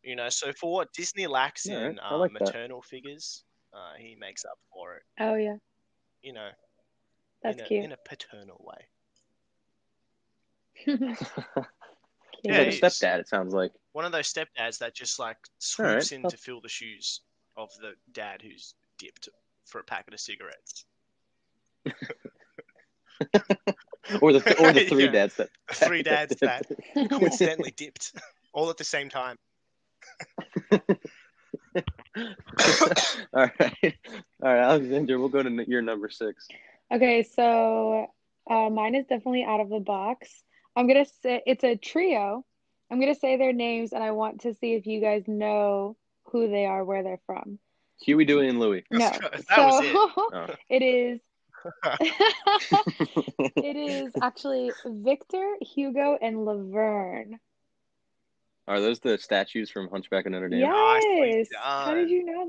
You 0.03 0.15
know, 0.15 0.29
so 0.29 0.51
for 0.53 0.71
what 0.73 0.91
Disney 0.93 1.27
lacks 1.27 1.67
Yeah, 1.67 1.89
in 1.89 1.99
I 1.99 2.15
uh, 2.15 2.17
like 2.17 2.33
that. 2.33 2.45
maternal 2.45 2.81
figures, 2.81 3.43
uh, 3.73 3.93
he 3.97 4.15
makes 4.19 4.43
up 4.45 4.57
for 4.73 4.95
it. 4.95 5.03
Oh 5.19 5.35
yeah, 5.35 5.55
You 6.21 6.33
know, 6.33 6.49
that's 7.41 7.57
in 7.57 7.65
a, 7.65 7.67
cute. 7.67 7.83
in 7.85 7.91
a 7.93 7.97
paternal 8.05 8.61
way. 8.65 8.87
Cute. 12.41 12.43
Yeah, 12.43 12.57
Like 12.59 12.67
a 12.67 12.71
stepdad. 12.71 13.19
It 13.19 13.27
sounds 13.29 13.53
like. 13.53 13.71
One 13.93 14.05
of 14.05 14.11
those 14.11 14.31
stepdads 14.31 14.79
that 14.79 14.93
just 14.95 15.19
like 15.19 15.37
All 15.79 15.85
right. 15.85 15.93
swoops 15.93 16.11
in 16.11 16.27
to 16.27 16.35
fill 16.37 16.59
the 16.61 16.67
shoes 16.69 17.21
of 17.55 17.69
the 17.79 17.93
dad 18.11 18.41
who's 18.41 18.73
dipped 18.97 19.29
for 19.65 19.79
a 19.79 19.83
packet 19.83 20.13
of 20.13 20.19
cigarettes. 20.19 20.85
Or 24.21 24.33
the 24.33 24.39
or 24.61 24.71
the 24.73 24.85
three 24.89 25.05
Yeah. 25.05 25.11
dads 25.11 25.35
that. 25.35 25.49
Three 25.71 26.03
dads 26.11 26.35
that 26.41 26.65
coincidentally 27.09 27.71
dipped 27.71 28.13
all 28.53 28.69
at 28.69 28.77
the 28.77 28.83
same 28.83 29.09
time. 29.09 29.37
all 30.71 30.79
right, 33.33 33.95
all 34.41 34.53
right, 34.53 34.59
Alexander. 34.59 35.19
We'll 35.19 35.29
go 35.29 35.41
to 35.43 35.49
n- 35.49 35.65
your 35.67 35.81
number 35.81 36.09
six. 36.09 36.47
Okay, 36.91 37.23
so 37.23 38.07
uh, 38.49 38.69
mine 38.69 38.95
is 38.95 39.05
definitely 39.07 39.43
out 39.43 39.59
of 39.59 39.69
the 39.69 39.79
box. 39.79 40.29
I'm 40.75 40.87
gonna 40.87 41.05
say 41.21 41.41
it's 41.45 41.63
a 41.63 41.75
trio. 41.75 42.45
I'm 42.91 42.99
gonna 42.99 43.15
say 43.15 43.37
their 43.37 43.53
names, 43.53 43.93
and 43.93 44.03
I 44.03 44.11
want 44.11 44.41
to 44.41 44.53
see 44.55 44.73
if 44.73 44.85
you 44.85 45.01
guys 45.01 45.23
know 45.27 45.95
who 46.25 46.49
they 46.49 46.65
are, 46.65 46.83
where 46.83 47.03
they're 47.03 47.19
from. 47.25 47.59
Huey, 48.03 48.25
Dewey, 48.25 48.49
and 48.49 48.59
Louie. 48.59 48.83
No, 48.91 48.99
That 49.09 49.31
was 49.57 49.83
it. 49.85 49.91
Oh. 49.95 50.47
it 50.69 50.81
is. 50.83 51.19
it 53.55 53.75
is 53.75 54.11
actually 54.21 54.71
Victor, 54.85 55.55
Hugo, 55.61 56.17
and 56.21 56.45
Laverne. 56.45 57.39
Are 58.67 58.79
those 58.79 58.99
the 58.99 59.17
statues 59.17 59.69
from 59.69 59.89
Hunchback 59.89 60.25
of 60.25 60.31
Notre 60.31 60.47
Dame? 60.49 60.61
Nicely 60.61 61.37
Yes. 61.39 61.47
How 61.61 61.93
did 61.93 62.09
you 62.09 62.23
know 62.25 62.47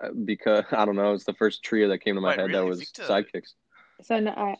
that? 0.00 0.06
Uh, 0.06 0.12
because 0.24 0.64
I 0.72 0.84
don't 0.84 0.96
know, 0.96 1.12
it's 1.12 1.24
the 1.24 1.34
first 1.34 1.62
trio 1.62 1.88
that 1.88 1.98
came 1.98 2.14
to 2.14 2.20
my 2.20 2.30
Wait, 2.30 2.40
head 2.40 2.52
that 2.54 2.64
was 2.64 2.78
Victor? 2.80 3.02
sidekicks. 3.02 3.52
So 4.02 4.18
no, 4.18 4.30
I 4.30 4.56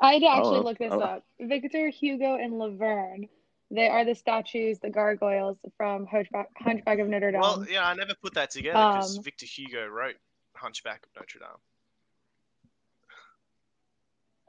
I 0.00 0.12
had 0.14 0.20
to 0.22 0.28
actually 0.28 0.58
Oh, 0.58 0.62
look 0.62 0.78
this 0.78 0.92
oh. 0.92 1.00
up. 1.00 1.24
Victor, 1.40 1.88
Hugo, 1.88 2.34
and 2.36 2.58
Laverne. 2.58 3.28
They 3.72 3.88
are 3.88 4.04
the 4.04 4.14
statues, 4.14 4.78
the 4.80 4.90
gargoyles 4.90 5.56
from 5.78 6.06
Hunchback, 6.06 6.48
Hunchback 6.58 6.98
of 6.98 7.08
Notre 7.08 7.32
Dame. 7.32 7.40
Well, 7.40 7.64
yeah, 7.70 7.86
I 7.86 7.94
never 7.94 8.14
put 8.14 8.34
that 8.34 8.50
together 8.50 8.84
because 8.92 9.16
Um, 9.16 9.22
Victor 9.22 9.46
Hugo 9.46 9.86
wrote 9.86 10.16
Hunchback 10.54 11.06
of 11.06 11.08
Notre 11.16 11.38
Dame. 11.38 11.48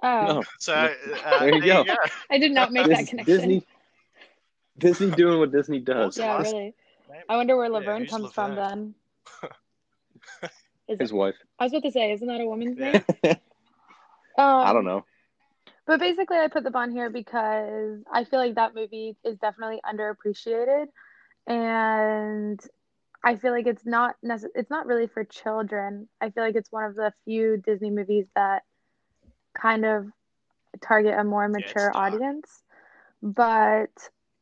oh, 0.04 0.26
No, 0.26 0.44
So 0.60 0.74
uh, 0.74 1.40
There 1.40 1.56
you 1.56 1.86
go. 1.86 1.96
I 2.30 2.38
did 2.38 2.52
not 2.52 2.74
make 2.74 2.90
that 2.90 3.08
connection. 3.08 3.24
Disney, 3.24 3.68
Disney 4.78 5.12
doing 5.12 5.40
what 5.40 5.54
Disney 5.54 5.80
does. 5.80 6.18
Yeah, 6.18 6.42
really. 6.42 6.74
I 7.30 7.38
wonder 7.38 7.56
where 7.56 7.70
Laverne 7.70 8.02
who's 8.02 8.10
comes 8.10 8.34
from 8.34 8.56
then. 8.56 8.94
Is 10.90 11.00
His 11.00 11.12
it, 11.12 11.16
wife. 11.16 11.36
I 11.60 11.64
was 11.64 11.72
about 11.72 11.84
to 11.84 11.92
say, 11.92 12.12
isn't 12.12 12.28
that 12.28 12.42
a 12.42 12.46
woman's 12.46 12.78
Yeah. 12.78 12.92
name? 12.92 13.04
Um, 13.24 13.38
I 14.38 14.74
don't 14.74 14.84
know. 14.84 15.06
But 15.86 16.00
basically, 16.00 16.38
I 16.38 16.48
put 16.48 16.64
the 16.64 16.72
bond 16.72 16.94
here 16.94 17.10
because 17.10 18.04
I 18.12 18.24
feel 18.26 18.40
like 18.40 18.56
that 18.56 18.76
movie 18.76 19.18
is 19.24 19.38
definitely 19.40 19.82
underappreciated, 19.86 20.88
and 21.48 22.60
I 23.24 23.36
feel 23.38 23.52
like 23.52 23.68
it's 23.68 23.86
not 23.86 24.16
necess- 24.26 24.52
it's 24.56 24.70
not 24.70 24.86
really 24.88 25.08
for 25.08 25.24
children. 25.26 26.10
I 26.22 26.30
feel 26.32 26.44
like 26.44 26.56
it's 26.56 26.72
one 26.72 26.86
of 26.86 26.96
the 26.96 27.14
few 27.26 27.58
Disney 27.58 27.90
movies 27.92 28.28
that 28.36 28.64
kind 29.54 29.86
of 29.86 30.08
target 30.82 31.18
a 31.18 31.24
more 31.24 31.48
mature 31.48 31.92
dark. 31.92 31.96
audience. 31.96 32.64
But 33.22 33.92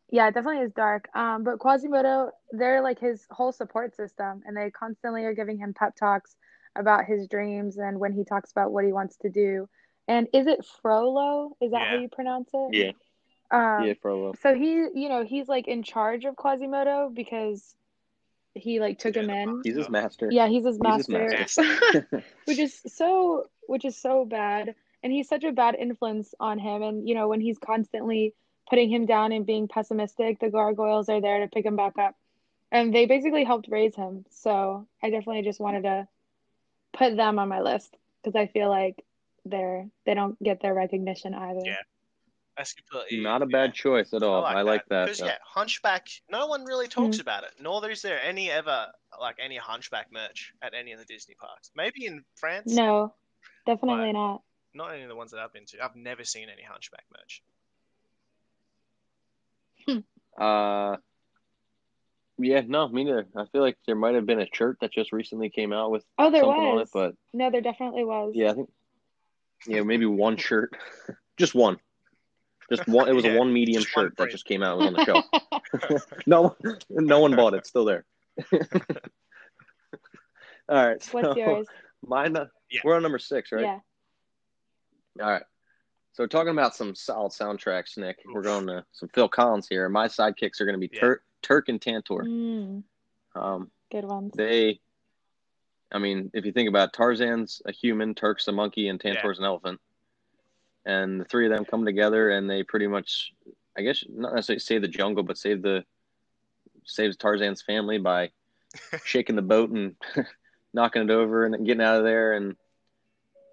yeah, 0.09 0.27
it 0.27 0.33
definitely 0.33 0.63
is 0.63 0.73
dark. 0.73 1.09
Um, 1.15 1.43
but 1.43 1.59
Quasimodo, 1.59 2.31
they're 2.51 2.81
like 2.81 2.99
his 2.99 3.25
whole 3.31 3.51
support 3.51 3.95
system, 3.95 4.43
and 4.45 4.55
they 4.55 4.71
constantly 4.71 5.23
are 5.25 5.33
giving 5.33 5.57
him 5.57 5.73
pep 5.73 5.95
talks 5.95 6.35
about 6.75 7.05
his 7.05 7.27
dreams 7.27 7.77
and 7.77 7.99
when 7.99 8.13
he 8.13 8.23
talks 8.23 8.51
about 8.51 8.71
what 8.71 8.85
he 8.85 8.93
wants 8.93 9.17
to 9.17 9.29
do. 9.29 9.67
And 10.07 10.27
is 10.33 10.47
it 10.47 10.65
Frollo? 10.81 11.55
Is 11.61 11.71
that 11.71 11.87
how 11.89 11.97
you 12.01 12.09
pronounce 12.09 12.49
it? 12.53 12.75
Yeah. 12.75 12.91
Um, 13.51 13.85
yeah, 13.87 13.93
little. 14.03 14.35
so 14.41 14.53
he, 14.53 14.71
you 14.71 15.09
know, 15.09 15.23
he's 15.23 15.47
like 15.47 15.67
in 15.67 15.83
charge 15.83 16.25
of 16.25 16.35
Quasimodo 16.35 17.09
because 17.13 17.75
he 18.53 18.79
like 18.79 18.99
took 18.99 19.15
Yeah, 19.15 19.23
him 19.23 19.29
in. 19.29 19.61
He's 19.63 19.75
his 19.75 19.89
master. 19.89 20.31
Yeah, 20.31 20.47
he's 20.47 20.65
his 20.65 20.79
He's 20.83 20.95
his 20.97 21.09
master, 21.09 21.37
master. 21.37 22.23
which 22.45 22.59
is 22.59 22.81
so, 22.87 23.49
which 23.67 23.85
is 23.85 23.97
so 23.97 24.25
bad. 24.25 24.75
And 25.03 25.11
he's 25.11 25.27
such 25.27 25.43
a 25.43 25.51
bad 25.51 25.75
influence 25.75 26.33
on 26.39 26.59
him. 26.59 26.81
And 26.81 27.07
you 27.07 27.15
know, 27.15 27.27
when 27.27 27.41
he's 27.41 27.57
constantly 27.57 28.33
putting 28.69 28.89
him 28.89 29.05
down 29.05 29.31
and 29.31 29.45
being 29.45 29.67
pessimistic, 29.67 30.39
the 30.39 30.49
gargoyles 30.49 31.09
are 31.09 31.21
there 31.21 31.39
to 31.39 31.47
pick 31.47 31.65
him 31.65 31.75
back 31.75 31.97
up. 31.97 32.15
And 32.71 32.93
they 32.93 33.05
basically 33.05 33.43
helped 33.43 33.67
raise 33.69 33.95
him. 33.95 34.25
So 34.29 34.87
I 35.03 35.09
definitely 35.09 35.41
just 35.43 35.59
wanted 35.59 35.83
to 35.83 36.07
put 36.93 37.15
them 37.15 37.39
on 37.39 37.49
my 37.49 37.61
list 37.61 37.95
because 38.23 38.35
I 38.35 38.47
feel 38.47 38.69
like 38.69 39.03
they're 39.45 39.87
they 40.05 40.13
don't 40.13 40.41
get 40.43 40.61
their 40.61 40.73
recognition 40.73 41.33
either. 41.33 41.61
Yeah. 41.63 41.75
That's 42.57 42.73
completely 42.73 43.21
Not 43.23 43.41
a 43.41 43.45
yeah. 43.49 43.57
bad 43.67 43.73
choice 43.73 44.13
at 44.13 44.23
all. 44.23 44.43
I 44.43 44.61
like 44.61 44.85
that. 44.89 45.05
Because 45.05 45.19
though. 45.19 45.25
yeah, 45.27 45.37
Hunchback. 45.45 46.07
No 46.29 46.47
one 46.47 46.65
really 46.65 46.87
talks 46.87 47.17
Mm. 47.17 47.21
about 47.21 47.43
it. 47.43 47.51
Nor 47.61 47.89
is 47.89 48.01
there 48.01 48.21
any 48.21 48.51
ever 48.51 48.87
like 49.19 49.37
any 49.39 49.55
Hunchback 49.57 50.11
merch 50.11 50.53
at 50.61 50.73
any 50.73 50.91
of 50.91 50.99
the 50.99 51.05
Disney 51.05 51.33
parks. 51.35 51.71
Maybe 51.75 52.05
in 52.05 52.23
France. 52.35 52.71
No, 52.73 53.13
definitely 53.65 54.11
not. 54.13 54.41
Not 54.73 54.93
any 54.93 55.03
of 55.03 55.09
the 55.09 55.15
ones 55.15 55.31
that 55.31 55.39
I've 55.39 55.53
been 55.53 55.65
to. 55.67 55.83
I've 55.83 55.95
never 55.95 56.23
seen 56.23 56.49
any 56.49 56.63
Hunchback 56.63 57.03
merch. 57.11 57.41
Uh, 60.37 60.95
yeah, 62.37 62.61
no, 62.65 62.87
me 62.87 63.03
neither. 63.03 63.27
I 63.35 63.45
feel 63.51 63.61
like 63.61 63.77
there 63.85 63.95
might 63.95 64.15
have 64.15 64.25
been 64.25 64.39
a 64.39 64.47
shirt 64.53 64.77
that 64.81 64.91
just 64.91 65.11
recently 65.11 65.49
came 65.49 65.73
out 65.73 65.91
with 65.91 66.05
Oh, 66.17 66.31
there 66.31 66.41
something 66.41 66.63
on 66.63 66.75
was. 66.75 66.87
it, 66.87 66.91
but 66.93 67.15
No, 67.33 67.51
there 67.51 67.61
definitely 67.61 68.05
was. 68.05 68.33
yeah, 68.35 68.51
I 68.51 68.53
think 68.53 68.69
yeah, 69.67 69.81
maybe 69.81 70.05
one 70.05 70.37
shirt, 70.37 70.75
just 71.37 71.53
one, 71.55 71.77
just 72.69 72.87
one. 72.87 73.07
It 73.09 73.13
was 73.13 73.25
Yeah, 73.25 73.33
a 73.35 73.37
one 73.39 73.51
medium 73.53 73.81
just 73.83 73.95
one 73.95 74.05
shirt 74.07 74.17
that 74.17 74.29
just 74.31 74.45
came 74.45 74.63
out. 74.63 74.77
Was 74.77 74.87
on 74.87 74.93
the 74.93 75.05
shelf. 75.05 75.25
no, 76.27 76.55
no 76.89 77.19
one 77.19 77.35
bought 77.35 77.53
it. 77.53 77.57
It's 77.57 77.69
still 77.69 77.85
there. 77.85 78.05
All 80.69 80.87
right, 80.87 81.03
so 81.03 81.21
What's 81.21 81.37
yours? 81.37 81.67
mine. 82.05 82.37
uh, 82.37 82.45
Yeah. 82.69 82.79
We're 82.85 82.95
on 82.95 83.01
number 83.03 83.19
six, 83.19 83.51
right? 83.51 83.61
Yeah. 83.63 83.79
All 85.21 85.29
right. 85.31 85.43
So 86.13 86.25
talking 86.27 86.51
about 86.51 86.75
some 86.75 86.95
solid 86.95 87.31
soundtracks, 87.33 87.97
Nick, 87.97 88.17
we're 88.31 88.41
going 88.41 88.67
to 88.67 88.85
some 88.93 89.09
Phil 89.09 89.27
Collins 89.27 89.67
here. 89.69 89.89
My 89.89 90.07
sidekicks 90.07 90.61
are 90.61 90.65
going 90.65 90.79
to 90.79 90.87
be 90.87 90.89
Yeah. 90.93 91.01
Turk, 91.01 91.23
Turk 91.41 91.69
and 91.69 91.81
Tantor. 91.81 92.23
Mm, 92.23 92.83
Um, 93.35 93.71
good 93.91 94.05
ones. 94.05 94.31
they, 94.35 94.79
I 95.91 95.99
mean, 95.99 96.31
if 96.33 96.45
you 96.45 96.51
think 96.51 96.69
about 96.69 96.89
it, 96.89 96.93
Tarzan's 96.93 97.61
a 97.65 97.71
human, 97.71 98.15
Turk's 98.15 98.47
a 98.47 98.51
monkey, 98.51 98.87
and 98.87 98.99
Tantor's 98.99 99.39
an 99.39 99.45
elephant, 99.45 99.79
and 100.85 101.19
the 101.19 101.25
three 101.25 101.45
of 101.45 101.51
them 101.51 101.65
come 101.65 101.85
together 101.85 102.31
and 102.31 102.49
they 102.49 102.63
pretty 102.63 102.87
much, 102.87 103.33
I 103.77 103.81
guess, 103.81 104.03
not 104.09 104.33
necessarily 104.33 104.59
save 104.59 104.81
the 104.81 104.87
jungle, 104.87 105.23
but 105.23 105.37
save 105.37 105.61
the 105.61 105.83
saves 106.85 107.17
Tarzan's 107.17 107.61
family 107.61 107.97
by 107.97 108.31
shaking 109.03 109.35
the 109.35 109.41
boat 109.41 109.69
and 109.69 109.95
knocking 110.73 111.03
it 111.03 111.11
over 111.11 111.45
and 111.45 111.65
getting 111.65 111.83
out 111.83 111.97
of 111.97 112.03
there 112.03 112.33
and 112.33 112.55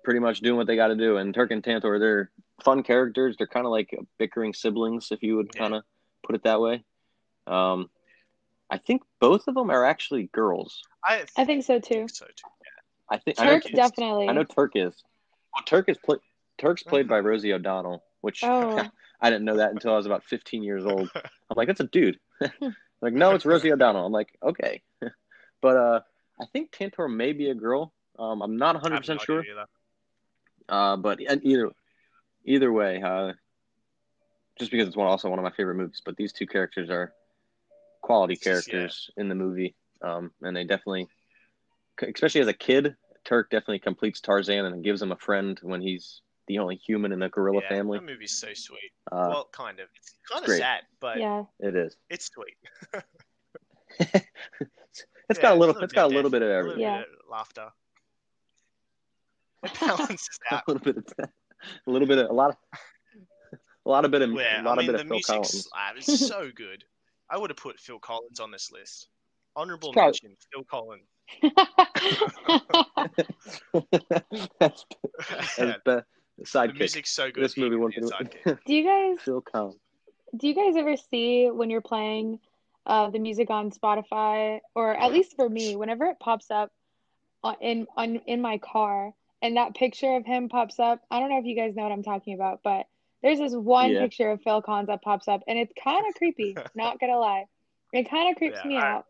pretty 0.04 0.20
much 0.20 0.40
doing 0.40 0.56
what 0.56 0.66
they 0.66 0.76
got 0.76 0.88
to 0.88 0.96
do. 0.96 1.18
And 1.18 1.34
Turk 1.34 1.50
and 1.50 1.62
Tantor, 1.62 1.98
they're 1.98 2.30
fun 2.64 2.82
characters. 2.82 3.36
They're 3.36 3.46
kind 3.46 3.66
of 3.66 3.72
like 3.72 3.94
bickering 4.18 4.54
siblings, 4.54 5.08
if 5.10 5.22
you 5.22 5.36
would 5.36 5.50
Yeah. 5.54 5.60
kind 5.60 5.74
of 5.74 5.82
put 6.22 6.36
it 6.36 6.44
that 6.44 6.60
way. 6.60 6.82
Um, 7.46 7.90
I 8.70 8.78
think 8.78 9.02
both 9.20 9.48
of 9.48 9.54
them 9.54 9.70
are 9.70 9.84
actually 9.84 10.28
girls. 10.32 10.82
I, 11.04 11.24
I 11.36 11.44
think 11.44 11.64
so 11.64 11.78
too. 11.80 12.06
so 12.08 12.26
too. 12.26 12.32
I 13.10 13.16
think 13.18 13.40
I 13.40 13.44
know, 13.44 13.50
Turk 13.54 13.62
Turk 13.64 13.72
is- 13.72 13.76
definitely. 13.76 14.28
I 14.28 14.32
know 14.32 14.44
Turk 14.44 14.72
is. 14.74 14.94
Well, 15.54 15.64
Turk 15.64 15.88
is 15.88 15.96
pla- 15.98 16.16
Turk's 16.58 16.82
played 16.82 17.08
by 17.08 17.20
Rosie 17.20 17.52
O'Donnell, 17.52 18.02
which 18.20 18.42
Oh. 18.44 18.86
I 19.20 19.30
didn't 19.30 19.46
know 19.46 19.56
that 19.56 19.72
until 19.72 19.92
I 19.94 19.96
was 19.96 20.06
about 20.06 20.22
15 20.24 20.62
years 20.62 20.84
old. 20.84 21.10
I'm 21.14 21.56
like, 21.56 21.66
that's 21.66 21.80
a 21.80 21.84
dude. 21.88 22.18
like, 23.00 23.14
no, 23.14 23.34
it's 23.34 23.44
Rosie 23.46 23.72
O'Donnell. 23.72 24.06
I'm 24.06 24.12
like, 24.12 24.28
okay, 24.42 24.82
but 25.60 25.76
uh, 25.76 26.00
I 26.40 26.44
think 26.52 26.70
Tantor 26.70 27.08
may 27.08 27.32
be 27.32 27.50
a 27.50 27.54
girl. 27.54 27.92
Um, 28.18 28.42
I'm 28.42 28.56
not 28.56 28.74
100 28.74 28.92
I 28.92 28.96
have 28.96 29.08
no 29.08 29.14
percent 29.14 29.22
sure. 29.22 29.44
Uh, 30.68 30.96
but 30.96 31.20
either 31.20 31.70
either 32.44 32.70
way, 32.72 33.02
uh, 33.02 33.32
just 34.58 34.70
because 34.70 34.86
it's 34.86 34.96
one 34.96 35.06
also 35.06 35.30
one 35.30 35.38
of 35.38 35.42
my 35.42 35.50
favorite 35.52 35.76
movies. 35.76 36.02
But 36.04 36.16
these 36.16 36.32
two 36.32 36.46
characters 36.46 36.90
are 36.90 37.12
quality 38.08 38.32
It's 38.34 38.42
just- 38.42 38.68
characters 38.70 39.10
in 39.18 39.28
the 39.28 39.34
movie, 39.34 39.74
um, 40.02 40.32
and 40.42 40.56
they 40.56 40.64
definitely, 40.64 41.08
especially 42.02 42.40
as 42.40 42.48
a 42.48 42.54
kid, 42.54 42.96
Turk 43.24 43.50
definitely 43.50 43.80
completes 43.80 44.20
Tarzan 44.22 44.64
and 44.64 44.82
gives 44.82 45.02
him 45.02 45.12
a 45.12 45.16
friend 45.16 45.58
when 45.62 45.82
he's 45.82 46.22
the 46.46 46.58
only 46.58 46.76
human 46.76 47.12
in 47.12 47.18
the 47.18 47.28
gorilla 47.28 47.60
yeah, 47.62 47.68
family. 47.68 47.98
That 47.98 48.06
movie's 48.06 48.32
so 48.32 48.54
sweet. 48.54 48.90
Uh, 49.12 49.26
well, 49.28 49.48
kind 49.52 49.78
of. 49.80 49.88
It's 49.94 50.14
kind 50.32 50.42
of 50.42 50.50
sad, 50.52 50.80
but 51.00 51.18
yeah. 51.18 51.44
it 51.60 51.76
is. 51.76 51.96
it's 52.08 52.30
sweet. 52.32 52.56
It's 55.30 55.38
Yeah, 55.38 55.42
got 55.42 55.56
a 55.56 55.60
little. 55.60 55.74
it's 55.74 55.84
It's 55.84 55.92
got 55.92 56.06
a 56.06 56.14
little 56.14 56.30
bit 56.30 56.40
of 56.40 56.48
everything. 56.48 56.80
Yeah. 56.80 56.98
little 57.00 57.10
bit 57.12 57.18
of 57.26 57.30
laughter. 57.30 57.68
It 59.62 59.72
balances 59.78 60.28
A 60.50 60.62
little 60.66 60.82
bit 60.82 60.96
of 60.96 61.04
that. 61.18 61.30
A 61.86 61.90
little 61.90 62.08
bit 62.08 62.16
of 62.18 62.30
a 62.30 62.32
lot 62.32 62.50
of. 62.50 62.56
A 63.84 63.88
lot 63.90 64.04
of 64.06 64.10
bit 64.10 64.22
of 64.22 64.30
Yeah, 64.32 64.62
a 64.62 64.64
lot 64.64 64.78
I 64.78 64.82
of 64.82 64.86
bit 64.86 64.92
the 64.96 65.02
of 65.02 65.08
Phil 65.08 65.16
music 65.16 65.26
Collins. 65.26 66.08
is 66.08 66.26
so 66.28 66.50
good. 66.54 66.82
I 67.30 67.36
would 67.38 67.50
have 67.50 67.56
put 67.56 67.78
Phil 67.78 67.98
Collins 67.98 68.40
on 68.40 68.50
this 68.50 68.70
list. 68.72 69.08
Honorable 69.56 69.88
It's 69.90 69.94
probably- 69.94 70.20
mention, 70.22 70.36
Phil 70.52 70.64
Collins. 70.64 71.08
that's 74.60 74.84
Yeah, 75.58 75.74
that's 75.84 75.84
be- 75.84 76.02
the 76.38 76.44
sidekick. 76.44 76.78
music's 76.78 77.10
so 77.10 77.30
good. 77.30 77.42
This 77.44 77.56
movie 77.56 77.76
could 77.76 77.80
went 77.82 77.94
be 77.96 78.00
sidekick. 78.02 78.58
do 78.66 78.74
you 78.74 78.84
guys 78.84 79.18
Phil 79.24 79.40
Collins. 79.40 79.76
do 80.36 80.46
you 80.48 80.54
guys 80.54 80.76
ever 80.76 80.96
see 80.96 81.48
when 81.50 81.70
you're 81.70 81.80
playing 81.80 82.38
uh, 82.86 83.10
the 83.10 83.18
music 83.18 83.50
on 83.50 83.70
Spotify, 83.70 84.60
or 84.74 84.94
at 84.96 85.12
least 85.12 85.36
for 85.36 85.46
me, 85.48 85.76
whenever 85.76 86.06
it 86.06 86.18
pops 86.20 86.50
up 86.50 86.70
on, 87.42 87.56
in 87.60 87.86
on 87.96 88.16
in 88.26 88.40
my 88.40 88.58
car, 88.58 89.12
and 89.42 89.56
that 89.58 89.74
picture 89.74 90.16
of 90.16 90.24
him 90.24 90.48
pops 90.48 90.78
up? 90.78 91.00
I 91.10 91.20
don't 91.20 91.28
know 91.28 91.38
if 91.38 91.44
you 91.44 91.54
guys 91.56 91.74
know 91.76 91.82
what 91.82 91.92
I'm 91.92 92.02
talking 92.02 92.32
about, 92.34 92.60
but 92.64 92.86
there's 93.22 93.38
this 93.38 93.54
one 93.54 93.90
Yeah. 93.92 94.00
picture 94.00 94.30
of 94.30 94.40
Phil 94.42 94.62
Collins 94.62 94.88
that 94.88 95.02
pops 95.02 95.28
up, 95.28 95.42
and 95.48 95.58
it's 95.58 95.72
kind 95.82 96.04
of 96.08 96.14
creepy. 96.14 96.56
Not 96.74 97.00
gonna 97.00 97.18
lie, 97.18 97.44
it 97.92 98.08
kind 98.10 98.30
of 98.30 98.36
creeps 98.36 98.58
Yeah, 98.64 98.68
me 98.68 98.76
I- 98.76 98.92
out 98.92 99.06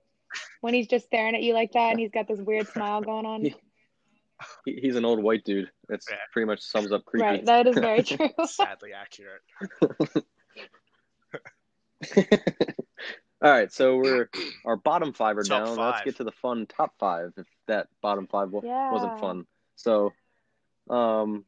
when 0.60 0.74
he's 0.74 0.86
just 0.86 1.06
staring 1.06 1.34
at 1.34 1.42
you 1.42 1.54
like 1.54 1.72
that, 1.72 1.90
and 1.90 1.98
he's 2.00 2.10
got 2.10 2.28
this 2.28 2.38
weird 2.40 2.68
smile 2.68 3.00
going 3.00 3.26
on. 3.26 3.42
He- 3.42 3.54
He, 4.64 4.78
he's 4.82 4.94
an 4.94 5.04
old 5.04 5.20
white 5.20 5.42
dude. 5.44 5.68
That's 5.88 6.08
Yeah. 6.08 6.16
pretty 6.32 6.46
much 6.46 6.60
sums 6.60 6.92
up 6.92 7.04
creepy. 7.04 7.24
Right, 7.24 7.44
that 7.46 7.66
is 7.66 7.74
very 7.78 8.04
true. 8.04 8.28
Sadly 8.46 8.92
accurate. 8.92 9.42
All 13.40 13.50
right, 13.52 13.72
so 13.72 13.96
we're 13.98 14.28
our 14.64 14.76
bottom 14.76 15.12
five 15.12 15.38
are 15.38 15.44
Top 15.44 15.64
down. 15.64 15.76
Let's 15.76 16.02
get 16.02 16.16
to 16.16 16.24
the 16.24 16.32
fun 16.32 16.66
top 16.66 16.94
five. 16.98 17.32
If 17.36 17.46
that 17.68 17.86
bottom 18.02 18.26
five 18.26 18.50
wa- 18.50 18.62
Yeah. 18.64 18.90
wasn't 18.90 19.20
fun, 19.20 19.46
so 19.76 20.12
um, 20.90 21.44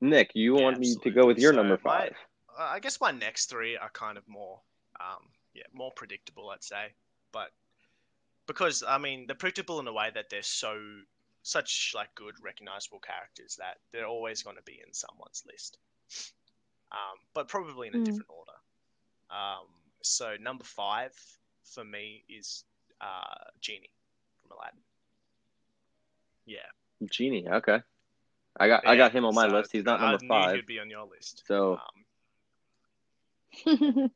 Nick, 0.00 0.32
you 0.34 0.56
Yeah, 0.56 0.64
want 0.64 0.78
me 0.78 0.94
to 0.94 1.10
go 1.10 1.26
with 1.26 1.38
your 1.38 1.52
So 1.52 1.56
number 1.56 1.76
five? 1.78 2.14
Uh, 2.58 2.62
I 2.62 2.80
guess 2.80 3.00
my 3.00 3.10
next 3.10 3.46
three 3.46 3.76
are 3.76 3.90
kind 3.90 4.18
of 4.18 4.26
more, 4.28 4.60
um, 5.00 5.22
yeah, 5.54 5.64
more 5.72 5.92
predictable, 5.92 6.50
I'd 6.50 6.64
say. 6.64 6.92
But 7.32 7.50
because 8.46 8.82
I 8.86 8.98
mean, 8.98 9.26
they're 9.26 9.36
predictable 9.36 9.80
in 9.80 9.86
a 9.88 9.92
way 9.92 10.10
that 10.14 10.30
they're 10.30 10.42
so 10.42 10.78
such 11.42 11.92
like 11.94 12.14
good, 12.14 12.34
recognizable 12.42 12.98
characters 13.00 13.56
that 13.56 13.78
they're 13.92 14.06
always 14.06 14.42
going 14.42 14.56
to 14.56 14.62
be 14.62 14.80
in 14.86 14.92
someone's 14.92 15.44
list. 15.50 15.78
Um, 16.92 17.18
but 17.34 17.48
probably 17.48 17.88
in 17.88 17.94
a 17.94 17.98
Mm. 17.98 18.04
different 18.04 18.30
order. 18.30 18.52
Um, 19.30 19.66
so 20.02 20.36
number 20.40 20.64
five 20.64 21.12
for 21.64 21.84
me 21.84 22.24
is 22.28 22.64
uh, 23.00 23.50
Genie 23.60 23.90
from 24.42 24.52
Aladdin. 24.56 24.80
Yeah, 26.46 26.60
Genie. 27.10 27.48
Okay, 27.48 27.80
I 28.58 28.68
got 28.68 28.82
I 28.86 28.96
got 28.96 29.12
him 29.12 29.24
on 29.24 29.34
my 29.34 29.46
so 29.46 29.48
list. 29.48 29.72
He's 29.72 29.84
not 29.84 30.00
I 30.00 30.00
number 30.00 30.18
knew 30.20 30.48
five. 30.48 30.50
He'd 30.50 30.66
be 30.66 30.78
on 30.78 30.90
your 30.90 31.06
list. 31.06 31.44
So- 31.46 31.80
um, 31.80 32.04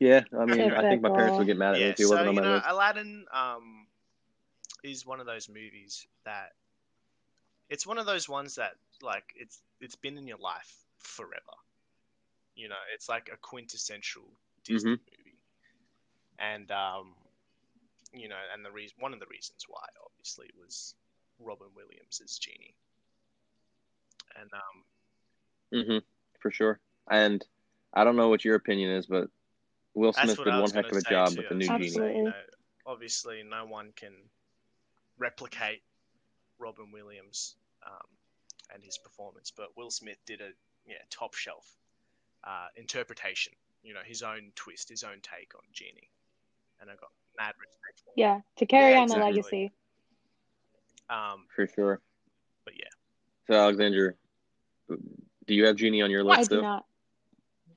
yeah, 0.00 0.22
I 0.38 0.44
mean, 0.46 0.72
I 0.72 0.84
think 0.84 1.02
my 1.02 1.10
parents 1.10 1.38
would 1.38 1.46
get 1.46 1.56
mad 1.58 1.74
at 1.74 1.80
me 1.80 1.90
if 1.90 1.96
he 1.96 2.06
so 2.06 2.06
wasn't 2.06 2.28
on 2.28 2.34
you 2.34 2.40
my 2.40 2.42
know, 2.42 2.60
list. 2.60 2.66
Aladdin 2.66 3.26
um, 3.32 3.86
is 4.82 5.06
one 5.06 5.20
of 5.20 5.26
those 5.26 5.48
movies 5.48 6.06
that 6.24 6.52
it's 7.68 7.86
one 7.86 7.98
of 7.98 8.06
those 8.06 8.28
ones 8.28 8.56
that 8.56 8.72
like 9.02 9.32
it's 9.36 9.62
it's 9.80 9.96
been 9.96 10.16
in 10.18 10.26
your 10.26 10.38
life 10.38 10.84
forever. 10.98 11.56
You 12.54 12.68
know, 12.68 12.80
it's 12.94 13.08
like 13.08 13.28
a 13.32 13.36
quintessential 13.36 14.24
Disney 14.64 14.92
Mm-hmm. 14.92 14.94
movie, 15.10 15.38
and 16.38 16.70
um, 16.70 17.14
you 18.12 18.28
know, 18.28 18.36
and 18.52 18.64
the 18.64 18.70
reason 18.70 18.96
one 19.00 19.12
of 19.12 19.20
the 19.20 19.26
reasons 19.26 19.64
why 19.68 19.84
obviously 20.04 20.50
was 20.58 20.94
Robin 21.38 21.68
Williams 21.74 22.20
as 22.24 22.38
genie, 22.38 22.74
and 24.36 24.50
um, 24.52 24.84
hmm 25.72 25.98
for 26.40 26.50
sure. 26.50 26.80
And 27.10 27.44
I 27.94 28.04
don't 28.04 28.16
know 28.16 28.28
what 28.28 28.44
your 28.44 28.54
opinion 28.56 28.90
is, 28.90 29.06
but 29.06 29.28
Will 29.94 30.12
Smith 30.12 30.38
what 30.38 30.44
did 30.46 30.56
one 30.56 30.70
heck 30.72 30.90
of 30.90 30.96
a 30.96 31.02
job 31.02 31.30
too. 31.30 31.38
with 31.38 31.48
the 31.48 31.54
new 31.54 31.66
was 31.78 31.92
gonna 31.92 32.08
genie. 32.08 32.16
you 32.16 32.24
know, 32.24 32.42
obviously, 32.86 33.42
no 33.42 33.64
one 33.66 33.92
can 33.96 34.12
replicate 35.18 35.82
Robin 36.58 36.90
Williams 36.92 37.56
um, 37.86 38.06
and 38.72 38.84
his 38.84 38.98
performance, 38.98 39.52
but 39.54 39.76
Will 39.76 39.90
Smith 39.90 40.18
did 40.26 40.40
a 40.40 40.50
yeah 40.86 40.96
top 41.10 41.34
shelf 41.34 41.76
uh, 42.44 42.68
interpretation. 42.76 43.52
You 43.82 43.94
know, 43.94 44.00
his 44.04 44.22
own 44.22 44.52
twist, 44.54 44.88
his 44.88 45.02
own 45.04 45.20
take 45.22 45.54
on 45.54 45.62
Genie, 45.72 46.10
and 46.80 46.90
I 46.90 46.94
got 46.94 47.10
mad 47.38 47.54
respect 47.60 48.00
for. 48.04 48.12
yeah, 48.16 48.40
to 48.56 48.66
carry 48.66 48.94
Yeah, 48.94 49.00
on 49.00 49.08
the 49.08 49.16
legacy. 49.16 49.72
Um, 51.10 51.46
For 51.54 51.66
sure. 51.66 52.00
but 52.64 52.74
yeah, 52.78 52.88
So, 53.46 53.54
Alexander, 53.54 54.16
do 54.88 55.54
you 55.54 55.66
have 55.66 55.76
Genie 55.76 56.02
on 56.02 56.10
your 56.10 56.22
I 56.24 56.38
list 56.38 56.50
do 56.50 56.56
too? 56.56 56.62
not. 56.62 56.84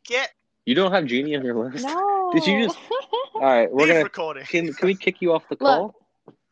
get 0.07 0.31
You 0.65 0.75
don't 0.75 0.91
have 0.91 1.05
Genie 1.05 1.35
on 1.35 1.43
your 1.43 1.55
list? 1.55 1.85
No. 1.85 2.31
Did 2.33 2.47
you 2.47 2.65
just- 2.65 2.77
All 3.35 3.41
right, 3.41 3.71
we're 3.71 3.83
leave 3.85 3.89
gonna. 3.93 4.03
recording. 4.03 4.45
Can, 4.45 4.73
can 4.73 4.87
we 4.87 4.95
kick 4.95 5.21
you 5.21 5.33
off 5.33 5.43
the 5.49 5.55
call? 5.55 5.93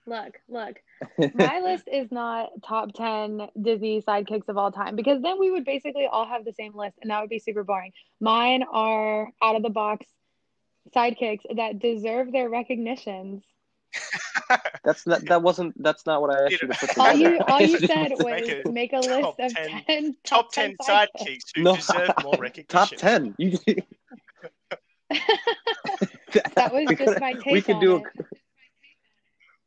Look, 0.07 0.39
look. 0.47 0.79
My 1.33 1.61
list 1.61 1.87
is 1.91 2.11
not 2.11 2.49
top 2.63 2.93
10 2.93 3.49
Disney 3.59 4.01
sidekicks 4.03 4.47
of 4.49 4.57
all 4.57 4.71
time 4.71 4.95
because 4.95 5.19
then 5.23 5.39
we 5.39 5.49
would 5.49 5.65
basically 5.65 6.05
all 6.05 6.27
have 6.27 6.45
the 6.45 6.53
same 6.53 6.75
list 6.75 6.99
and 7.01 7.09
that 7.09 7.21
would 7.21 7.29
be 7.29 7.39
super 7.39 7.63
boring. 7.63 7.91
Mine 8.19 8.63
are 8.71 9.29
out 9.41 9.55
of 9.55 9.63
the 9.63 9.71
box 9.71 10.05
sidekicks 10.95 11.41
that 11.55 11.79
deserve 11.79 12.31
their 12.31 12.49
recognitions. 12.49 13.43
That's 14.83 15.07
not. 15.07 15.25
That 15.25 15.41
wasn't. 15.41 15.81
That's 15.81 16.05
not 16.05 16.21
what 16.21 16.29
I 16.35 16.43
asked 16.43 16.51
you 16.61 16.67
to 16.67 16.67
put 16.67 16.97
All 16.99 17.11
together. 17.13 17.35
you 17.35 17.39
all 17.47 17.61
you 17.61 17.79
said 17.87 18.11
a- 18.11 18.15
was 18.23 18.73
make 18.73 18.93
a 18.93 18.97
list 18.99 19.09
top 19.21 19.39
of 19.39 19.53
10 19.53 19.83
10 19.87 20.15
top 20.23 20.51
ten 20.51 20.75
sidekicks. 20.83 21.07
sidekicks 21.17 21.39
who 21.55 21.63
No. 21.63 21.75
deserve 21.75 22.09
more 22.23 22.33
recognition. 22.39 22.67
Top 22.67 22.89
ten. 22.89 23.33
You. 23.37 23.57
That 26.55 26.73
was 26.73 26.85
We 26.87 26.95
just 26.95 27.13
could- 27.13 27.21
my 27.21 27.33
We 27.45 27.61
take 27.61 27.65
could 27.65 27.75
on 27.75 27.81
do 27.81 27.95
it. 27.97 28.03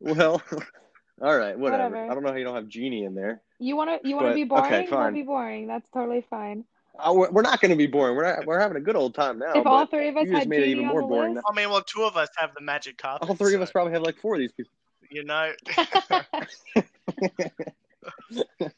a. 0.00 0.14
Well, 0.14 0.42
all 1.22 1.36
right, 1.36 1.58
whatever. 1.58 1.84
Whatever. 1.96 1.96
I 2.10 2.14
don't 2.14 2.22
know 2.22 2.30
how 2.30 2.36
you 2.36 2.44
don't 2.44 2.54
have 2.54 2.68
Genie 2.68 3.04
in 3.04 3.14
there. 3.14 3.42
You 3.58 3.74
want 3.76 4.02
to 4.02 4.08
you 4.08 4.14
want 4.16 4.26
to 4.26 4.30
But- 4.30 4.34
be 4.34 4.42
okay, 4.44 4.68
boring? 4.68 4.86
fine. 4.88 5.12
We'll 5.14 5.22
be 5.22 5.26
boring. 5.26 5.66
That's 5.66 5.86
totally 5.92 6.24
fine. 6.28 6.64
Oh, 7.00 7.14
we're, 7.14 7.30
we're 7.30 7.42
not 7.42 7.60
going 7.60 7.70
to 7.70 7.76
be 7.76 7.86
boring. 7.86 8.16
We're 8.16 8.36
not, 8.36 8.46
we're 8.46 8.58
having 8.58 8.76
a 8.76 8.80
good 8.80 8.96
old 8.96 9.14
time 9.14 9.38
now. 9.38 9.52
if 9.54 9.66
all 9.66 9.86
three 9.86 10.08
of 10.08 10.16
us 10.16 10.24
you 10.24 10.30
just 10.30 10.40
had 10.40 10.48
made 10.48 10.62
it 10.62 10.68
even 10.68 10.86
more 10.86 11.02
boring 11.02 11.34
list, 11.34 11.46
I 11.48 11.54
mean, 11.54 11.70
well, 11.70 11.82
two 11.82 12.02
of 12.02 12.16
us 12.16 12.28
have 12.36 12.52
the 12.54 12.60
magic 12.60 12.98
carpet. 12.98 13.28
all 13.28 13.36
three 13.36 13.54
of 13.54 13.62
us 13.62 13.70
probably 13.70 13.92
have 13.92 14.02
like 14.02 14.16
four 14.16 14.34
of 14.34 14.40
these 14.40 14.52
people. 14.52 14.72
You 15.10 15.24
know, 15.24 15.52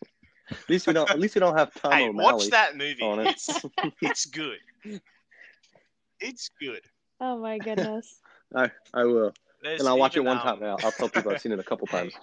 At 0.51 0.69
least 0.69 0.87
we 0.87 0.93
don't. 0.93 1.11
At 1.11 1.21
least 1.21 1.35
we 1.35 1.41
don't 1.41 1.57
have 1.57 1.73
Tom 1.75 1.93
hey, 1.93 2.09
O'Malley 2.09 2.33
watch 2.33 2.51
that 2.51 2.77
movie. 2.77 3.03
on 3.03 3.21
it. 3.21 3.29
It's 3.29 3.65
it's 4.03 4.27
good. 4.27 4.59
It's 6.19 6.51
good. 6.61 6.83
oh 7.21 7.39
my 7.39 7.59
goodness. 7.59 8.19
I 8.55 8.71
I 8.93 9.05
will, 9.05 9.33
There's 9.63 9.81
and 9.81 9.89
I'll 9.89 9.99
watch 9.99 10.17
it 10.17 10.25
one 10.25 10.39
um, 10.39 10.43
time. 10.43 10.61
Now 10.61 10.77
I'll 10.83 10.93
tell 10.93 11.09
people 11.09 11.33
I've 11.33 11.41
seen 11.41 11.53
it 11.53 11.61
a 11.61 11.65
couple 11.65 11.87
times. 11.87 12.15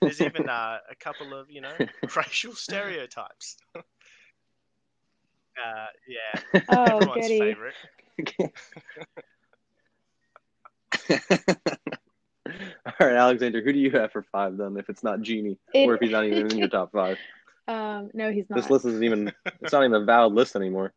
There's 0.00 0.20
even 0.20 0.48
uh, 0.48 0.78
a 0.90 0.94
couple 0.96 1.34
of 1.34 1.50
you 1.50 1.60
know 1.60 1.72
racial 2.16 2.54
stereotypes. 2.54 3.56
uh, 3.76 3.82
yeah, 6.08 6.62
Oh, 6.68 6.84
everyone's 6.84 7.22
goody. 7.22 7.38
favorite. 7.38 7.74
All 12.84 13.06
right, 13.06 13.16
Alexander, 13.16 13.62
who 13.62 13.72
do 13.72 13.78
you 13.78 13.90
have 13.92 14.10
for 14.12 14.22
five 14.32 14.56
then? 14.56 14.76
If 14.76 14.88
it's 14.90 15.02
not 15.04 15.22
Genie, 15.22 15.58
It- 15.72 15.86
or 15.86 15.94
if 15.94 16.00
he's 16.00 16.10
not 16.10 16.24
even 16.24 16.50
in 16.50 16.58
your 16.58 16.68
top 16.68 16.92
five, 16.92 17.18
Um, 17.68 18.10
no, 18.12 18.32
he's 18.32 18.50
not. 18.50 18.56
this 18.56 18.70
list 18.70 18.84
isn't 18.86 19.04
even. 19.04 19.32
It's 19.60 19.72
not 19.72 19.84
even 19.84 19.94
a 19.94 20.04
valid 20.04 20.32
list 20.34 20.56
anymore. 20.56 20.92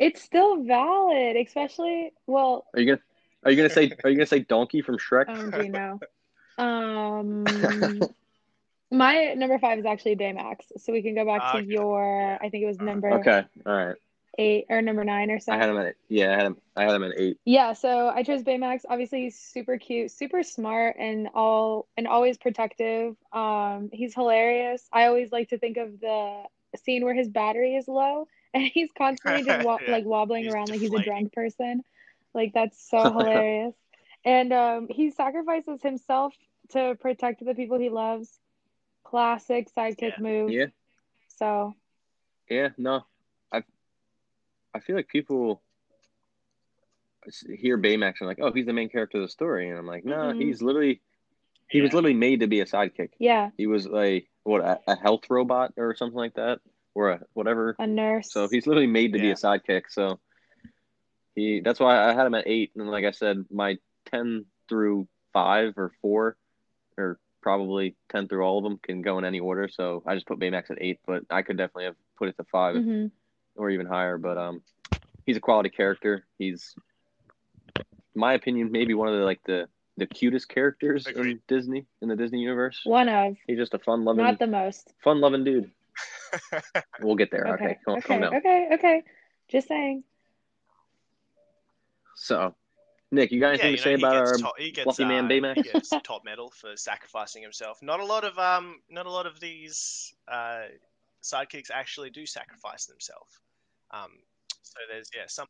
It's 0.00 0.22
still 0.22 0.62
valid, 0.64 1.36
especially 1.36 2.12
well, 2.26 2.66
Are 2.74 2.80
you 2.80 2.86
gonna? 2.86 3.00
Are 3.44 3.50
you 3.52 3.56
gonna 3.56 3.70
say? 3.70 3.92
Are 4.02 4.10
you 4.10 4.16
gonna 4.16 4.26
say 4.26 4.40
Donkey 4.40 4.82
from 4.82 4.98
Shrek? 4.98 5.26
OMG, 5.28 5.70
no. 5.70 6.00
Um, 6.58 7.44
my 8.90 9.34
number 9.34 9.58
five 9.58 9.78
is 9.78 9.86
actually 9.86 10.16
Baymax, 10.16 10.56
so 10.78 10.92
we 10.92 11.02
can 11.02 11.14
go 11.14 11.24
back 11.24 11.52
to 11.52 11.64
your. 11.64 12.38
I 12.42 12.48
think 12.48 12.64
it 12.64 12.66
was 12.66 12.78
number 12.80 13.12
Okay, 13.20 13.44
all 13.66 13.72
right. 13.72 13.96
eight 14.38 14.66
or 14.70 14.80
number 14.82 15.04
nine 15.04 15.30
or 15.30 15.38
something. 15.38 15.60
I 15.60 15.64
had 15.64 15.70
him 15.74 15.78
at 15.78 15.94
yeah. 16.08 16.32
I 16.32 16.36
had 16.36 16.46
him. 16.46 16.56
I 16.76 16.82
had 16.84 16.94
him 16.94 17.04
at 17.04 17.12
eight. 17.18 17.38
Yeah, 17.44 17.72
so 17.74 18.08
I 18.08 18.22
chose 18.22 18.42
Baymax. 18.42 18.82
Obviously, 18.88 19.22
he's 19.22 19.38
super 19.38 19.78
cute, 19.78 20.10
super 20.10 20.42
smart, 20.42 20.96
and 20.98 21.28
all 21.34 21.86
and 21.96 22.06
always 22.08 22.38
protective. 22.38 23.16
Um, 23.32 23.90
he's 23.92 24.14
hilarious. 24.14 24.88
I 24.92 25.06
always 25.06 25.30
like 25.32 25.50
to 25.50 25.58
think 25.58 25.76
of 25.76 26.00
the 26.00 26.42
scene 26.76 27.04
where 27.04 27.14
his 27.14 27.28
battery 27.28 27.76
is 27.76 27.88
low 27.88 28.26
and 28.54 28.62
he's 28.62 28.88
constantly 28.96 29.42
just 29.42 29.64
wa- 29.66 29.78
Yeah. 29.84 29.92
like 29.92 30.04
wobbling 30.04 30.44
He's 30.44 30.52
around 30.52 30.70
like 30.70 30.80
he's 30.80 30.92
a 30.92 31.02
drunk 31.02 31.32
person. 31.32 31.82
Like 32.34 32.52
that's 32.54 32.88
so 32.90 33.02
hilarious. 33.12 33.74
And 34.24 34.52
um, 34.52 34.88
he 34.90 35.10
sacrifices 35.10 35.80
himself 35.82 36.34
to 36.70 36.96
protect 37.00 37.44
the 37.44 37.54
people 37.54 37.78
he 37.78 37.88
loves. 37.88 38.38
Classic 39.04 39.68
sidekick 39.74 40.18
Yeah. 40.18 40.22
move. 40.22 40.50
Yeah. 40.50 40.66
So 41.28 41.74
Yeah, 42.50 42.70
no, 42.78 43.04
I 43.52 43.62
I 44.74 44.80
feel 44.80 44.96
like 44.96 45.08
people 45.08 45.62
hear 47.58 47.76
Baymax 47.76 48.14
and 48.20 48.28
like, 48.28 48.38
oh, 48.40 48.52
he's 48.52 48.66
the 48.66 48.72
main 48.72 48.88
character 48.88 49.18
of 49.18 49.22
the 49.24 49.28
story, 49.28 49.68
and 49.68 49.78
I'm 49.78 49.86
like, 49.86 50.04
no, 50.04 50.32
Mhm. 50.32 50.38
he's 50.40 50.62
literally 50.62 51.00
he 51.70 51.82
was 51.82 51.92
literally 51.92 52.14
made 52.14 52.40
to 52.40 52.46
be 52.46 52.60
a 52.60 52.64
sidekick. 52.64 53.10
yeah, 53.18 53.50
He 53.58 53.66
was 53.66 53.86
a 53.86 54.26
what 54.44 54.62
a, 54.62 54.80
a 54.86 54.96
health 54.96 55.28
robot 55.28 55.74
or 55.76 55.94
something 55.94 56.16
like 56.16 56.34
that, 56.34 56.60
or 56.94 57.10
a 57.10 57.20
whatever. 57.34 57.76
a 57.78 57.86
nurse. 57.86 58.32
So 58.32 58.48
he's 58.48 58.66
literally 58.66 58.86
made 58.86 59.12
to 59.12 59.18
be 59.18 59.30
a 59.30 59.34
sidekick. 59.34 59.84
So 59.90 60.18
he 61.34 61.60
that's 61.60 61.80
why 61.80 62.02
I 62.08 62.14
had 62.14 62.26
him 62.26 62.34
at 62.34 62.46
eight, 62.46 62.72
and 62.76 62.90
like 62.90 63.04
I 63.04 63.10
said, 63.10 63.44
my 63.50 63.76
ten 64.06 64.46
through 64.68 65.06
five 65.34 65.74
or 65.76 65.92
four, 66.00 66.36
or 66.98 67.18
probably 67.40 67.94
ten 68.10 68.28
through 68.28 68.42
all 68.42 68.58
of 68.58 68.64
them 68.64 68.78
can 68.82 69.00
go 69.02 69.18
in 69.18 69.24
any 69.24 69.40
order. 69.40 69.68
So 69.68 70.02
I 70.06 70.14
just 70.14 70.26
put 70.26 70.38
Baymax 70.38 70.70
at 70.70 70.78
eight, 70.80 71.00
but 71.06 71.22
I 71.30 71.42
could 71.42 71.56
definitely 71.56 71.84
have 71.84 71.96
put 72.16 72.28
it 72.28 72.36
to 72.36 72.44
5 72.44 72.76
if 72.76 72.82
hmm 72.84 73.06
or 73.56 73.70
even 73.70 73.86
higher. 73.86 74.18
But 74.18 74.38
um, 74.38 74.62
he's 75.26 75.36
a 75.36 75.40
quality 75.40 75.68
character. 75.68 76.24
He's, 76.38 76.74
in 77.76 77.84
my 78.14 78.34
opinion, 78.34 78.70
maybe 78.70 78.94
one 78.94 79.08
of 79.08 79.18
the 79.18 79.24
like 79.24 79.40
the 79.46 79.68
the 79.96 80.06
cutest 80.06 80.48
characters 80.48 81.06
in 81.08 81.40
Disney 81.48 81.86
in 82.00 82.08
the 82.08 82.14
Disney 82.14 82.38
universe. 82.38 82.80
One 82.84 83.08
of, 83.08 83.36
He's 83.48 83.58
just 83.58 83.74
a 83.74 83.80
fun 83.80 84.04
loving, 84.04 84.24
not 84.24 84.38
the 84.38 84.46
most. 84.46 84.94
fun 85.02 85.20
loving 85.20 85.42
dude. 85.44 85.70
We'll 87.00 87.16
get 87.16 87.30
there. 87.30 87.46
Okay, 87.54 87.78
Okay, 87.88 88.24
okay, 88.24 88.36
okay, 88.36 88.68
okay. 88.74 89.02
Just 89.48 89.68
saying. 89.68 90.02
So, 92.16 92.54
Nick, 93.10 93.32
you 93.32 93.40
got 93.40 93.48
anything 93.50 93.70
yeah, 93.70 93.76
to 93.76 93.82
say 93.82 93.94
about 93.94 94.16
our? 94.16 94.24
gets, 94.32 94.42
top, 94.42 94.54
gets, 94.58 94.82
fluffy 94.82 95.04
man 95.04 95.24
uh, 95.24 95.28
Baymax? 95.28 95.56
He 95.56 95.62
gets 95.62 95.88
top 96.04 96.24
medal 96.24 96.50
for 96.50 96.76
sacrificing 96.76 97.42
himself. 97.42 97.78
Not 97.82 98.00
a 98.00 98.04
lot 98.04 98.24
of 98.24 98.38
um, 98.38 98.80
not 98.90 99.06
a 99.06 99.10
lot 99.10 99.26
of 99.26 99.40
these 99.40 100.12
uh, 100.30 100.64
sidekicks 101.22 101.70
actually 101.72 102.10
do 102.10 102.26
sacrifice 102.26 102.84
themselves. 102.86 103.40
Um, 103.92 104.10
so 104.62 104.78
there's 104.90 105.10
yeah 105.16 105.24
some 105.26 105.46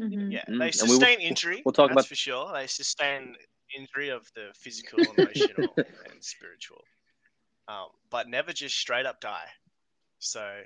Mhm. 0.00 0.32
yeah 0.32 0.42
Mm, 0.48 0.58
they 0.58 0.70
and 0.70 0.74
we 0.88 0.88
will- 0.88 1.00
sustain 1.00 1.20
injury. 1.20 1.62
we'll 1.64 1.72
talk 1.72 1.90
that's 1.90 1.94
about- 1.94 2.06
for 2.06 2.14
sure. 2.14 2.52
They 2.52 2.66
sustain 2.66 3.36
injury 3.76 4.08
of 4.08 4.30
the 4.34 4.50
physical, 4.54 5.00
emotional, 5.00 5.74
and 5.76 6.22
spiritual, 6.24 6.82
um, 7.68 7.88
but 8.10 8.28
never 8.28 8.52
just 8.52 8.76
straight 8.76 9.04
up 9.06 9.20
die. 9.20 9.46
So 10.20 10.62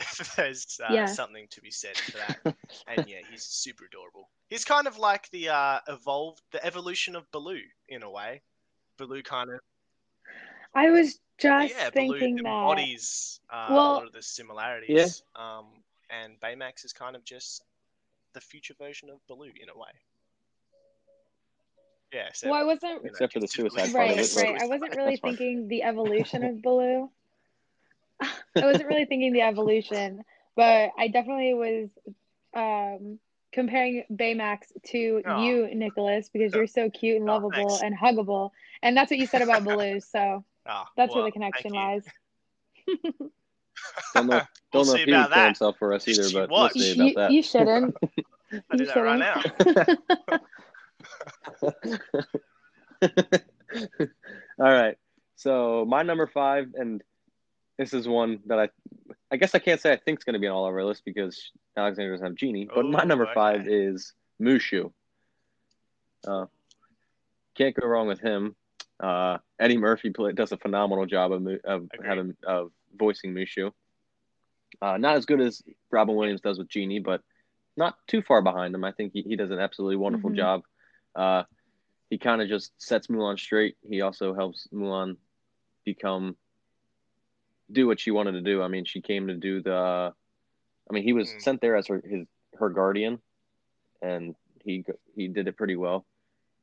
there's 0.36 0.80
uh, 0.88 0.92
Yeah. 0.92 1.06
something 1.06 1.46
to 1.50 1.60
be 1.60 1.70
said 1.70 1.96
for 1.96 2.18
that. 2.18 2.56
and 2.86 3.08
yeah, 3.08 3.18
he's 3.30 3.42
super 3.44 3.84
adorable. 3.86 4.28
He's 4.48 4.64
kind 4.64 4.86
of 4.86 4.98
like 4.98 5.30
the 5.30 5.48
uh, 5.50 5.78
evolved, 5.88 6.42
the 6.52 6.64
evolution 6.64 7.14
of 7.16 7.30
Baloo 7.32 7.60
in 7.88 8.02
a 8.02 8.10
way. 8.10 8.42
Baloo 8.96 9.22
kind 9.22 9.50
of 9.50 9.60
I 10.74 10.90
was 10.90 11.18
just 11.38 11.74
yeah, 11.74 11.90
thinking 11.90 12.36
Baloo 12.36 12.42
that. 12.42 12.48
embodies 12.48 13.40
uh, 13.52 13.66
a 13.70 13.72
Well- 13.74 13.92
lot 13.94 14.06
of 14.06 14.12
the 14.12 14.22
similarities. 14.22 15.22
Um, 15.36 15.66
and 16.10 16.38
Baymax 16.40 16.84
is 16.84 16.92
kind 16.92 17.14
of 17.16 17.24
just 17.24 17.62
the 18.32 18.40
future 18.40 18.74
version 18.78 19.10
of 19.10 19.18
Baloo 19.28 19.50
in 19.60 19.68
a 19.68 19.78
way. 19.78 19.90
Yeah. 22.12 22.28
So, 22.34 22.50
Well, 22.50 22.60
I 22.60 22.64
wasn't 22.64 22.82
you 23.04 23.04
know, 23.04 23.10
Except 23.10 23.32
for 23.32 23.40
the 23.40 23.46
suicide 23.48 23.92
right, 23.94 24.12
of 24.12 24.18
it, 24.18 24.32
but- 24.34 24.42
right. 24.44 24.62
I 24.62 24.66
wasn't 24.66 24.96
really 24.96 25.10
That's 25.12 25.20
fine. 25.20 25.36
thinking 25.36 25.68
the 25.68 25.82
evolution 25.84 26.44
of 26.44 26.60
Baloo. 26.62 27.10
I 28.56 28.64
wasn't 28.64 28.88
really 28.88 29.04
thinking 29.04 29.32
the 29.32 29.42
evolution, 29.42 30.24
but 30.56 30.90
I 30.98 31.08
definitely 31.08 31.54
was 31.54 31.88
um, 32.54 33.18
comparing 33.52 34.04
Baymax 34.12 34.72
to 34.88 35.22
Aw. 35.26 35.42
you, 35.42 35.74
Nicholas, 35.74 36.28
because 36.32 36.54
you're 36.54 36.66
so 36.66 36.90
cute 36.90 37.16
and 37.20 37.28
Oh, 37.28 37.34
lovable 37.34 37.68
thanks. 37.68 37.82
and 37.82 37.96
huggable, 37.96 38.50
and 38.82 38.96
that's 38.96 39.10
what 39.10 39.18
you 39.18 39.26
said 39.26 39.42
about 39.42 39.64
Baloo. 39.64 40.00
So 40.00 40.44
Ah, 40.66 40.88
that's 40.96 41.14
well, 41.14 41.22
where 41.22 41.30
the 41.30 41.32
connection 41.32 41.72
lies. 41.72 42.02
Don't 44.14 44.26
know, 44.26 44.40
We'll 44.72 44.84
know 44.84 44.94
if 44.94 45.04
he 45.04 45.12
would 45.12 45.30
kill 45.32 45.44
himself 45.44 45.76
for 45.78 45.92
us 45.94 46.06
either, 46.06 46.28
She 46.28 46.34
but 46.34 46.50
was. 46.50 46.74
we'll 46.74 46.84
see 46.84 46.94
you, 46.94 47.12
about 47.12 47.32
you 47.32 47.42
shouldn't. 47.42 47.96
I 48.70 48.76
do 48.76 48.84
You 48.84 48.86
that 48.86 48.96
right 49.00 49.18
now. 49.18 49.42
All 54.58 54.72
right. 54.72 54.96
So 55.36 55.84
my 55.88 56.02
number 56.02 56.26
five, 56.26 56.68
and 56.74 57.02
this 57.80 57.94
is 57.94 58.06
one 58.06 58.40
that 58.44 58.58
I, 58.58 58.68
I 59.30 59.38
guess 59.38 59.54
I 59.54 59.58
can't 59.58 59.80
say 59.80 59.90
I 59.90 59.96
think 59.96 60.16
it's 60.16 60.24
going 60.24 60.34
to 60.34 60.38
be 60.38 60.46
on 60.46 60.54
all 60.54 60.66
of 60.66 60.74
our 60.74 60.84
list 60.84 61.02
because 61.06 61.50
Alexander 61.78 62.12
doesn't 62.12 62.26
have 62.26 62.34
Genie. 62.34 62.68
But 62.72 62.84
my 62.84 63.04
number 63.04 63.24
okay. 63.24 63.32
five 63.34 63.68
is 63.68 64.12
Mushu. 64.38 64.92
Uh, 66.28 66.44
can't 67.56 67.74
go 67.74 67.88
wrong 67.88 68.06
with 68.06 68.20
him. 68.20 68.54
Uh, 69.02 69.38
Eddie 69.58 69.78
Murphy 69.78 70.10
play, 70.10 70.32
does 70.32 70.52
a 70.52 70.58
phenomenal 70.58 71.06
job 71.06 71.32
of 71.32 71.46
of 71.64 71.88
Agreed. 71.94 72.06
having 72.06 72.36
of 72.46 72.70
voicing 72.94 73.32
Mushu. 73.32 73.72
Uh, 74.82 74.98
not 74.98 75.16
as 75.16 75.24
good 75.24 75.40
as 75.40 75.62
Robin 75.90 76.14
Williams 76.14 76.42
does 76.42 76.58
with 76.58 76.68
Genie, 76.68 77.00
but 77.00 77.22
not 77.78 77.96
too 78.06 78.20
far 78.20 78.42
behind 78.42 78.74
him. 78.74 78.84
I 78.84 78.92
think 78.92 79.14
he, 79.14 79.22
he 79.22 79.36
does 79.36 79.50
an 79.50 79.58
absolutely 79.58 79.96
wonderful 79.96 80.28
Mhm. 80.28 80.36
job. 80.36 80.62
Uh, 81.14 81.44
he 82.10 82.18
kind 82.18 82.42
of 82.42 82.48
just 82.48 82.72
sets 82.76 83.06
Mulan 83.06 83.38
straight. 83.38 83.78
He 83.80 84.02
also 84.02 84.34
helps 84.34 84.68
Mulan 84.70 85.16
become 85.86 86.36
do 87.70 87.86
what 87.86 88.00
she 88.00 88.10
wanted 88.10 88.32
to 88.32 88.40
do. 88.42 88.62
I 88.62 88.68
mean, 88.68 88.84
she 88.84 89.00
came 89.00 89.28
to 89.28 89.34
do 89.34 89.62
the. 89.62 90.12
I 90.88 90.92
mean, 90.92 91.04
he 91.04 91.12
was 91.12 91.30
Mm. 91.30 91.42
sent 91.42 91.60
there 91.60 91.76
as 91.76 91.86
her 91.86 92.00
his 92.00 92.26
her 92.58 92.68
guardian, 92.70 93.20
and 94.02 94.34
he 94.64 94.84
he 95.14 95.28
did 95.28 95.48
it 95.48 95.56
pretty 95.56 95.76
well. 95.76 96.04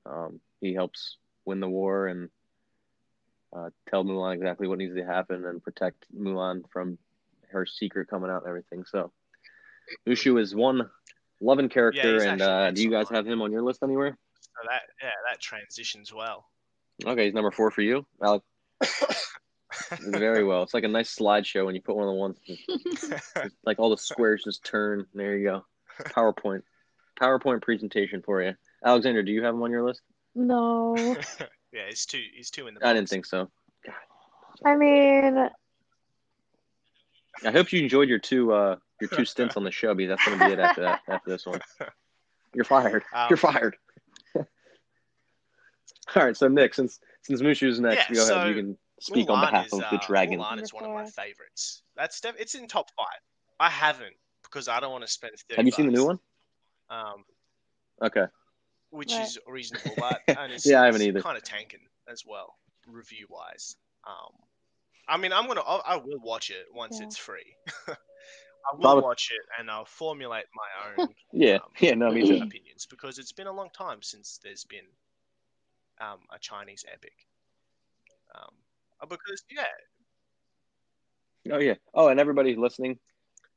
Um, 0.05 0.39
he 0.61 0.73
helps 0.73 1.17
win 1.45 1.59
the 1.59 1.69
war 1.69 2.07
and 2.07 2.29
uh, 3.55 3.69
tell 3.89 4.03
Mulan 4.03 4.35
exactly 4.35 4.67
what 4.67 4.77
needs 4.77 4.95
to 4.95 5.05
happen 5.05 5.45
and 5.45 5.63
protect 5.63 6.05
Mulan 6.13 6.63
from 6.71 6.97
her 7.51 7.65
secret 7.65 8.09
coming 8.09 8.29
out 8.29 8.41
and 8.41 8.49
everything. 8.49 8.83
So, 8.85 9.11
Mushu 10.05 10.39
is 10.39 10.53
one 10.53 10.89
loving 11.39 11.69
character, 11.69 12.15
he's 12.15 12.23
and 12.23 12.41
uh, 12.41 12.71
do 12.71 12.81
you 12.83 12.91
guys 12.91 13.09
have 13.09 13.25
him 13.25 13.41
on 13.41 13.51
your 13.51 13.61
list 13.61 13.83
anywhere? 13.83 14.17
So 14.41 14.67
that 14.69 14.81
yeah, 15.01 15.11
that 15.29 15.39
transitions 15.39 16.13
well. 16.13 16.45
Okay, 17.05 17.25
he's 17.25 17.33
number 17.33 17.51
four 17.51 17.71
for 17.71 17.81
you, 17.81 18.05
Alex. 18.21 18.45
Very 19.99 20.43
well. 20.43 20.63
It's 20.63 20.73
like 20.73 20.83
a 20.83 20.89
nice 20.89 21.15
slideshow 21.15 21.65
when 21.65 21.75
you 21.75 21.81
put 21.81 21.95
one 21.95 22.07
of 22.07 22.13
the 22.13 22.19
ones, 22.19 22.37
just, 22.45 23.35
like 23.65 23.79
all 23.79 23.89
the 23.89 23.97
squares 23.97 24.43
just 24.43 24.63
turn. 24.63 25.05
There 25.13 25.37
you 25.37 25.45
go. 25.45 25.65
PowerPoint, 25.99 26.63
PowerPoint 27.19 27.61
presentation 27.61 28.21
for 28.21 28.41
you. 28.41 28.53
Alexander, 28.83 29.23
do 29.23 29.31
you 29.31 29.43
have 29.43 29.55
him 29.55 29.63
on 29.63 29.71
your 29.71 29.83
list? 29.83 30.01
No, 30.35 30.95
yeah, 31.73 31.87
he's 31.89 32.05
two. 32.05 32.21
He's 32.35 32.49
two 32.51 32.67
in 32.67 32.75
the. 32.75 32.85
I 32.85 32.93
didn't 32.93 33.09
think 33.09 33.25
so. 33.25 33.49
God. 33.85 33.95
I 34.65 34.75
mean, 34.75 35.49
I 37.43 37.51
hope 37.51 37.71
you 37.71 37.81
enjoyed 37.81 38.09
your 38.09 38.19
two 38.19 38.53
uh 38.53 38.75
your 39.01 39.09
two 39.09 39.25
stints 39.25 39.57
on 39.57 39.63
the 39.63 39.71
show 39.79 39.93
because 39.93 40.09
that's 40.09 40.25
going 40.25 40.39
to 40.39 40.45
be 40.45 40.53
it 40.53 40.59
after 40.59 40.81
that 40.81 41.01
after 41.07 41.29
this 41.29 41.45
one. 41.45 41.59
You're 42.53 42.65
fired. 42.65 43.03
Um, 43.13 43.27
You're 43.29 43.37
fired. 43.37 43.77
All 46.15 46.23
right, 46.23 46.37
so 46.37 46.47
Nick, 46.47 46.73
since 46.73 46.99
since 47.23 47.41
Mushu's 47.41 47.79
next, 47.79 48.09
Yeah, 48.09 48.15
go 48.15 48.23
so 48.23 48.35
ahead. 48.35 48.49
You 48.49 48.55
can 48.55 48.77
speak 48.99 49.29
on 49.29 49.41
behalf 49.41 49.67
is, 49.67 49.73
of 49.73 49.79
the 49.79 49.95
uh, 49.95 50.07
dragon. 50.07 50.39
Mulan 50.39 50.61
is 50.61 50.73
one 50.73 50.83
of 50.83 50.91
my 50.91 51.05
favorites. 51.05 51.83
That's 51.95 52.19
def- 52.19 52.39
it's 52.39 52.55
in 52.55 52.67
top 52.67 52.89
five. 52.97 53.19
I 53.59 53.69
haven't 53.69 54.15
because 54.43 54.67
I 54.67 54.79
don't 54.79 54.91
want 54.91 55.03
to 55.05 55.11
spend. 55.11 55.33
30 55.49 55.55
Have 55.57 55.65
you 55.65 55.71
seen 55.71 55.85
the 55.87 55.91
new 55.91 56.05
one? 56.05 56.19
Um, 56.89 57.23
Okay. 58.01 58.25
which 58.91 59.11
Right. 59.13 59.23
is 59.25 59.37
reasonable, 59.47 59.91
but 59.97 60.21
and 60.27 60.51
it's, 60.53 60.65
Yeah, 60.65 60.81
I 60.81 60.85
haven't 60.85 61.01
either. 61.01 61.21
Kind 61.21 61.37
of 61.37 61.43
tanking 61.43 61.79
as 62.09 62.23
well, 62.25 62.55
review 62.87 63.25
wise. 63.29 63.75
Um, 64.07 64.33
I 65.07 65.17
mean, 65.17 65.33
I'm 65.33 65.47
gonna, 65.47 65.63
I'll, 65.65 65.81
I 65.85 65.95
will 65.97 66.19
watch 66.21 66.49
it 66.49 66.65
once 66.73 66.99
Yeah. 66.99 67.07
it's 67.07 67.17
free. 67.17 67.55
I 67.87 67.95
will 68.75 68.81
Probably- 68.81 69.03
watch 69.03 69.29
it 69.31 69.45
and 69.59 69.69
I'll 69.71 69.85
formulate 69.85 70.45
my 70.55 71.03
own 71.03 71.09
Yeah. 71.33 71.55
um, 71.55 71.61
Yeah. 71.79 71.95
No, 71.95 72.11
me 72.11 72.21
too. 72.27 72.43
opinions 72.43 72.85
because 72.89 73.17
it's 73.17 73.31
been 73.31 73.47
a 73.47 73.51
long 73.51 73.69
time 73.77 74.01
since 74.01 74.39
there's 74.43 74.65
been 74.65 74.85
um, 75.99 76.19
a 76.33 76.39
Chinese 76.39 76.85
epic. 76.91 77.13
Um, 78.35 78.53
because 79.05 79.43
yeah, 79.49 79.63
Oh 81.51 81.59
yeah. 81.59 81.75
Oh, 81.93 82.07
and 82.09 82.19
everybody 82.19 82.55
listening, 82.55 82.99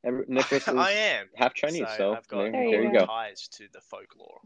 every, 0.05 0.25
Nicholas 0.29 0.69
is 0.69 0.69
I 0.69 0.93
am 0.93 1.29
half 1.35 1.55
Chinese, 1.55 1.87
so, 1.97 2.15
I've 2.15 2.29
got 2.29 2.53
there, 2.53 2.53
There 2.53 2.83
you 2.85 2.93
go. 2.93 3.01
go. 3.01 3.07
ties 3.07 3.49
to 3.49 3.67
the 3.73 3.81
folklore, 3.81 4.41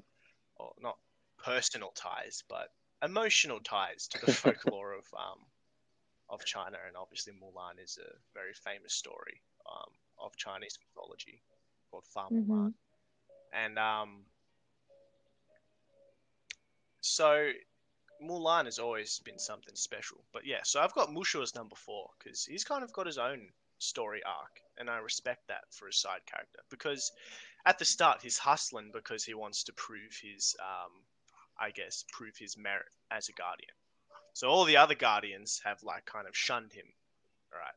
or 0.56 0.72
not 0.80 0.96
personal 1.42 1.90
ties, 1.94 2.42
but 2.48 2.68
emotional 3.02 3.60
ties 3.60 4.08
to 4.08 4.20
the 4.20 4.32
folklore 4.32 4.92
of 4.92 5.04
um 5.18 5.40
of 6.30 6.44
China, 6.44 6.78
and 6.86 6.96
obviously 6.96 7.32
Mulan 7.34 7.82
is 7.82 7.98
a 7.98 8.10
very 8.32 8.54
famous 8.54 8.94
story 8.94 9.40
um 9.70 9.92
of 10.18 10.36
Chinese 10.36 10.78
mythology 10.80 11.42
called 11.90 12.06
Fa 12.06 12.20
Mhm. 12.30 12.48
Mulan, 12.48 12.74
and 13.52 13.78
um 13.78 14.24
so 17.00 17.50
Mulan 18.22 18.64
has 18.66 18.78
always 18.78 19.18
been 19.20 19.38
something 19.38 19.74
special. 19.74 20.18
But 20.32 20.46
yeah, 20.46 20.60
so 20.64 20.80
I've 20.80 20.94
got 20.94 21.10
Mushu 21.10 21.42
as 21.42 21.54
number 21.54 21.76
four 21.76 22.10
because 22.18 22.44
he's 22.44 22.64
kind 22.64 22.82
of 22.84 22.92
got 22.92 23.06
his 23.06 23.18
own 23.18 23.48
story 23.78 24.22
arc, 24.24 24.60
and 24.78 24.88
I 24.88 24.98
respect 24.98 25.48
that 25.48 25.64
for 25.70 25.88
a 25.88 25.92
side 25.92 26.24
character 26.26 26.60
because 26.70 27.12
at 27.66 27.78
the 27.78 27.84
start 27.84 28.22
he's 28.22 28.38
hustling 28.38 28.90
because 28.92 29.24
he 29.24 29.34
wants 29.34 29.64
to 29.64 29.72
prove 29.74 30.16
his, 30.22 30.56
um, 30.60 30.92
I 31.58 31.70
guess, 31.70 32.04
prove 32.12 32.36
his 32.36 32.56
merit 32.56 32.86
as 33.10 33.28
a 33.28 33.32
guardian. 33.32 33.74
So 34.32 34.48
all 34.48 34.64
the 34.64 34.76
other 34.76 34.94
guardians 34.94 35.60
have 35.64 35.82
like 35.82 36.04
kind 36.06 36.26
of 36.26 36.36
shunned 36.36 36.72
him, 36.72 36.86
right? 37.52 37.74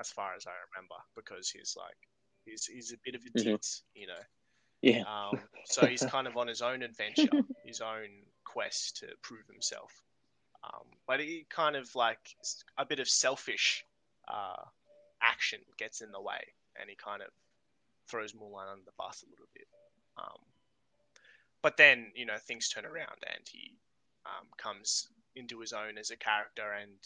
As 0.00 0.10
far 0.10 0.34
as 0.34 0.46
I 0.46 0.52
remember, 0.72 0.94
because 1.14 1.50
he's 1.50 1.74
like 1.76 1.96
he's 2.44 2.66
he's 2.66 2.92
a 2.92 2.98
bit 3.04 3.14
of 3.14 3.22
a 3.26 3.30
Mhm. 3.30 3.44
dit, 3.44 3.82
you 3.94 4.06
know. 4.06 4.22
Yeah. 4.82 5.04
Um, 5.04 5.38
so 5.64 5.86
he's 5.86 6.04
kind 6.04 6.26
of 6.26 6.36
on 6.36 6.46
his 6.46 6.62
own 6.62 6.82
adventure, 6.82 7.30
his 7.64 7.80
own 7.80 8.08
quest 8.48 8.96
to 8.96 9.06
prove 9.22 9.46
himself. 9.52 10.02
Um, 10.64 10.86
but 11.06 11.20
he 11.20 11.46
kind 11.50 11.76
of 11.76 11.94
like 11.94 12.34
a 12.76 12.86
bit 12.86 12.98
of 12.98 13.08
selfish 13.08 13.84
uh, 14.26 14.64
action 15.22 15.60
gets 15.76 16.00
in 16.00 16.10
the 16.10 16.20
way, 16.20 16.40
and 16.80 16.88
he 16.88 16.96
kind 16.96 17.22
of 17.22 17.28
throws 18.08 18.32
Mulan 18.32 18.72
under 18.72 18.84
the 18.84 18.98
bus 18.98 19.22
a 19.22 19.30
little 19.30 19.48
bit. 19.54 19.68
Um, 20.16 20.40
but 21.62 21.76
then 21.76 22.12
you 22.14 22.26
know 22.26 22.38
things 22.38 22.68
turn 22.68 22.86
around, 22.86 23.22
and 23.22 23.44
he 23.50 23.76
um, 24.26 24.46
comes 24.56 25.08
into 25.36 25.60
his 25.60 25.72
own 25.72 25.98
as 25.98 26.10
a 26.10 26.16
character, 26.16 26.72
and 26.72 26.98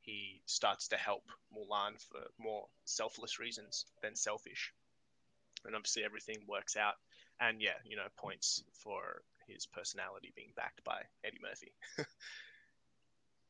he 0.00 0.40
starts 0.46 0.88
to 0.88 0.96
help 0.96 1.24
Mulan 1.54 2.00
for 2.00 2.20
more 2.38 2.66
selfless 2.84 3.38
reasons 3.38 3.86
than 4.02 4.14
selfish. 4.14 4.72
And 5.66 5.74
obviously 5.74 6.04
everything 6.04 6.38
works 6.48 6.76
out, 6.76 6.94
and 7.40 7.60
yeah, 7.60 7.78
you 7.84 7.96
know, 7.96 8.08
points 8.16 8.62
for 8.72 9.22
his 9.46 9.66
personality 9.66 10.32
being 10.34 10.52
backed 10.56 10.82
by 10.84 11.02
Eddie 11.24 11.40
Murphy. 11.42 11.72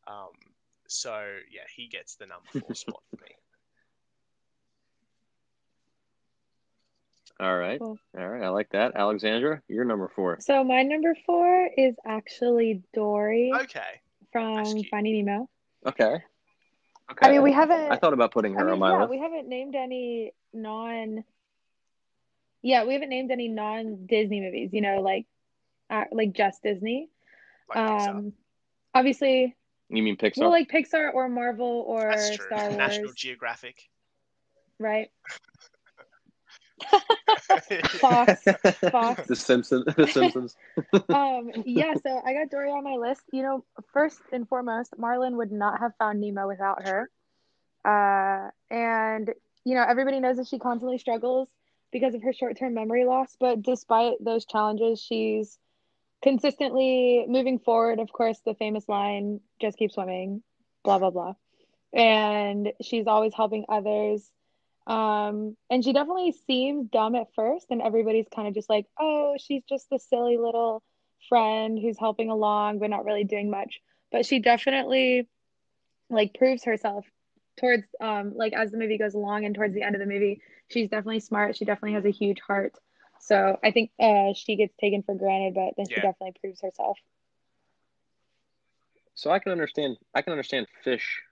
um, 0.06 0.32
so 0.86 1.12
yeah, 1.52 1.62
he 1.74 1.88
gets 1.88 2.16
the 2.16 2.26
number 2.26 2.66
four 2.66 2.74
spot 2.74 3.02
for 3.10 3.22
me. 3.22 3.30
All 7.40 7.58
right. 7.58 7.80
Cool. 7.80 7.98
All 8.16 8.28
right. 8.28 8.44
I 8.44 8.48
like 8.50 8.70
that. 8.70 8.92
Alexandra, 8.94 9.60
you're 9.68 9.84
number 9.84 10.08
four. 10.14 10.38
so 10.40 10.62
my 10.62 10.82
number 10.82 11.16
four 11.26 11.68
is 11.76 11.94
actually 12.06 12.82
Dory 12.94 13.52
Okay, 13.62 14.00
from 14.32 14.64
Finding 14.84 15.24
Nemo. 15.24 15.48
Okay. 15.84 16.22
Okay. 17.10 17.28
I 17.28 17.32
mean, 17.32 17.42
we 17.42 17.52
haven't. 17.52 17.92
I 17.92 17.96
thought 17.96 18.12
about 18.12 18.32
putting 18.32 18.54
her 18.54 18.60
I 18.60 18.64
mean, 18.64 18.72
on 18.74 18.78
my 18.78 18.92
yeah, 18.92 19.00
list. 19.00 19.10
we 19.10 19.18
haven't 19.18 19.48
named 19.48 19.74
any 19.74 20.32
non. 20.52 21.24
Yeah, 22.62 22.84
we 22.84 22.94
haven't 22.94 23.10
named 23.10 23.30
any 23.30 23.48
non 23.48 24.06
Disney 24.06 24.40
movies. 24.40 24.70
You 24.72 24.80
know, 24.80 25.00
like, 25.00 25.26
uh, 25.90 26.04
like 26.12 26.32
just 26.32 26.62
Disney. 26.62 27.08
like 27.74 27.78
Pixar. 27.78 28.08
Um, 28.10 28.32
obviously, 28.94 29.56
You 29.88 30.02
mean 30.02 30.16
Pixar? 30.16 30.38
well, 30.38 30.50
like 30.50 30.70
Pixar 30.70 31.12
or 31.14 31.28
Marvel 31.28 31.84
or 31.86 32.08
That's 32.10 32.36
true. 32.36 32.46
Star 32.46 32.64
Wars, 32.68 32.76
National 32.76 33.12
Geographic. 33.12 33.88
right? 34.78 35.10
Fox. 38.00 38.42
Fox. 38.90 39.26
the 39.26 39.36
Simpsons. 39.36 39.84
The 39.96 40.06
Simpsons. 40.06 40.56
um, 41.08 41.50
yeah, 41.64 41.94
so 42.02 42.20
I 42.24 42.34
got 42.34 42.50
Dory 42.50 42.70
on 42.70 42.84
my 42.84 42.96
list. 42.96 43.22
You 43.32 43.42
know, 43.42 43.64
first 43.92 44.20
and 44.32 44.46
foremost, 44.48 44.92
Marlin 44.98 45.36
would 45.36 45.52
not 45.52 45.80
have 45.80 45.92
found 45.98 46.20
Nemo 46.20 46.46
without 46.46 46.86
her. 46.86 47.10
Uh, 47.84 48.50
and 48.74 49.30
you 49.64 49.74
know, 49.74 49.84
everybody 49.88 50.20
knows 50.20 50.36
that 50.36 50.46
she 50.46 50.58
constantly 50.58 50.98
struggles 50.98 51.48
because 51.90 52.14
of 52.14 52.22
her 52.22 52.32
short-term 52.32 52.74
memory 52.74 53.04
loss, 53.04 53.36
but 53.38 53.62
despite 53.62 54.14
those 54.20 54.44
challenges, 54.44 55.00
she's 55.00 55.58
consistently 56.24 57.26
moving 57.28 57.58
forward. 57.60 58.00
Of 58.00 58.10
course, 58.10 58.40
the 58.44 58.54
famous 58.54 58.88
line, 58.88 59.40
just 59.60 59.76
keep 59.76 59.92
swimming, 59.92 60.42
blah 60.82 60.98
blah 60.98 61.10
blah. 61.10 61.34
And 61.92 62.72
she's 62.82 63.06
always 63.06 63.34
helping 63.34 63.66
others. 63.68 64.28
Um, 64.86 65.56
and 65.70 65.84
she 65.84 65.92
definitely 65.92 66.34
seems 66.46 66.88
dumb 66.90 67.14
at 67.14 67.28
first, 67.36 67.66
and 67.70 67.80
everybody's 67.80 68.26
kind 68.34 68.48
of 68.48 68.54
just 68.54 68.68
like, 68.70 68.86
oh, 68.98 69.36
she's 69.38 69.62
just 69.68 69.88
the 69.90 69.98
silly 69.98 70.38
little 70.38 70.82
friend 71.28 71.78
who's 71.80 71.98
helping 71.98 72.30
along 72.30 72.78
but 72.80 72.90
not 72.90 73.04
really 73.04 73.24
doing 73.24 73.50
much. 73.50 73.80
But 74.10 74.26
she 74.26 74.38
definitely 74.40 75.28
like 76.10 76.34
proves 76.34 76.64
herself 76.64 77.06
towards 77.58 77.84
um 78.00 78.32
like 78.34 78.52
as 78.52 78.70
the 78.70 78.78
movie 78.78 78.98
goes 78.98 79.14
along 79.14 79.44
and 79.44 79.54
towards 79.54 79.74
the 79.74 79.82
end 79.82 79.94
of 79.94 80.00
the 80.00 80.06
movie, 80.06 80.40
she's 80.68 80.88
definitely 80.88 81.20
smart. 81.20 81.56
She 81.56 81.66
definitely 81.66 81.94
has 81.94 82.04
a 82.06 82.10
huge 82.10 82.40
heart. 82.40 82.74
So 83.24 83.58
I 83.64 83.70
think 83.70 83.90
uh 83.98 84.34
she 84.34 84.56
gets 84.56 84.74
taken 84.76 85.02
for 85.02 85.14
granted, 85.14 85.54
but 85.54 85.74
then 85.76 85.86
she 85.88 85.94
Yeah. 85.94 86.02
definitely 86.02 86.34
proves 86.40 86.60
herself. 86.60 86.98
So 89.14 89.30
I 89.30 89.38
can 89.38 89.52
understand 89.52 89.96
I 90.14 90.20
can 90.20 90.32
understand 90.32 90.66
fish 90.82 91.22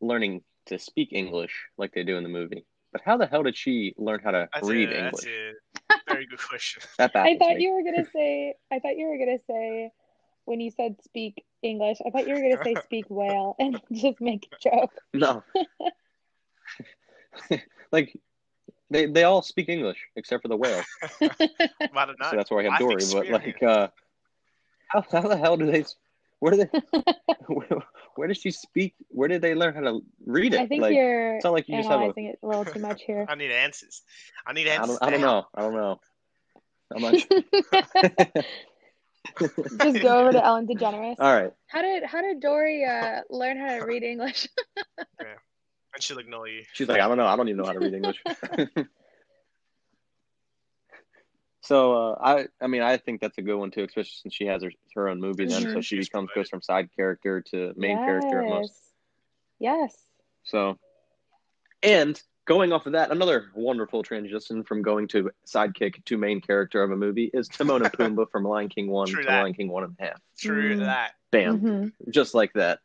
learning 0.00 0.42
to 0.66 0.78
speak 0.78 1.08
English 1.12 1.52
like 1.76 1.92
they 1.92 2.04
do 2.04 2.16
in 2.16 2.22
the 2.22 2.28
movie. 2.28 2.64
But 2.92 3.02
how 3.04 3.16
the 3.16 3.26
hell 3.26 3.42
did 3.42 3.56
she 3.56 3.94
learn 3.98 4.20
how 4.22 4.30
to 4.30 4.48
That's 4.54 4.68
read 4.68 4.90
a, 4.90 4.98
English? 5.06 5.24
That's 5.88 6.02
a 6.06 6.12
very 6.12 6.26
good 6.26 6.38
question. 6.40 6.82
That 6.98 7.14
I 7.16 7.36
thought 7.38 7.56
me. 7.56 7.62
you 7.62 7.72
were 7.72 7.82
gonna 7.82 8.06
say 8.12 8.54
I 8.70 8.78
thought 8.78 8.96
you 8.96 9.06
were 9.08 9.18
gonna 9.18 9.38
say 9.48 9.90
when 10.44 10.60
you 10.60 10.70
said 10.70 11.02
speak 11.02 11.44
English, 11.62 11.98
I 12.06 12.10
thought 12.10 12.26
you 12.28 12.34
were 12.34 12.42
gonna 12.42 12.62
say 12.62 12.76
speak 12.84 13.06
whale 13.08 13.56
and 13.58 13.80
just 13.92 14.20
make 14.20 14.46
a 14.46 14.70
joke. 14.70 14.92
No. 15.12 15.42
like 17.92 18.16
they 18.90 19.06
they 19.06 19.24
all 19.24 19.42
speak 19.42 19.68
English 19.68 19.98
except 20.16 20.42
for 20.42 20.48
the 20.48 20.56
whale. 20.56 20.82
I 21.20 21.28
don't 22.06 22.18
know. 22.18 22.30
So 22.30 22.36
that's 22.36 22.50
why 22.50 22.60
I 22.60 22.62
have 22.64 22.72
Life 22.72 22.80
Dory. 22.80 23.04
But 23.12 23.28
like 23.30 23.62
uh 23.62 23.88
how 24.88 25.04
how 25.10 25.28
the 25.28 25.36
hell 25.36 25.56
do 25.56 25.70
they 25.70 25.84
where 26.40 26.52
do 26.52 26.58
they 26.58 27.02
where, 27.46 27.68
where 28.16 28.28
does 28.28 28.38
she 28.38 28.50
speak 28.50 28.94
where 29.08 29.28
did 29.28 29.42
they 29.42 29.54
learn 29.54 29.74
how 29.74 29.80
to 29.80 30.00
read 30.26 30.54
it? 30.54 30.60
I 30.60 30.66
think 30.66 30.82
like 30.82 30.94
you're 30.94 31.36
it's 31.36 31.44
not 31.44 31.52
like 31.52 31.68
you 31.68 31.76
just 31.76 31.88
have 31.88 32.00
a 32.00 32.04
analyzing 32.04 32.26
it 32.26 32.38
a 32.42 32.46
little 32.46 32.64
too 32.64 32.80
much 32.80 33.02
here. 33.02 33.26
I 33.28 33.34
need 33.34 33.52
answers. 33.52 34.02
I 34.46 34.52
need 34.52 34.68
I 34.68 34.74
answers. 34.74 34.98
don't 34.98 35.08
I 35.08 35.10
don't 35.10 35.20
know. 35.20 35.46
I 35.54 35.62
don't 35.62 35.74
know. 35.74 36.00
I'm 36.92 37.02
not 37.02 37.20
sure. 37.20 37.42
Just 39.80 40.02
go 40.02 40.18
over 40.18 40.32
to 40.32 40.44
Ellen 40.44 40.66
DeGeneres. 40.66 41.14
All 41.20 41.32
right. 41.32 41.52
How 41.68 41.82
did 41.82 42.02
how 42.02 42.20
did 42.20 42.40
Dory 42.40 42.84
uh, 42.84 43.20
learn 43.30 43.58
how 43.58 43.78
to 43.78 43.84
read 43.84 44.02
English? 44.02 44.48
And 45.94 46.02
she'll 46.02 46.18
ignore 46.18 46.46
you. 46.48 46.62
She's 46.72 46.88
like, 46.88 47.00
I 47.00 47.08
don't 47.08 47.16
know. 47.16 47.26
I 47.26 47.36
don't 47.36 47.48
even 47.48 47.58
know 47.58 47.66
how 47.66 47.72
to 47.72 47.80
read 47.80 47.94
English. 47.94 48.22
so 51.62 52.12
uh, 52.12 52.18
I, 52.22 52.46
I 52.60 52.66
mean, 52.68 52.82
I 52.82 52.96
think 52.96 53.20
that's 53.20 53.38
a 53.38 53.42
good 53.42 53.56
one 53.56 53.70
too, 53.70 53.84
especially 53.84 54.12
since 54.22 54.34
she 54.34 54.46
has 54.46 54.62
her, 54.62 54.70
her 54.94 55.08
own 55.08 55.20
movie. 55.20 55.46
Then, 55.46 55.62
so 55.62 55.78
Mhm. 55.78 55.82
she 55.84 55.96
She's 55.96 56.08
becomes 56.08 56.28
promoted. 56.30 56.34
goes 56.36 56.48
from 56.48 56.62
side 56.62 56.88
character 56.94 57.40
to 57.50 57.72
main 57.76 57.98
character 57.98 58.42
almost. 58.42 58.74
Yes. 59.58 59.96
So, 60.44 60.78
and 61.82 62.20
going 62.46 62.72
off 62.72 62.86
of 62.86 62.92
that, 62.92 63.10
another 63.10 63.50
wonderful 63.54 64.02
transition 64.02 64.62
from 64.64 64.82
going 64.82 65.08
to 65.08 65.30
sidekick 65.46 66.04
to 66.06 66.16
main 66.16 66.40
character 66.40 66.82
of 66.82 66.90
a 66.92 66.96
movie 66.96 67.30
is 67.34 67.48
Timon 67.48 67.82
and 67.82 67.92
Pumbaa 67.98 68.30
from 68.30 68.44
Lion 68.44 68.68
King 68.68 68.88
one 68.90 69.08
True 69.08 69.22
to 69.22 69.28
that. 69.28 69.40
Lion 69.40 69.54
King 69.54 69.68
one 69.68 69.84
and 69.84 69.96
a 70.00 70.02
half. 70.04 70.20
True 70.38 70.76
Mm. 70.76 70.78
that. 70.80 71.12
Bam, 71.30 71.60
Mhm. 71.60 71.92
just 72.10 72.34
like 72.34 72.52
that. 72.54 72.80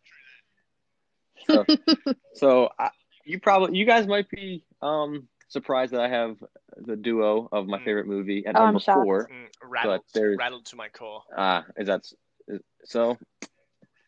So, 1.47 1.65
so 2.33 2.69
I, 2.79 2.89
you 3.25 3.39
probably, 3.39 3.77
you 3.77 3.85
guys 3.85 4.07
might 4.07 4.29
be 4.29 4.63
um 4.81 5.27
surprised 5.47 5.93
that 5.93 6.01
I 6.01 6.09
have 6.09 6.37
the 6.77 6.95
duo 6.95 7.47
of 7.51 7.67
my 7.67 7.79
Mm. 7.79 7.83
favorite 7.85 8.07
movie 8.07 8.45
at 8.45 8.55
Oh, 8.55 8.59
I'm 8.59 8.73
number 8.73 8.79
four. 8.79 9.29
Mm, 9.29 9.47
rattled, 9.69 10.01
there's- 10.13 10.37
rattled 10.37 10.65
to 10.65 10.75
my 10.75 10.89
core. 10.89 11.23
Ah, 11.37 11.65
is 11.77 11.87
that 11.87 12.05
is, 12.47 12.61
so? 12.85 13.17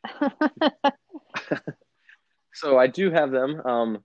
So 2.54 2.78
I 2.78 2.88
do 2.88 3.12
have 3.12 3.30
them. 3.30 3.62
Um, 3.66 4.04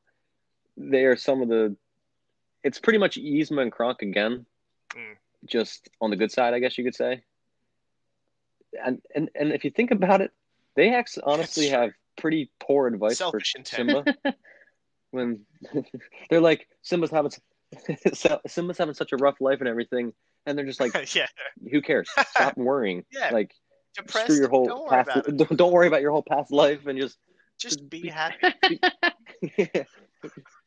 they 0.77 1.05
are 1.07 1.17
some 1.17 1.41
of 1.41 1.49
the. 1.49 1.75
It's 2.63 2.79
pretty 2.79 2.99
much 2.99 3.17
Yzma 3.17 3.63
and 3.63 3.73
Kronk 3.73 4.03
again, 4.03 4.45
Mm. 4.95 5.17
just 5.47 5.89
on 6.03 6.11
the 6.11 6.17
good 6.17 6.31
side, 6.31 6.53
I 6.53 6.59
guess 6.59 6.77
you 6.77 6.85
could 6.85 6.95
say. 6.95 7.23
And 8.85 9.01
and 9.15 9.31
and 9.35 9.53
if 9.53 9.65
you 9.65 9.71
think 9.71 9.91
about 9.91 10.21
it, 10.21 10.33
they 10.77 10.93
actually 10.95 11.23
honestly 11.27 11.69
have 11.69 11.93
pretty 12.23 12.51
poor 12.61 12.87
advice 12.87 13.19
Selfish 13.19 13.53
for 13.53 13.59
intent. 13.59 14.07
Simba. 14.25 14.35
when 15.11 15.41
they're 16.31 16.41
like 16.41 16.67
Simba's 16.83 17.11
having 17.11 17.33
Simba's 18.47 18.79
having 18.79 18.95
such 18.95 19.13
a 19.13 19.17
rough 19.17 19.41
life 19.41 19.59
and 19.61 19.69
everything, 19.69 20.13
and 20.47 20.57
they're 20.57 20.65
just 20.65 20.81
like, 20.81 21.15
yeah. 21.15 21.27
who 21.71 21.83
cares? 21.83 22.09
Stop 22.31 22.57
worrying. 22.57 23.05
Yeah. 23.13 23.31
Like 23.33 23.53
Depressed. 23.97 24.27
screw 24.27 24.37
your 24.37 24.49
whole 24.49 24.67
Don't 24.67 24.81
worry 24.91 25.05
past. 25.05 25.27
about. 25.29 25.37
Don't, 25.37 25.57
don't 25.57 25.73
worry 25.73 25.87
about 25.89 26.01
your 26.01 26.13
whole 26.13 26.23
past 26.27 26.51
life 26.53 26.87
and 26.87 26.99
just 26.99 27.19
Just 27.59 27.89
be 27.91 28.03
be- 28.03 28.09
happy. 28.09 28.55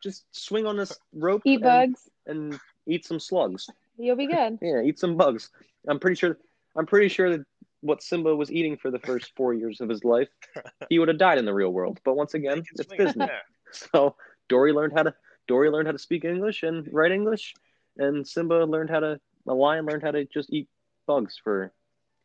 just 0.04 0.26
swing 0.32 0.66
on 0.66 0.78
this 0.78 0.98
rope 1.14 1.42
Eat 1.46 1.56
and, 1.56 1.64
bugs. 1.64 2.10
and 2.28 2.60
eat 2.88 3.06
some 3.06 3.20
slugs. 3.20 3.70
You'll 3.98 4.16
be 4.18 4.28
good. 4.28 4.60
Yeah, 4.62 4.82
eat 4.82 5.00
some 5.00 5.16
bugs. 5.16 5.50
I'm 5.88 6.00
pretty 6.00 6.16
sure. 6.16 6.38
I'm 6.76 6.86
pretty 6.86 7.08
sure 7.08 7.30
that 7.38 7.46
what 7.82 8.02
Simba 8.02 8.36
was 8.36 8.52
eating 8.52 8.78
for 8.78 8.92
the 8.92 9.00
first 9.00 9.32
four 9.36 9.54
years 9.54 9.82
of 9.82 9.90
his 9.90 10.04
life, 10.04 10.30
he 10.90 11.00
would 11.00 11.08
have 11.08 11.18
died 11.18 11.38
in 11.38 11.46
the 11.46 11.54
real 11.54 11.72
world. 11.72 12.00
But 12.04 12.16
once 12.16 12.34
again, 12.34 12.64
it's. 12.74 12.86
Disney. 12.86 13.28
So 13.72 14.16
Dory 14.48 14.72
learned 14.72 14.94
how 14.96 15.04
to 15.04 15.14
Dory 15.48 15.70
learned 15.70 15.88
how 15.88 15.92
to 15.92 16.00
speak 16.00 16.24
English 16.24 16.64
and 16.64 16.88
write 16.94 17.12
English, 17.12 17.54
and 17.98 18.26
Simba 18.26 18.64
learned 18.64 18.90
how 18.90 19.02
to 19.02 19.20
the 19.46 19.54
lion 19.54 19.86
learned 19.86 20.02
how 20.02 20.12
to 20.12 20.24
just 20.24 20.54
eat 20.54 20.70
bugs 21.06 21.38
for 21.44 21.74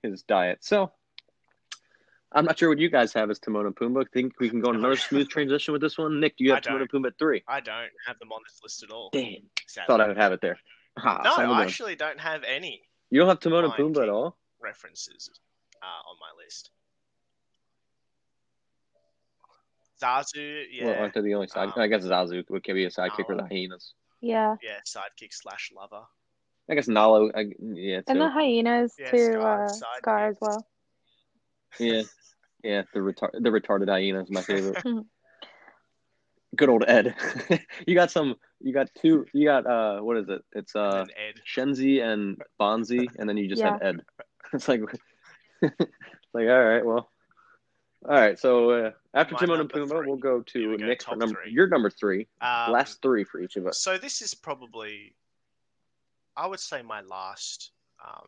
his 0.05 0.22
diet. 0.22 0.59
So 0.61 0.92
I'm 2.30 2.44
not 2.44 2.57
sure 2.57 2.68
what 2.68 2.78
you 2.78 2.88
guys 2.88 3.12
have 3.14 3.30
as 3.30 3.40
Timon 3.40 3.66
and 3.66 3.74
Pumbaa. 3.74 4.09
Think 4.12 4.38
we 4.38 4.48
can 4.48 4.61
go 4.61 4.68
on 4.68 4.76
another 4.76 4.96
smooth 5.09 5.28
transition 5.28 5.72
with 5.72 5.82
this 5.82 5.98
one. 5.98 6.20
Nick, 6.20 6.36
do 6.36 6.44
you 6.44 6.53
have 6.53 6.62
Timon 6.62 6.82
and 6.82 6.90
Pumbaa 6.90 7.09
at 7.09 7.18
three? 7.18 7.42
I 7.48 7.59
don't 7.59 7.90
have 8.07 8.18
them 8.20 8.30
on 8.30 8.42
this 8.46 8.61
list 8.62 8.84
at 8.84 8.90
all. 8.90 9.11
Damn, 9.12 9.38
sadly. 9.66 9.86
thought 9.88 10.01
I 10.01 10.07
would 10.07 10.18
have 10.18 10.32
it 10.32 10.40
there. 10.40 10.59
Ah, 10.98 11.22
no, 11.24 11.34
a 11.34 11.51
I 11.51 11.62
actually 11.62 11.96
don't 11.96 12.20
have 12.20 12.44
any 12.44 12.82
you 13.11 13.18
don't 13.18 13.28
have 13.28 13.40
Timon 13.40 13.64
and 13.64 13.72
Pumbaa 13.72 14.05
at 14.05 14.09
all. 14.09 14.36
References 14.62 15.30
uh, 15.82 15.86
on 16.11 16.16
my 16.20 16.42
list. 16.44 16.70
Zazu, 20.02 20.64
yeah, 20.72 20.84
Well, 20.86 20.94
aren't 21.00 21.14
they 21.14 21.20
the 21.20 21.34
only 21.34 21.48
side? 21.48 21.68
Um, 21.68 21.74
I 21.76 21.86
guess 21.86 22.04
Zazu 22.04 22.42
would 22.48 22.62
be 22.62 22.84
a 22.84 22.90
sidekick 22.90 23.26
for 23.26 23.36
the 23.36 23.46
hyenas. 23.46 23.94
Yeah. 24.20 24.56
yeah, 24.62 24.78
sidekick 24.86 25.32
slash 25.32 25.70
lover. 25.76 26.02
I 26.70 26.74
guess 26.74 26.88
Nala. 26.88 27.30
I, 27.34 27.46
yeah, 27.61 28.00
And 28.06 28.20
the 28.20 28.28
hyenas 28.30 28.94
Yeah, 28.98 29.11
too, 29.11 29.32
Scar- 29.32 29.64
uh, 29.64 29.68
Scar 29.68 30.28
as 30.28 30.36
well. 30.40 30.66
Yeah, 31.78 32.02
yeah. 32.62 32.82
The 32.94 33.00
retar- 33.00 33.32
the 33.32 33.50
retarded 33.50 33.88
hyena 33.88 34.22
is 34.22 34.30
my 34.30 34.42
favorite. 34.42 34.82
Good 36.56 36.68
old 36.68 36.84
Ed. 36.86 37.14
you 37.86 37.94
got 37.94 38.11
some. 38.11 38.34
You 38.61 38.72
got 38.72 38.88
two. 39.00 39.24
You 39.32 39.46
got 39.46 39.66
uh. 39.66 40.00
What 40.00 40.16
is 40.16 40.28
it? 40.28 40.42
It's 40.52 40.74
uh. 40.74 41.04
then 41.06 41.08
Ed. 41.16 41.40
Shenzi 41.46 42.02
and 42.02 42.40
Bonzi, 42.61 43.08
and 43.18 43.28
then 43.28 43.36
you 43.36 43.48
just 43.48 43.61
Yeah. 43.61 43.72
had 43.74 43.82
Ed. 43.82 44.00
It's 44.55 44.68
like, 44.68 44.80
it's 45.62 45.76
like 46.34 46.48
all 46.48 46.64
right, 46.64 46.84
well, 46.84 47.09
all 48.09 48.14
right. 48.14 48.38
So 48.38 48.70
uh, 48.70 48.90
after 49.14 49.34
My 49.34 49.40
Timon 49.40 49.61
and 49.61 49.68
Pumbaa, 49.70 49.88
three. 49.88 50.07
we'll 50.09 50.16
go 50.16 50.40
to 50.42 50.70
we 50.70 50.76
go, 50.78 50.86
Nick 50.86 51.03
for 51.03 51.16
number. 51.16 51.40
three. 51.44 51.53
Your 51.53 51.68
number 51.68 51.90
three. 51.90 52.26
Um, 52.40 52.72
Last 52.72 53.03
three 53.03 53.24
for 53.24 53.40
each 53.40 53.57
of 53.57 53.66
us. 53.66 53.78
So 53.80 53.98
this 53.98 54.22
is 54.22 54.34
probably, 54.34 55.14
I 56.36 56.46
would 56.46 56.61
say, 56.61 56.82
my 56.82 57.03
last, 57.03 57.72
um, 58.05 58.26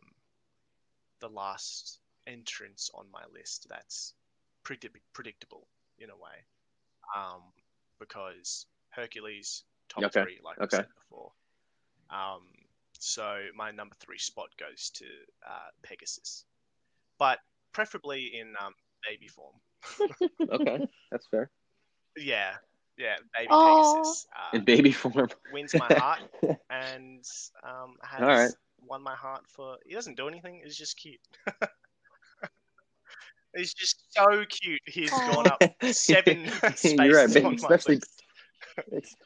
the 1.19 1.29
last 1.29 1.99
entrance 2.27 2.89
on 2.93 3.05
my 3.11 3.23
list. 3.33 3.67
That's 3.69 4.13
pretty 4.63 4.89
predictable 5.13 5.67
in 5.99 6.09
a 6.09 6.15
way, 6.15 6.45
um, 7.17 7.41
because 7.99 8.67
Hercules 8.91 9.63
top 9.89 10.03
Okay, 10.05 10.23
three, 10.23 10.39
like 10.43 10.59
okay. 10.59 10.77
I 10.77 10.79
said 10.81 10.87
before. 10.95 11.31
Um, 12.09 12.41
so 13.05 13.39
my 13.55 13.69
number 13.71 13.95
three 13.99 14.17
spot 14.17 14.47
goes 14.57 14.89
to 14.95 15.05
uh, 15.45 15.69
Pegasus, 15.83 16.45
but 17.19 17.39
preferably 17.73 18.31
in 18.39 18.53
um, 18.63 18.73
baby 19.07 19.27
form. 19.27 19.55
Okay, 20.51 20.87
that's 21.11 21.27
fair. 21.27 21.49
Yeah, 22.15 22.53
yeah, 22.97 23.15
baby 23.35 23.47
Aw. 23.49 23.93
Pegasus. 23.95 24.27
Uh, 24.33 24.57
In 24.57 24.63
baby 24.63 24.91
form. 24.93 25.27
wins 25.51 25.73
my 25.75 25.87
heart 25.95 26.19
and 26.69 27.23
um, 27.67 27.95
has 28.03 28.21
All 28.21 28.27
right. 28.27 28.51
won 28.87 29.03
my 29.03 29.15
heart 29.15 29.43
for. 29.49 29.75
He 29.85 29.93
doesn't 29.93 30.15
do 30.15 30.27
anything. 30.29 30.61
He's 30.63 30.77
just 30.77 30.95
cute. 30.97 31.19
he's 33.55 33.73
just 33.73 33.97
so 34.15 34.45
cute. 34.47 34.79
He's 34.85 35.11
Aw. 35.11 35.33
gone 35.33 35.47
up 35.47 35.61
seven 35.93 36.47
spaces 36.49 36.93
You're 36.93 37.15
right, 37.17 37.27
baby, 37.33 37.45
on 37.45 37.51
my 37.53 37.55
especially- 37.57 37.99
list 38.91 39.17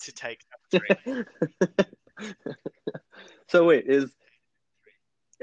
to 0.00 0.12
take 0.12 0.40
that 0.70 0.80
three. 1.04 2.34
So 3.48 3.64
wait, 3.64 3.86
is 3.86 4.10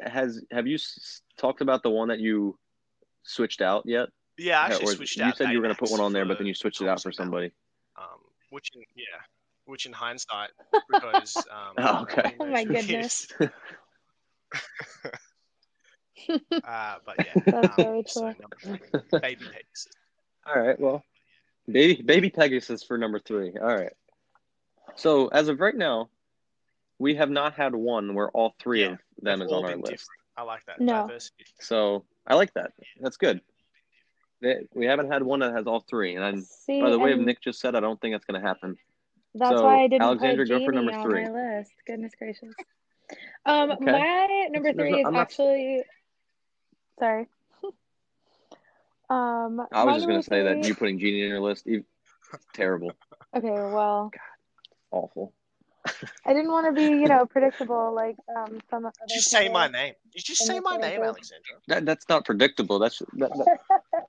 has 0.01 0.43
have 0.51 0.67
you 0.67 0.75
s- 0.75 1.21
talked 1.37 1.61
about 1.61 1.83
the 1.83 1.89
one 1.89 2.07
that 2.09 2.19
you 2.19 2.57
switched 3.23 3.61
out 3.61 3.83
yet? 3.85 4.09
Yeah, 4.37 4.59
I 4.61 4.65
actually 4.65 4.85
Or 4.87 4.95
switched 4.95 5.17
you 5.17 5.23
out. 5.23 5.37
said 5.37 5.49
you 5.49 5.57
were 5.57 5.63
going 5.63 5.75
to 5.75 5.79
put 5.79 5.91
one 5.91 6.01
on 6.01 6.13
there, 6.13 6.25
but 6.25 6.37
then 6.37 6.47
you 6.47 6.53
switched 6.53 6.81
it 6.81 6.87
out 6.87 7.01
for 7.01 7.11
somebody. 7.11 7.51
Um, 7.97 8.19
which 8.49 8.69
in, 8.75 8.81
yeah, 8.95 9.21
which 9.65 9.85
in 9.85 9.93
hindsight, 9.93 10.49
because 10.89 11.45
um, 11.51 11.75
Oh, 11.77 12.01
okay. 12.03 12.33
Oh 12.39 12.45
my 12.51 12.63
who 12.63 12.67
knows 12.67 12.67
who 12.67 12.73
he 12.73 12.81
goodness. 12.81 13.27
uh, 16.67 16.95
but 17.05 17.17
yeah, 17.23 17.33
That's 17.45 17.77
um, 17.77 17.83
very 17.83 18.03
so 18.07 18.21
true. 18.21 18.35
number 18.41 18.57
baby 19.21 19.45
Pegasus. 19.45 19.87
All 20.45 20.59
right, 20.61 20.79
well, 20.79 21.03
baby 21.71 22.01
baby 22.01 22.29
Pegasus 22.29 22.83
for 22.83 22.97
number 22.97 23.19
three. 23.19 23.53
All 23.59 23.67
right. 23.75 23.93
So 24.95 25.27
as 25.29 25.47
of 25.47 25.59
right 25.59 25.75
now, 25.75 26.09
we 27.03 27.15
have 27.15 27.29
not 27.29 27.53
had 27.53 27.75
one 27.75 28.15
where 28.15 28.29
all 28.29 28.55
three 28.59 28.81
Yeah, 28.81 28.91
of 28.93 28.99
them 29.21 29.41
is 29.41 29.51
on 29.51 29.65
our 29.65 29.75
list. 29.75 29.91
different. 29.91 30.21
I 30.37 30.43
like 30.43 30.65
that 30.67 30.79
No. 30.79 31.01
diversity. 31.01 31.43
So 31.59 32.05
I 32.25 32.35
like 32.35 32.53
that. 32.53 32.71
That's 33.01 33.17
good. 33.17 33.41
We 34.73 34.85
haven't 34.85 35.11
had 35.11 35.21
one 35.21 35.41
that 35.41 35.53
has 35.53 35.67
all 35.67 35.81
three. 35.81 36.15
And 36.15 36.23
I, 36.23 36.33
See, 36.39 36.81
by 36.81 36.89
the 36.89 36.97
way, 36.99 37.11
if 37.11 37.19
Nick 37.19 37.41
just 37.41 37.59
said, 37.59 37.75
I 37.75 37.81
don't 37.81 37.99
think 37.99 38.13
that's 38.13 38.23
going 38.25 38.41
to 38.41 38.47
happen. 38.47 38.77
that's 39.35 39.51
so, 39.51 39.65
why 39.65 39.83
I 39.83 39.87
didn't 39.87 40.01
Alexandra, 40.01 40.45
put 40.45 40.49
go 40.49 40.59
for 40.59 40.71
Genie 40.71 40.75
number 40.77 40.93
on 40.97 41.03
three. 41.03 41.23
my 41.25 41.57
list. 41.57 41.71
Goodness 41.85 42.13
gracious. 42.17 42.53
Um, 43.45 43.71
Okay. 43.71 43.91
my 43.91 44.47
number 44.51 44.71
three 44.71 44.91
no- 44.91 44.97
is 44.99 45.05
I'm 45.05 45.13
not- 45.13 45.19
actually 45.23 45.83
sorry. 46.99 47.27
um, 49.09 49.67
I 49.73 49.83
was 49.83 49.95
just 49.95 50.07
going 50.07 50.21
to 50.21 50.27
say 50.27 50.43
that 50.43 50.65
you 50.65 50.73
putting 50.73 50.99
Genie 50.99 51.23
in 51.23 51.29
your 51.29 51.41
list, 51.41 51.65
you, 51.67 51.83
terrible, 52.53 52.93
Okay, 53.35 53.49
well, 53.49 54.09
God, 54.13 54.19
awful. 54.91 55.33
I 56.25 56.33
didn't 56.33 56.51
want 56.51 56.67
to 56.67 56.71
be, 56.73 56.83
you 57.01 57.07
know, 57.07 57.25
predictable 57.25 57.93
like 57.93 58.15
um 58.35 58.59
some 58.69 58.85
other 58.85 58.93
Just 59.09 59.29
say 59.29 59.49
my 59.49 59.67
name. 59.67 59.93
You 60.13 60.21
just 60.21 60.45
say 60.45 60.59
my 60.59 60.77
name, 60.77 60.99
group. 60.99 61.09
Alexandra. 61.09 61.55
That, 61.67 61.85
that's 61.85 62.07
not 62.09 62.25
predictable. 62.25 62.79
That's 62.79 62.99
that, 63.13 63.31
that- 63.31 63.59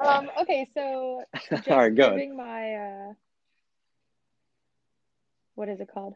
Um, 0.00 0.30
okay, 0.42 0.68
so 0.74 1.24
just 1.50 1.66
all 1.68 1.78
right. 1.78 1.94
Go 1.94 2.04
ahead. 2.04 2.18
giving 2.18 2.36
my 2.36 2.74
uh, 2.74 3.12
what 5.56 5.68
is 5.68 5.80
it 5.80 5.88
called? 5.92 6.14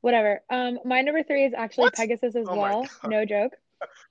Whatever. 0.00 0.40
Um, 0.48 0.78
my 0.84 1.02
number 1.02 1.22
three 1.22 1.44
is 1.44 1.52
actually 1.54 1.84
What? 1.86 1.94
Pegasus 1.94 2.34
as 2.36 2.46
Oh 2.48 2.56
well. 2.56 2.88
No 3.04 3.24
joke. 3.26 3.52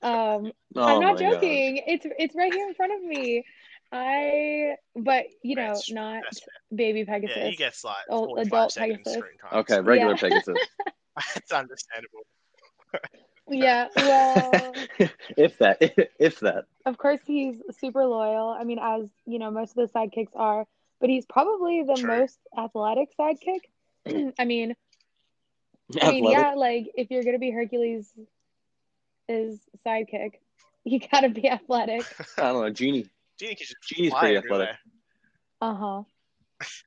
Um, 0.04 0.52
Oh 0.76 0.96
I'm 0.96 1.00
not 1.00 1.16
my 1.16 1.22
God. 1.22 1.32
joking. 1.34 1.82
It's 1.88 2.06
it's 2.20 2.36
right 2.36 2.52
here 2.54 2.68
in 2.68 2.74
front 2.76 2.94
of 2.94 3.02
me. 3.04 3.46
I, 3.92 4.76
but 4.96 5.26
you 5.42 5.56
know, 5.56 5.62
That's- 5.68 5.92
not 5.92 6.24
that's 6.24 6.42
baby 6.74 7.06
Pegasus. 7.06 7.38
Yeah, 7.38 7.50
he 7.50 7.56
gets 7.56 7.84
like 7.84 7.96
Old 8.10 8.40
adult 8.40 8.76
Pegasus. 8.76 9.14
screen 9.14 9.38
time. 9.42 9.60
Okay, 9.60 9.76
so 9.76 9.82
regular 9.82 10.12
Yeah. 10.14 10.18
Pegasus. 10.18 10.58
It's 11.38 11.52
understandable. 11.54 12.24
Yeah, 13.48 13.88
well, 13.96 14.74
if 15.38 15.58
that, 15.60 15.78
if 16.20 16.40
that. 16.42 16.66
of 16.86 16.98
course 16.98 17.22
he's 17.26 17.62
super 17.80 18.06
loyal. 18.06 18.50
I 18.50 18.64
mean, 18.66 18.80
as 18.82 19.10
you 19.26 19.40
know, 19.40 19.50
most 19.52 19.78
of 19.78 19.88
the 19.88 19.98
sidekicks 19.98 20.36
are, 20.36 20.66
but 21.00 21.10
he's 21.10 21.26
probably 21.26 21.84
the 21.84 21.94
True. 21.96 22.18
most 22.20 22.38
athletic 22.58 23.10
sidekick. 23.18 24.34
I 24.40 24.44
mean, 24.46 24.76
I 26.02 26.12
mean, 26.12 26.30
yeah, 26.32 26.56
like 26.56 26.88
if 26.96 27.12
you're 27.12 27.24
gonna 27.24 27.40
be 27.40 27.52
Hercules' 27.52 28.12
is 29.30 29.60
sidekick, 29.86 30.34
you 30.84 31.00
gotta 31.12 31.30
be 31.30 31.48
athletic. 31.50 32.04
I 32.38 32.52
don't 32.52 32.62
know, 32.64 32.70
Genie, 32.72 33.08
Genie 33.40 33.56
can 33.56 33.66
just 33.66 33.76
Genie's 33.84 34.14
pretty 34.14 34.38
athletic. 34.38 34.70
Uh 35.62 35.74
huh. 35.74 36.04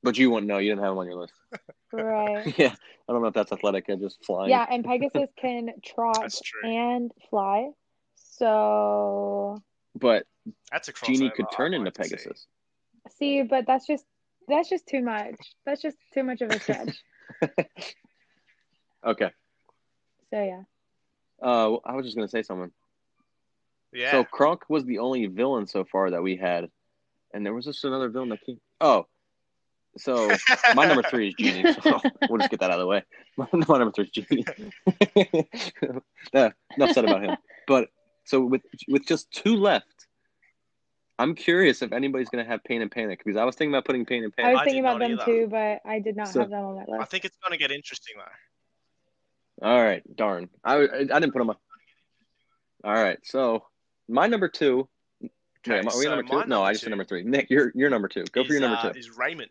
but 0.03 0.17
you 0.17 0.31
wouldn't 0.31 0.47
know. 0.47 0.57
You 0.57 0.71
didn't 0.71 0.83
have 0.83 0.93
him 0.93 0.97
on 0.99 1.05
your 1.07 1.15
list. 1.15 1.33
Right. 1.91 2.45
yeah, 2.59 2.75
I 3.07 3.11
don't 3.11 3.23
know 3.23 3.29
if 3.29 3.33
that's 3.33 3.51
athletic. 3.51 3.85
I 3.89 3.95
just 3.95 4.23
flying. 4.23 4.51
Yeah, 4.51 4.63
and 4.69 4.85
Pegasus 4.85 5.27
can 5.41 5.71
trot 5.83 6.31
and 6.63 7.11
fly. 7.31 7.69
So 8.13 9.57
but 9.99 10.27
That's 10.71 10.87
a 10.87 10.93
crossover. 10.93 11.05
Genie 11.05 11.31
could 11.35 11.47
turn 11.51 11.73
into 11.73 11.85
like 11.85 11.95
to 11.95 12.03
see. 12.03 12.09
Pegasus. 12.11 12.47
see, 13.17 13.41
but 13.41 13.65
that's 13.65 13.87
just 13.87 14.05
that's 14.47 14.69
just 14.69 14.85
too 14.85 15.01
much. 15.01 15.33
That's 15.65 15.81
just 15.81 15.97
too 16.13 16.23
much 16.23 16.41
of 16.41 16.51
a 16.51 16.59
stretch. 16.59 17.03
Okay. 19.05 19.31
so 20.29 20.43
yeah. 20.43 20.61
Uh, 21.41 21.77
I 21.85 21.95
was 21.95 22.05
just 22.05 22.15
gonna 22.15 22.27
say 22.27 22.43
something. 22.43 22.71
Yeah. 23.93 24.11
So 24.11 24.23
Kronk 24.23 24.69
was 24.69 24.85
the 24.85 24.99
only 24.99 25.25
villain 25.27 25.67
so 25.67 25.83
far 25.83 26.11
that 26.11 26.21
we 26.21 26.35
had, 26.35 26.69
and 27.33 27.45
there 27.45 27.53
was 27.53 27.65
just 27.65 27.83
another 27.85 28.09
villain 28.09 28.29
that 28.29 28.41
came. 28.45 28.59
Oh, 28.79 29.05
so 29.97 30.29
my 30.75 30.85
number 30.85 31.03
three 31.03 31.29
is 31.29 31.33
Genie. 31.35 31.73
So 31.83 31.99
we'll 32.29 32.37
just 32.39 32.51
get 32.51 32.59
that 32.59 32.71
out 32.71 32.79
of 32.79 32.79
the 32.79 32.87
way. 32.87 33.03
My, 33.37 33.47
my 33.53 33.77
number 33.77 33.91
three 33.91 34.05
is 34.05 34.11
Genie. 34.11 34.45
uh, 36.33 36.49
enough 36.77 36.91
said 36.91 37.05
about 37.05 37.23
him. 37.23 37.37
But 37.67 37.89
so 38.25 38.41
with 38.41 38.61
with 38.87 39.05
just 39.05 39.31
two 39.31 39.55
left, 39.55 40.07
I'm 41.17 41.35
curious 41.35 41.81
if 41.81 41.91
anybody's 41.91 42.29
gonna 42.29 42.45
have 42.45 42.63
Pain 42.63 42.81
and 42.81 42.91
Panic 42.91 43.21
because 43.23 43.37
I 43.37 43.43
was 43.43 43.55
thinking 43.55 43.73
about 43.73 43.85
putting 43.85 44.05
Pain 44.05 44.23
and 44.23 44.35
Panic. 44.35 44.49
I 44.49 44.53
was 44.53 44.61
thinking 44.63 44.83
did 44.83 44.89
about 44.89 44.99
them 44.99 45.11
either. 45.13 45.25
too, 45.25 45.47
but 45.49 45.79
I 45.89 45.99
did 45.99 46.15
not 46.15 46.27
So- 46.29 46.41
have 46.41 46.49
them 46.49 46.63
on 46.63 46.85
my 46.87 46.97
I 46.99 47.05
think 47.05 47.25
it's 47.25 47.37
going 47.37 47.51
to 47.51 47.57
get 47.57 47.71
interesting 47.71 48.15
though. 48.17 49.67
All 49.67 49.81
right, 49.83 50.03
darn. 50.15 50.49
I 50.63 50.75
I, 50.75 50.99
I 50.99 51.03
didn't 51.19 51.31
put 51.31 51.39
them 51.39 51.49
on. 51.49 51.57
All 52.83 52.93
right, 52.93 53.17
so 53.23 53.63
my 54.09 54.27
number 54.27 54.49
two. 54.49 54.87
Okay, 55.23 55.71
Wait, 55.71 55.79
am 55.79 55.89
I- 55.89 55.91
are 55.91 55.97
we 55.97 56.03
so 56.05 56.09
number 56.09 56.23
two? 56.23 56.35
my 56.37 56.45
no, 56.45 56.63
I 56.63 56.71
just 56.71 56.83
said 56.83 56.89
number 56.89 57.05
three. 57.05 57.23
Nick, 57.23 57.49
you're 57.49 57.71
you're 57.75 57.89
number 57.89 58.07
two. 58.07 58.23
Go 58.31 58.43
for 58.43 58.53
your 58.53 58.55
is, 58.57 58.61
number 58.61 58.77
uh, 58.77 58.91
two. 58.93 58.99
Is 58.99 59.15
Raymond. 59.17 59.49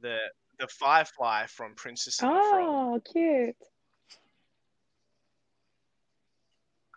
The 0.00 0.18
the 0.58 0.68
firefly 0.68 1.46
from 1.46 1.74
Princess 1.74 2.20
and 2.20 2.30
the 2.30 2.34
Frog. 2.34 2.42
Oh, 2.52 3.00
cute. 3.12 3.56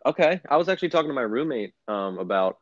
Okay, 0.05 0.41
I 0.49 0.57
was 0.57 0.67
actually 0.67 0.89
talking 0.89 1.09
to 1.09 1.13
my 1.13 1.21
roommate 1.21 1.73
um 1.87 2.17
about 2.19 2.57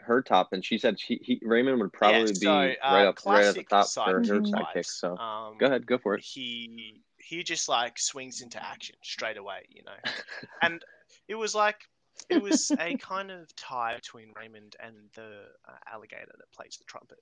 her 0.00 0.22
top, 0.22 0.48
and 0.52 0.64
she 0.64 0.78
said 0.78 0.98
she 0.98 1.20
he, 1.22 1.40
Raymond 1.42 1.80
would 1.80 1.92
probably 1.92 2.20
Yeah, 2.20 2.26
be 2.26 2.32
so, 2.40 2.50
uh, 2.50 2.92
right 2.94 3.06
up 3.06 3.18
right 3.26 3.44
at 3.44 3.54
the 3.54 3.64
classic 3.64 3.68
top 3.68 3.88
for 3.88 4.12
her 4.14 4.20
sidekick 4.40 4.52
sidekick. 4.74 4.86
So 4.86 5.16
Um, 5.16 5.58
go 5.58 5.66
ahead, 5.66 5.86
go 5.86 5.98
for 5.98 6.14
it. 6.14 6.24
he 6.24 7.02
he 7.18 7.42
just 7.42 7.68
like 7.68 7.98
swings 7.98 8.40
into 8.40 8.62
action 8.62 8.96
straight 9.02 9.36
away, 9.36 9.66
you 9.68 9.82
know. 9.84 9.92
and 10.62 10.82
it 11.28 11.34
was 11.36 11.54
like 11.54 11.76
it 12.28 12.42
was 12.42 12.70
a 12.78 12.96
kind 12.96 13.30
of 13.30 13.54
tie 13.56 13.94
between 13.96 14.32
Raymond 14.36 14.76
and 14.80 14.94
the 15.14 15.44
uh, 15.68 15.72
alligator 15.92 16.32
that 16.36 16.52
plays 16.52 16.76
the 16.78 16.84
trumpet. 16.84 17.18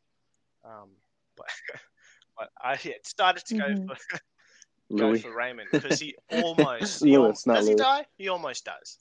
Um, 0.65 0.91
but 1.37 1.47
but 2.39 2.51
I 2.63 2.79
yeah, 2.83 2.95
decided 3.03 3.45
to 3.47 3.55
go 3.57 3.65
Mhm. 3.65 3.87
for 3.87 4.19
go 4.97 5.17
for 5.19 5.35
Raymond 5.35 5.69
because 5.73 5.99
he 6.01 6.15
almost 6.31 7.03
he 7.05 7.17
Louis, 7.17 7.47
al- 7.47 7.53
not 7.53 7.57
does 7.61 7.69
he 7.69 7.75
die? 7.75 8.07
He 8.19 8.29
almost 8.29 8.65
does. 8.65 8.99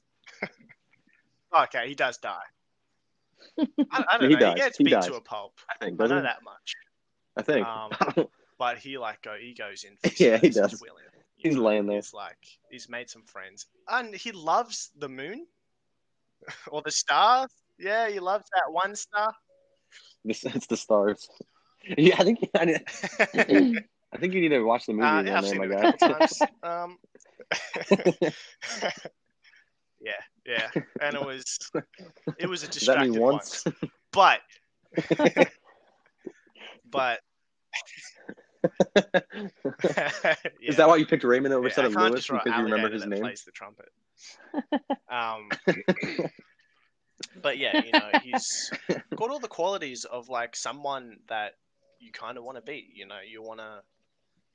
okay, 1.58 1.88
he 1.88 1.96
does 1.96 2.18
die. 2.18 2.44
I, 3.92 4.04
I 4.12 4.18
don't 4.18 4.30
He 4.30 4.36
know. 4.36 4.40
dies, 4.40 4.50
He 4.54 4.56
gets 4.56 4.78
he 4.78 4.84
beat 4.84 4.92
dies. 4.92 5.06
to 5.08 5.16
a 5.16 5.22
pulp. 5.22 5.54
I 5.70 5.86
think 5.86 6.00
I 6.00 6.04
doesn't 6.04 6.18
know 6.18 6.22
he? 6.22 6.28
that 6.28 6.44
much. 6.44 6.74
I 7.38 7.42
think. 7.42 7.68
Um, 7.68 8.28
But 8.58 8.78
he 8.78 8.98
like 8.98 9.22
go 9.22 9.36
he 9.40 9.54
goes 9.54 9.84
in. 9.84 9.98
For 9.98 10.08
Yeah, 10.24 10.38
he 10.38 10.50
service, 10.52 10.72
does. 10.72 10.82
willing, 10.82 11.04
you 11.38 11.50
He's 11.50 11.56
know, 11.58 11.64
laying 11.64 11.86
there. 11.88 11.98
He's 11.98 12.14
like 12.14 12.38
he's 12.70 12.88
made 12.90 13.10
some 13.10 13.24
friends, 13.24 13.66
and 13.90 14.16
he 14.16 14.32
loves 14.32 14.92
the 14.98 15.10
moon 15.10 15.46
or 16.72 16.82
the 16.84 16.92
stars. 16.92 17.52
Yeah, 17.78 18.10
he 18.10 18.20
loves 18.20 18.46
that 18.54 18.72
one 18.72 18.96
star. 18.96 19.34
This 20.24 20.44
it's 20.56 20.68
the 20.68 20.78
stars. 20.78 21.28
Yeah, 21.98 22.16
I 22.18 22.24
think 22.24 22.50
I, 22.56 22.66
need- 22.66 22.84
I 24.14 24.18
think 24.18 24.34
you 24.34 24.42
need 24.42 24.50
to 24.50 24.62
watch 24.64 24.86
the 24.88 24.94
movie 24.94 25.06
Uh, 25.08 25.22
yeah, 25.22 25.38
I've 25.38 25.44
there, 25.44 25.52
seen 25.52 25.60
my 25.60 25.66
it 25.66 25.72
a 25.72 25.76
guy. 25.76 25.92
couple 25.92 26.08
times. 26.14 26.42
Um, 26.64 26.98
yeah, 30.02 30.12
yeah, 30.46 30.72
and 31.02 31.16
it 31.16 31.26
was 31.26 31.58
it 32.40 32.48
was 32.48 32.64
a 32.64 32.68
distracted 32.68 33.18
once? 33.18 33.64
one, 33.66 33.76
but 34.12 34.40
but 36.90 37.20
Is 40.62 40.78
that 40.78 40.88
why 40.88 40.96
you 40.98 41.06
picked 41.06 41.24
Raymond 41.24 41.54
over 41.54 41.64
yeah, 41.64 41.70
instead 41.70 41.86
of 41.86 41.96
Louis 41.96 42.16
just 42.16 42.30
write 42.30 42.46
because 42.46 42.58
you 42.58 42.66
remember 42.66 42.88
alligator 42.88 43.06
his 43.06 43.06
name? 43.06 43.22
Plays 43.22 43.44
the 43.44 43.52
trumpet. 43.52 43.86
Um, 45.08 45.52
but 47.42 47.58
yeah, 47.58 47.84
you 47.86 47.92
know, 47.92 48.10
he's 48.24 48.72
got 49.16 49.30
all 49.30 49.40
the 49.40 49.48
qualities 49.48 50.04
of 50.06 50.30
like 50.30 50.56
someone 50.56 51.18
that 51.30 51.54
you 52.00 52.12
kind 52.12 52.38
of 52.38 52.44
want 52.44 52.58
to 52.58 52.64
be. 52.64 52.88
You 52.94 53.06
know, 53.08 53.20
you 53.26 53.42
want 53.42 53.60
to 53.60 53.82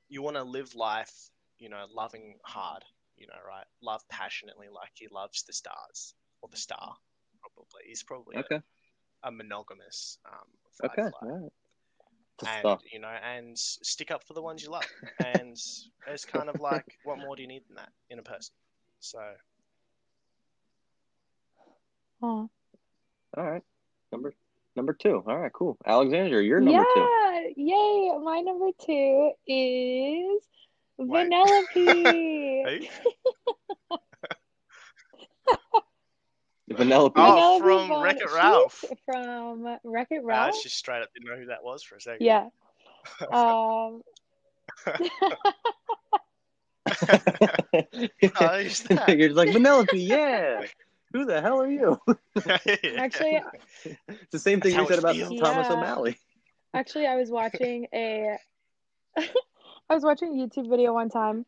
you 0.09 0.23
want 0.23 0.37
to 0.37 0.43
live 0.43 0.75
life, 0.75 1.13
you 1.59 1.69
know, 1.69 1.85
loving 1.95 2.35
hard. 2.45 2.83
You 3.17 3.27
know, 3.29 3.39
right? 3.47 3.65
Love 3.83 4.03
passionately, 4.11 4.67
like 4.75 4.91
he 4.95 5.09
loves 5.11 5.45
the 5.45 5.53
stars 5.53 6.15
or 6.43 6.49
the 6.51 6.57
star. 6.57 6.97
Probably, 7.41 7.83
he's 7.87 8.03
probably 8.03 8.37
Okay. 8.37 8.61
a, 9.23 9.31
monogamous 9.31 10.19
um, 10.27 10.49
Okay. 10.85 11.03
firefly. 11.03 11.19
All 11.23 11.43
right. 11.43 11.53
Just 12.41 12.53
And 12.53 12.61
stop. 12.61 12.81
you 12.91 12.99
know, 12.99 13.09
and 13.09 13.57
stick 13.59 14.11
up 14.11 14.25
for 14.27 14.33
the 14.35 14.43
ones 14.43 14.63
you 14.63 14.71
love, 14.71 14.87
and 15.25 15.57
it's 16.07 16.25
kind 16.25 16.49
of 16.49 16.59
like, 16.61 16.87
what 17.05 17.19
more 17.19 17.37
do 17.37 17.43
you 17.43 17.49
need 17.49 17.63
than 17.69 17.77
that 17.77 17.91
in 18.09 18.19
a 18.19 18.23
person? 18.23 18.55
So 19.01 19.19
Aw. 22.23 22.27
All 22.27 22.51
right. 23.37 23.63
Number 24.13 24.35
number 24.77 24.93
two. 24.93 25.23
All 25.27 25.39
right. 25.39 25.53
Cool. 25.53 25.77
Alexander, 25.87 26.41
you're 26.41 26.61
number 26.61 26.85
two. 26.95 27.01
yeah, 27.01 27.41
yay! 27.57 28.19
My 28.23 28.41
number 28.41 28.71
two 28.85 29.33
is 29.47 30.43
Wait. 30.99 31.31
Vanellope. 31.31 32.89
Who? 36.71 36.85
Vanellope. 36.85 37.13
Oh, 37.17 37.61
Vanellope 37.63 37.79
from 37.79 37.89
von 37.89 38.03
Wreck-It 38.03 38.33
Ralph. 38.33 38.85
From 39.07 39.79
Wreck 39.85 40.09
It 40.11 40.19
I 40.23 40.25
Ralph. 40.25 40.63
just 40.63 40.77
straight 40.77 41.03
up 41.03 41.09
didn't 41.15 41.29
know 41.29 41.37
who 41.37 41.47
that 41.47 41.63
was 41.65 41.83
for 41.83 41.97
a 41.97 42.01
second. 42.01 42.25
Yeah. 42.27 42.49
Um. 43.33 44.03
Oh, 48.41 48.63
who's 48.63 48.81
that? 48.85 49.09
You're 49.19 49.29
just 49.29 49.37
like 49.37 49.51
Vanellope. 49.51 49.89
Yeah. 49.93 50.65
Who 51.13 51.25
the 51.25 51.41
hell 51.41 51.61
are 51.61 51.71
you? 51.71 52.01
Actually, 52.97 53.41
It's 53.85 54.31
the 54.31 54.39
same 54.39 54.61
thing 54.61 54.75
you 54.75 54.87
said 54.87 54.99
about 54.99 55.17
feels. 55.17 55.41
Thomas 55.41 55.67
Yeah. 55.69 55.77
O'Malley. 55.77 56.19
Actually, 56.75 57.07
I 57.07 57.17
was 57.17 57.31
watching 57.31 57.87
a 57.93 58.37
I 59.17 59.95
was 59.95 60.05
watching 60.05 60.29
a 60.41 60.47
YouTube 60.47 60.69
video 60.71 60.93
one 60.95 61.09
time 61.11 61.45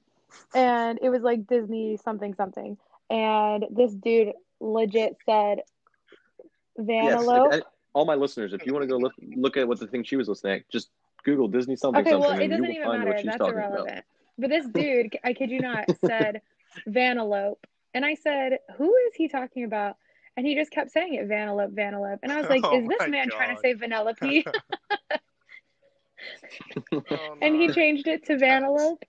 and 0.55 0.99
it 1.01 1.11
was 1.11 1.23
like 1.23 1.47
Disney 1.47 1.97
something 2.03 2.35
something. 2.35 2.77
And 3.09 3.67
this 3.71 3.93
dude 3.95 4.33
legit 4.63 5.17
said 5.27 5.61
Vanellope. 6.79 7.53
Yes, 7.53 7.63
all 7.93 8.05
my 8.05 8.15
listeners, 8.15 8.53
if 8.53 8.65
you 8.65 8.73
want 8.73 8.85
to 8.85 8.87
go 8.87 8.97
look 8.97 9.13
look 9.37 9.57
at 9.57 9.69
what 9.69 9.79
the 9.79 9.87
thing 9.87 10.03
she 10.05 10.17
was 10.17 10.29
listening 10.29 10.55
at, 10.55 10.71
just 10.71 10.91
Google 11.25 11.49
Disney 11.49 11.77
something 11.77 12.01
okay, 12.01 12.11
something, 12.11 12.31
well, 12.31 12.41
it 12.41 12.49
doesn't 12.49 12.71
even 12.71 12.89
matter. 12.89 13.21
That's 13.25 13.41
irrelevant. 13.41 13.89
about. 13.89 14.05
But 14.39 14.51
this 14.51 14.67
dude, 14.73 15.17
I 15.25 15.33
kid 15.33 15.51
you 15.51 15.61
not, 15.61 15.85
said 16.05 16.41
Vanellope. 16.89 17.59
And 17.95 18.05
I 18.05 18.15
said, 18.15 18.59
Who 18.77 18.95
is 19.09 19.15
he 19.15 19.29
talking 19.29 19.65
about? 19.65 19.97
And 20.37 20.47
he 20.47 20.55
just 20.55 20.71
kept 20.71 20.91
saying 20.91 21.15
it, 21.15 21.29
Vanellope, 21.29 21.75
Vanellope. 21.75 22.21
And 22.23 22.33
I 22.33 22.41
was 22.41 22.49
like, 22.49 22.63
Oh 22.65 22.79
Is 22.79 22.89
this 22.89 22.99
my 23.01 23.09
man 23.09 23.29
trying 23.29 23.55
to 23.55 23.61
say 23.61 23.75
Vanellope? 23.75 24.45
Oh, 26.93 27.37
and 27.43 27.57
he 27.57 27.69
changed 27.71 28.07
it 28.07 28.27
to 28.27 28.37
Vanellope. 28.37 29.03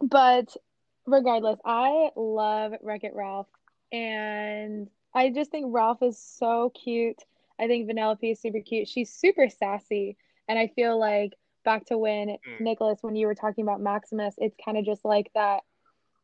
But 0.00 0.56
regardless, 1.04 1.58
I 1.64 2.10
love 2.14 2.74
Wreck 2.80 3.02
It 3.02 3.10
Ralph. 3.12 3.48
And 3.92 4.88
I 5.14 5.30
just 5.30 5.50
think 5.50 5.66
Ralph 5.68 6.02
is 6.02 6.18
so 6.18 6.70
cute. 6.70 7.22
I 7.58 7.66
think 7.66 7.88
Vanellope 7.88 8.30
is 8.32 8.40
super 8.40 8.60
cute. 8.60 8.88
She's 8.88 9.12
super 9.12 9.48
sassy. 9.48 10.16
And 10.48 10.58
I 10.58 10.68
feel 10.68 10.98
like 10.98 11.32
back 11.64 11.86
to 11.86 11.98
when 11.98 12.28
Mm. 12.28 12.60
Nicholas, 12.60 12.98
when 13.02 13.16
you 13.16 13.26
were 13.26 13.34
talking 13.34 13.62
about 13.62 13.80
Maximus, 13.80 14.34
it's 14.38 14.56
kind 14.64 14.78
of 14.78 14.84
just 14.84 15.04
like 15.04 15.30
that 15.34 15.62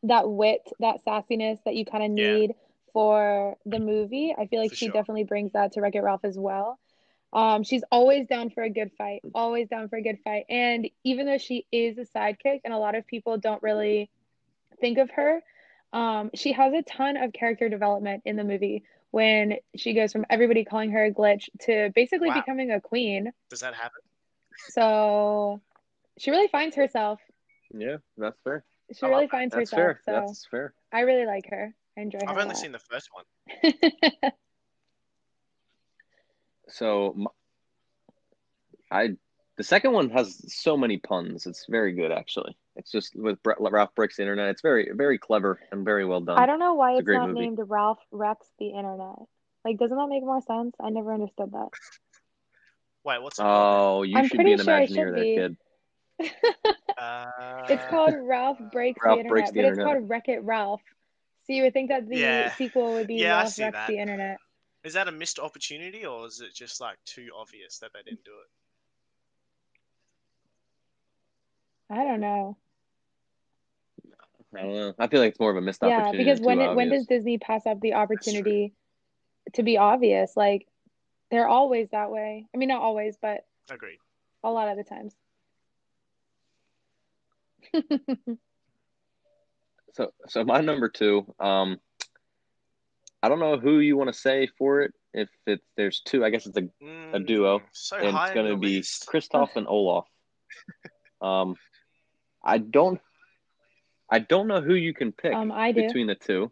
that 0.05 0.29
wit, 0.29 0.69
that 0.81 1.05
sassiness 1.05 1.63
that 1.65 1.77
you 1.77 1.85
kind 1.85 2.03
of 2.05 2.11
Yeah. 2.11 2.33
need 2.33 2.55
for 2.93 3.57
the 3.65 3.79
movie. 3.79 4.35
I 4.37 4.47
feel 4.47 4.61
like 4.61 4.71
For 4.71 4.77
she 4.77 4.87
sure. 4.87 4.93
definitely 4.93 5.25
brings 5.25 5.53
that 5.53 5.73
to 5.73 5.81
Wreck 5.81 5.95
It 5.95 6.03
Ralph 6.03 6.25
as 6.25 6.39
well. 6.39 6.79
Um, 7.33 7.63
she's 7.63 7.85
always 7.91 8.27
down 8.27 8.51
for 8.51 8.63
a 8.63 8.69
good 8.69 8.93
fight, 8.99 9.23
always 9.35 9.69
down 9.69 9.89
for 9.89 9.97
a 9.97 10.03
good 10.03 10.19
fight. 10.23 10.45
And 10.51 10.91
even 11.05 11.25
though 11.27 11.39
she 11.39 11.67
is 11.73 11.97
a 11.99 12.05
sidekick, 12.05 12.61
and 12.65 12.75
a 12.75 12.79
lot 12.79 12.95
of 12.95 13.07
people 13.07 13.39
don't 13.39 13.63
really 13.63 14.11
think 14.81 14.99
of 14.99 15.11
her, 15.13 15.43
um, 15.93 16.31
she 16.35 16.53
has 16.53 16.73
a 16.73 16.83
ton 16.83 17.17
of 17.17 17.33
character 17.33 17.69
development 17.69 18.23
in 18.25 18.37
the 18.37 18.45
movie 18.45 18.85
when 19.11 19.57
she 19.77 19.93
goes 19.95 20.13
from 20.13 20.25
everybody 20.31 20.65
calling 20.65 20.91
her 20.93 21.05
a 21.05 21.13
glitch 21.13 21.49
to 21.61 21.91
basically 21.95 22.29
Wow. 22.29 22.35
becoming 22.35 22.71
a 22.71 22.81
queen. 22.81 23.33
Does 23.51 23.61
that 23.61 23.75
happen? 23.75 24.01
So 24.71 25.61
she 26.19 26.31
really 26.31 26.49
finds 26.49 26.77
herself. 26.77 27.21
Yeah, 27.75 27.97
that's 28.17 28.39
fair. 28.43 28.65
She 28.95 29.05
I 29.07 29.09
really 29.09 29.23
love 29.23 29.31
that. 29.31 29.37
finds 29.37 29.55
That's 29.55 29.71
herself. 29.71 29.79
fair. 29.81 30.01
So 30.05 30.13
That's 30.13 30.47
fair. 30.51 30.75
I 30.93 31.01
really 31.01 31.27
like 31.27 31.49
her. 31.51 31.75
I 31.97 32.01
enjoy 32.01 32.19
her. 32.21 32.29
I've 32.29 32.39
only 32.39 32.55
seen 32.55 32.73
the 32.73 32.79
first 32.79 33.09
one. 33.13 33.75
So, 36.69 37.15
m- 37.19 37.27
I 38.91 39.09
the 39.57 39.65
second 39.65 39.93
one 39.93 40.11
has 40.11 40.41
so 40.55 40.77
many 40.77 40.97
puns. 40.99 41.47
It's 41.47 41.67
very 41.69 41.93
good, 41.93 42.13
actually. 42.13 42.57
It's 42.77 42.91
just 42.91 43.15
with 43.15 43.43
Bre- 43.43 43.53
Ralph 43.59 43.95
breaks 43.95 44.17
the 44.17 44.23
internet. 44.23 44.49
It's 44.49 44.63
very, 44.63 44.91
very 44.95 45.19
clever 45.19 45.61
and 45.71 45.85
very 45.85 46.05
well 46.05 46.21
done. 46.21 46.39
I 46.39 46.47
don't 46.47 46.59
know 46.59 46.75
why 46.75 46.93
It's 46.93 47.01
it's 47.01 47.09
not 47.09 47.29
movie. 47.29 47.41
named 47.41 47.59
Ralph 47.67 47.99
Wrecks 48.11 48.49
the 48.59 48.69
Internet. 48.69 49.17
Like, 49.65 49.79
doesn't 49.79 49.97
that 49.97 50.09
make 50.09 50.23
more 50.25 50.41
sense? 50.41 50.75
I 50.81 50.91
never 50.91 51.13
understood 51.13 51.53
that. 51.53 51.69
Wait, 53.05 53.23
what's 53.23 53.39
it 53.39 53.43
called? 53.43 53.99
Oh, 53.99 54.03
you 54.03 54.17
I'm 54.17 54.27
should 54.29 54.39
be 54.39 54.53
an 54.53 54.65
pretty 54.65 54.65
sure 54.65 54.75
Imagineer 54.75 54.89
should 54.89 55.15
there, 55.15 55.25
be. 55.25 55.35
kid. 55.35 55.57
Uh, 56.99 57.67
It's 57.69 57.85
called 57.91 58.15
Ralph 58.23 58.59
Breaks 58.71 59.01
Ralph 59.05 59.17
the 59.17 59.21
Internet, 59.21 59.31
Breaks 59.31 59.51
the 59.51 59.63
but 59.63 59.69
it's 59.69 59.79
called 59.79 60.09
Wreck 60.09 60.29
It 60.29 60.43
Ralph. 60.43 60.83
So 61.47 61.53
you 61.53 61.65
would 61.65 61.73
think 61.73 61.89
that 61.91 62.09
the 62.09 62.17
Yeah. 62.17 62.55
sequel 62.55 62.93
would 62.95 63.07
be 63.07 63.17
Yeah, 63.17 63.39
Ralph 63.39 63.49
see 63.51 63.63
Wrecks 63.65 63.75
that. 63.77 63.89
the 63.89 63.99
Internet. 63.99 64.39
Is 64.85 64.95
that 64.95 65.09
a 65.09 65.13
missed 65.13 65.39
opportunity, 65.39 66.07
or 66.07 66.27
is 66.27 66.41
it 66.41 66.55
just 66.55 66.81
like 66.81 66.97
too 67.05 67.29
obvious 67.37 67.79
that 67.79 67.93
they 67.93 68.03
didn't 68.03 68.25
do 68.25 68.33
it? 68.33 68.49
I 71.93 72.05
don't 72.05 72.21
know. 72.21 72.57
I 74.57 74.63
don't 74.63 74.75
know. 74.75 74.95
I 74.99 75.09
feel 75.09 75.21
like 75.21 75.31
it's 75.31 75.41
more 75.41 75.51
of 75.51 75.57
a 75.57 75.61
missed 75.61 75.83
Yeah, 75.83 75.99
opportunity. 75.99 76.25
because 76.25 76.41
when 76.41 76.61
it, 76.61 76.75
when 76.75 76.89
does 76.89 77.07
Disney 77.07 77.37
pass 77.39 77.67
up 77.67 77.81
the 77.81 77.95
opportunity 77.95 78.73
to 79.53 79.63
be 79.63 79.77
obvious? 79.77 80.37
Like, 80.37 80.67
they're 81.31 81.49
always 81.49 81.91
that 81.91 82.11
way. 82.11 82.47
I 82.55 82.59
mean, 82.59 82.69
not 82.69 82.81
always, 82.83 83.17
but 83.21 83.47
Agreed. 83.71 83.99
a 84.43 84.51
lot 84.51 84.69
of 84.69 84.77
the 84.79 84.85
times. 84.85 85.15
So, 89.95 90.11
so 90.27 90.43
my 90.45 90.61
number 90.63 90.89
two. 90.89 91.35
Um, 91.39 91.79
I 93.23 93.29
don't 93.29 93.41
know 93.41 93.59
who 93.59 93.79
you 93.79 93.97
want 93.97 94.09
to 94.09 94.19
say 94.19 94.49
for 94.59 94.81
it. 94.81 94.95
If 95.13 95.29
it's 95.47 95.63
there's 95.77 96.01
two, 96.01 96.25
I 96.25 96.31
guess 96.31 96.47
it's 96.47 96.57
a 96.57 96.63
Mm, 96.83 97.27
duo, 97.27 97.61
So 97.73 97.97
and 97.99 98.07
high 98.09 98.25
it's 98.25 98.35
going 98.35 98.47
to 98.47 98.57
be 98.57 98.77
list. 98.79 99.07
Kristoff 99.07 99.55
and 99.57 99.67
Olaf. 99.69 100.07
Um, 101.21 101.55
I 102.45 102.59
don't, 102.59 103.01
I 104.11 104.19
don't 104.19 104.49
know 104.49 104.61
who 104.61 104.75
you 104.75 104.93
can 104.95 105.13
pick 105.13 105.35
Um, 105.35 105.53
I 105.53 105.73
do. 105.73 105.83
between 105.87 106.07
the 106.07 106.15
two. 106.15 106.51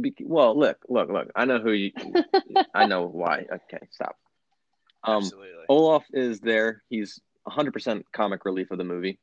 Be- 0.00 0.14
Well, 0.20 0.56
look, 0.58 0.78
look, 0.88 1.08
look. 1.10 1.30
I 1.34 1.44
know 1.44 1.58
who 1.58 1.72
you. 1.72 1.90
I 2.74 2.86
know 2.86 3.06
why. 3.12 3.46
Okay, 3.50 3.86
stop. 3.90 4.16
Um, 5.02 5.16
Absolutely. 5.18 5.64
Olaf 5.68 6.04
is 6.12 6.40
there. 6.40 6.82
He's 6.88 7.20
100% 7.48 8.04
comic 8.12 8.44
relief 8.44 8.70
of 8.70 8.78
the 8.78 8.84
movie. 8.84 9.18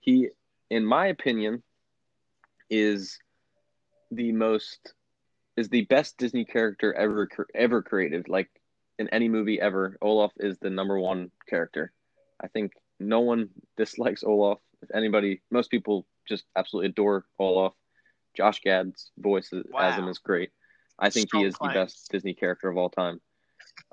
He, 0.00 0.28
in 0.70 0.84
my 0.84 1.06
opinion, 1.06 1.62
is 2.68 3.18
the 4.10 4.32
most 4.32 4.94
is 5.56 5.68
the 5.68 5.82
best 5.82 6.16
Disney 6.16 6.44
character 6.44 6.92
ever 6.94 7.28
ever 7.54 7.82
created. 7.82 8.28
Like 8.28 8.48
in 8.98 9.08
any 9.10 9.28
movie 9.28 9.60
ever, 9.60 9.96
Olaf 10.00 10.32
is 10.38 10.58
the 10.58 10.70
number 10.70 10.98
one 10.98 11.30
character. 11.48 11.92
I 12.42 12.48
think 12.48 12.72
no 13.00 13.20
one 13.20 13.48
dislikes 13.76 14.22
Olaf. 14.22 14.58
If 14.82 14.90
anybody, 14.94 15.42
most 15.50 15.70
people 15.70 16.06
just 16.28 16.44
absolutely 16.56 16.90
adore 16.90 17.24
Olaf. 17.38 17.72
Josh 18.36 18.60
Gad's 18.60 19.10
voice 19.18 19.52
as 19.78 19.94
him 19.96 20.08
is 20.08 20.18
great. 20.18 20.50
I 20.98 21.10
think 21.10 21.28
Strong 21.28 21.42
he 21.42 21.48
is 21.48 21.56
claims. 21.56 21.74
the 21.74 21.80
best 21.80 22.08
Disney 22.12 22.34
character 22.34 22.68
of 22.68 22.76
all 22.76 22.90
time. 22.90 23.20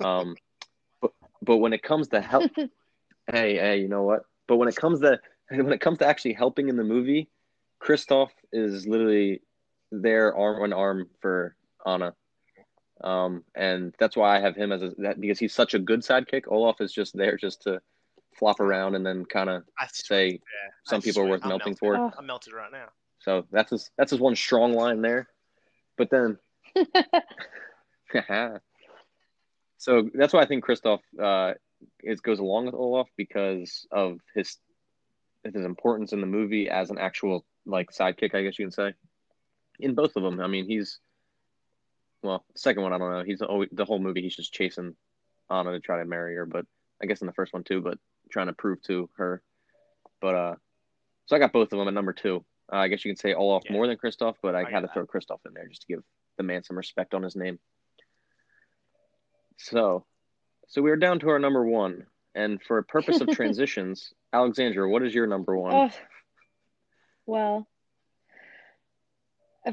Um, 0.03 0.36
but 1.01 1.12
but 1.41 1.58
when 1.58 1.74
it 1.74 1.82
comes 1.82 2.10
to 2.10 2.22
help, 2.22 2.51
hey 3.32 3.55
hey, 3.55 3.78
you 3.78 3.88
know 3.88 4.03
what? 4.03 4.24
But 4.47 4.58
when 4.58 4.68
it 4.68 4.76
comes 4.76 4.99
to 5.01 5.20
when 5.49 5.72
it 5.72 5.82
comes 5.82 5.99
to 5.99 6.08
actually 6.08 6.34
helping 6.34 6.70
in 6.70 6.78
the 6.78 6.84
movie, 6.84 7.30
Kristoff 7.82 8.30
is 8.51 8.86
literally 8.86 9.41
there 9.91 10.36
arm 10.36 10.66
in 10.66 10.74
arm 10.74 11.10
for 11.22 11.55
Anna. 11.86 12.14
Um, 13.01 13.43
and 13.55 13.93
that's 13.99 14.18
why 14.18 14.36
I 14.36 14.41
have 14.41 14.55
him 14.55 14.72
as 14.72 14.82
a, 14.82 14.91
that 14.97 15.22
because 15.22 15.39
he's 15.39 15.53
such 15.53 15.74
a 15.74 15.80
good 15.80 16.01
sidekick. 16.01 16.43
Olaf 16.47 16.82
is 16.82 16.91
just 16.91 17.16
there 17.16 17.38
just 17.38 17.62
to 17.64 17.80
flop 18.38 18.59
around 18.59 18.95
and 18.95 19.05
then 19.05 19.25
kind 19.25 19.49
of 19.49 19.63
say 19.91 20.29
yeah, 20.29 20.38
some 20.85 20.97
that's 20.97 21.05
people 21.05 21.23
are 21.23 21.29
worth 21.29 21.41
I'm 21.43 21.49
melting 21.49 21.71
melted. 21.71 21.79
for. 21.79 21.97
Oh. 21.97 22.11
I'm 22.17 22.25
melted 22.25 22.53
right 22.53 22.71
now. 22.71 22.88
So 23.19 23.45
that's 23.51 23.71
his 23.71 23.89
that's 23.97 24.11
his 24.11 24.19
one 24.19 24.35
strong 24.35 24.73
line 24.73 25.01
there. 25.01 25.27
But 25.97 26.09
then 26.09 26.38
so 29.77 30.09
that's 30.13 30.33
why 30.33 30.41
I 30.41 30.45
think 30.45 30.65
Kristoff 30.65 30.99
uh 31.21 31.53
it 31.99 32.21
goes 32.21 32.39
along 32.39 32.65
with 32.67 32.75
Olaf 32.75 33.07
because 33.17 33.88
of 33.91 34.19
his 34.35 34.57
his 35.43 35.55
importance 35.55 36.13
in 36.13 36.21
the 36.21 36.27
movie 36.27 36.69
as 36.69 36.89
an 36.89 36.97
actual 36.97 37.45
like 37.65 37.91
sidekick, 37.91 38.33
I 38.33 38.43
guess 38.43 38.57
you 38.59 38.65
can 38.65 38.71
say. 38.71 38.93
In 39.79 39.93
both 39.93 40.15
of 40.15 40.23
them, 40.23 40.39
I 40.39 40.47
mean, 40.47 40.67
he's 40.67 40.99
well, 42.23 42.43
second 42.55 42.83
one 42.83 42.93
I 42.93 42.97
don't 42.97 43.11
know. 43.11 43.23
He's 43.23 43.41
always 43.41 43.69
the 43.71 43.85
whole 43.85 43.99
movie 43.99 44.21
he's 44.21 44.35
just 44.35 44.53
chasing 44.53 44.95
Anna 45.49 45.71
to 45.71 45.79
try 45.79 45.99
to 45.99 46.05
marry 46.05 46.35
her, 46.35 46.45
but 46.45 46.65
I 47.01 47.05
guess 47.05 47.21
in 47.21 47.27
the 47.27 47.33
first 47.33 47.53
one 47.53 47.63
too, 47.63 47.81
but 47.81 47.97
trying 48.30 48.47
to 48.47 48.53
prove 48.53 48.82
to 48.84 49.09
her. 49.17 49.41
But 50.21 50.36
uh, 50.36 50.55
so 51.25 51.36
I 51.36 51.39
got 51.39 51.53
both 51.53 51.71
of 51.73 51.80
them 51.80 51.88
at 51.88 51.93
number 51.93 52.13
two. 52.13 52.43
Uh, 52.71 52.78
I 52.78 52.88
guess 52.88 53.03
you 53.05 53.11
can 53.11 53.17
say 53.17 53.34
Olaf 53.34 53.63
Yeah. 53.65 53.73
more 53.73 53.88
than 53.88 53.97
Kristoff, 53.97 54.36
but 54.41 54.55
I, 54.55 54.61
I 54.61 54.69
had 54.69 54.82
to 54.82 54.88
that. 54.88 54.93
throw 54.93 55.05
Kristoff 55.05 55.39
in 55.45 55.53
there 55.53 55.67
just 55.67 55.82
to 55.84 55.88
give 55.88 56.03
the 56.38 56.43
man 56.43 56.63
some 56.63 56.78
respect 56.78 57.13
on 57.13 57.23
his 57.23 57.36
name. 57.36 57.59
So, 59.57 60.05
so 60.67 60.82
we 60.82 60.91
are 60.91 60.97
down 60.97 61.19
to 61.19 61.30
our 61.30 61.39
number 61.39 61.65
one, 61.65 62.05
and 62.36 62.61
for 62.61 62.78
a 62.78 62.84
purpose 62.84 63.21
of 63.21 63.28
transitions, 63.32 64.13
Alexandra, 64.34 64.89
what 64.89 65.03
is 65.03 65.13
your 65.13 65.28
number 65.28 65.57
one? 65.57 65.73
Oh, 65.75 65.89
well, 67.25 67.67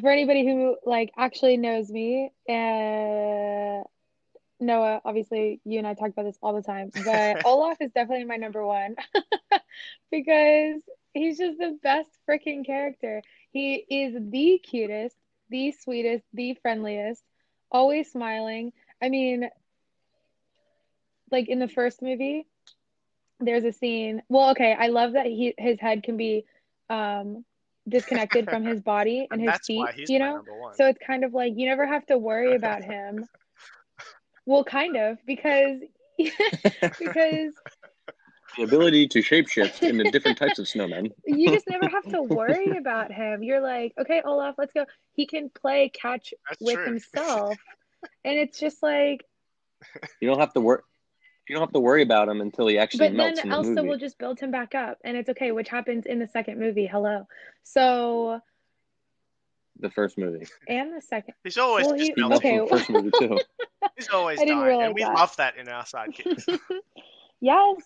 for 0.00 0.11
anybody 0.11 0.44
who 0.46 0.76
like 0.84 1.12
actually 1.16 1.57
knows 1.57 1.90
me, 1.90 2.30
uh, 2.48 3.82
Noah, 4.66 5.00
obviously 5.04 5.60
you 5.64 5.78
and 5.78 5.86
I 5.86 5.94
talk 5.94 6.10
about 6.10 6.24
this 6.24 6.38
all 6.42 6.54
the 6.54 6.62
time, 6.62 6.90
but 7.04 7.38
Olaf 7.44 7.78
is 7.80 7.92
definitely 7.92 8.24
my 8.24 8.36
number 8.36 8.64
one 8.66 8.96
because 10.10 10.82
he's 11.14 11.38
just 11.38 11.58
the 11.58 11.78
best 11.82 12.10
freaking 12.28 12.64
character. 12.66 13.22
He 13.52 13.84
is 13.88 14.14
the 14.30 14.60
cutest, 14.62 15.16
the 15.50 15.72
sweetest, 15.72 16.24
the 16.32 16.54
friendliest, 16.62 17.24
always 17.70 18.10
smiling. 18.10 18.72
I 19.02 19.08
mean, 19.08 19.48
like 21.30 21.48
in 21.48 21.58
the 21.58 21.68
first 21.68 22.02
movie, 22.02 22.46
there's 23.40 23.64
a 23.64 23.72
scene. 23.72 24.22
Well, 24.28 24.50
okay, 24.50 24.74
I 24.78 24.88
love 24.88 25.12
that 25.12 25.26
he 25.26 25.54
his 25.58 25.80
head 25.80 26.02
can 26.02 26.16
be 26.16 26.44
um 26.90 27.44
disconnected 27.88 28.48
from 28.48 28.64
his 28.64 28.80
body 28.82 29.28
and 29.30 29.40
And 29.40 29.40
his 29.40 29.60
feet, 29.66 29.92
you 30.06 30.18
know? 30.18 30.44
So 30.72 30.86
it's 30.86 30.98
kind 31.04 31.24
of 31.24 31.34
like 31.34 31.52
you 31.56 31.66
never 31.66 31.86
have 31.86 32.06
to 32.06 32.18
worry 32.18 32.54
about 32.54 32.82
him. 32.82 33.28
Well, 34.47 34.64
kind 34.64 34.97
of, 34.97 35.18
because 35.26 35.80
because 36.18 37.53
The 38.57 38.62
ability 38.62 39.09
to 39.09 39.18
shapeshift 39.20 39.82
into 39.82 40.05
different 40.11 40.38
types 40.38 40.59
of 40.59 40.66
snowmen. 40.66 41.11
you 41.26 41.51
just 41.51 41.68
never 41.68 41.88
have 41.88 42.09
to 42.11 42.22
worry 42.22 42.76
about 42.76 43.11
him. 43.12 43.42
You're 43.42 43.61
like, 43.61 43.95
okay, 43.99 44.22
Olaf, 44.24 44.55
let's 44.59 44.72
go. 44.72 44.84
He 45.14 45.26
can 45.26 45.51
play 45.51 45.88
catch 45.88 46.34
That's 46.49 46.61
with 46.61 46.76
true. 46.76 46.86
himself. 46.86 47.59
and 48.24 48.38
it's 48.38 48.59
just 48.59 48.82
like, 48.82 49.24
You 50.20 50.28
don't 50.28 50.38
have 50.40 50.53
to 50.55 50.61
work. 50.61 50.84
You 51.49 51.57
don't 51.57 51.62
have 51.64 51.72
to 51.74 51.80
worry 51.80 52.03
about 52.03 52.28
him 52.28 52.40
until 52.40 52.66
he 52.68 52.78
actually 52.78 53.09
but 53.09 53.14
melts 53.14 53.38
then 53.42 53.47
in 53.47 53.51
the 53.51 53.57
Elsa 53.57 53.68
movie. 53.70 53.88
will 53.88 53.99
just 53.99 54.18
build 54.18 54.40
him 54.40 54.51
back 54.51 54.74
up 54.74 54.99
and 55.05 55.16
it's 55.16 55.28
okay, 55.30 55.53
which 55.53 55.68
happens 55.68 56.07
in 56.07 56.18
the 56.18 56.26
second 56.28 56.59
movie. 56.59 56.86
Hello. 56.86 57.26
So, 57.64 58.40
The 59.80 59.90
first 59.90 60.16
movie. 60.18 60.46
and 60.68 60.96
the 60.96 61.02
second. 61.02 61.34
He's 61.42 61.58
always 61.58 61.86
Well, 61.86 61.96
just 61.96 62.08
he- 62.08 62.14
He 62.16 62.28
melting. 62.28 62.60
okay. 62.60 62.68
the 62.70 62.76
first 62.78 62.90
movie 62.90 63.10
too. 63.18 63.38
He's 63.96 64.08
always 64.08 64.40
I 64.40 64.44
didn't 64.44 64.58
dying, 64.58 64.68
realize 64.68 64.86
and 64.86 64.94
we 64.94 65.02
that. 65.02 65.14
love 65.14 65.36
that 65.36 65.56
in 65.56 65.68
our 65.68 65.84
sidekicks. 65.84 66.58
yes, 67.40 67.76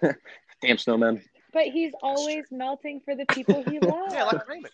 Damn 0.62 0.78
snowman. 0.78 1.22
but 1.52 1.64
he's 1.64 1.92
always 2.02 2.44
melting 2.50 3.00
for 3.04 3.14
the 3.16 3.26
people 3.26 3.62
he 3.68 3.78
loves. 3.80 4.14
yeah, 4.14 4.24
like 4.24 4.46
Raymond. 4.48 4.72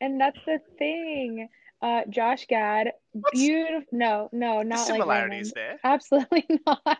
And 0.00 0.20
that's 0.20 0.38
the 0.46 0.58
thing. 0.78 1.48
Uh, 1.82 2.02
Josh 2.10 2.46
Gad, 2.48 2.92
beautiful. 3.32 3.86
No, 3.92 4.28
no, 4.32 4.60
not 4.62 4.78
like 4.80 4.86
similarities 4.86 5.52
Raymond. 5.56 5.78
there. 5.82 5.90
Absolutely 5.92 6.46
not. 6.66 6.98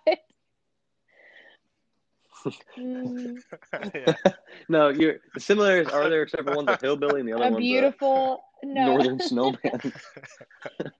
Mm, 2.79 3.43
yeah. 3.95 4.15
No, 4.69 4.89
you're 4.89 5.17
the 5.35 5.41
similarities 5.41 5.93
are 5.93 6.09
there 6.09 6.23
except 6.23 6.45
for 6.45 6.55
one's 6.55 6.69
a 6.71 6.79
hillbilly 6.81 7.21
and 7.21 7.29
the 7.29 7.33
other 7.33 7.47
a 7.47 7.51
one's 7.51 7.59
beautiful 7.65 8.45
a 8.63 8.67
no. 8.67 8.87
northern 8.87 9.21
snowman. 9.21 9.59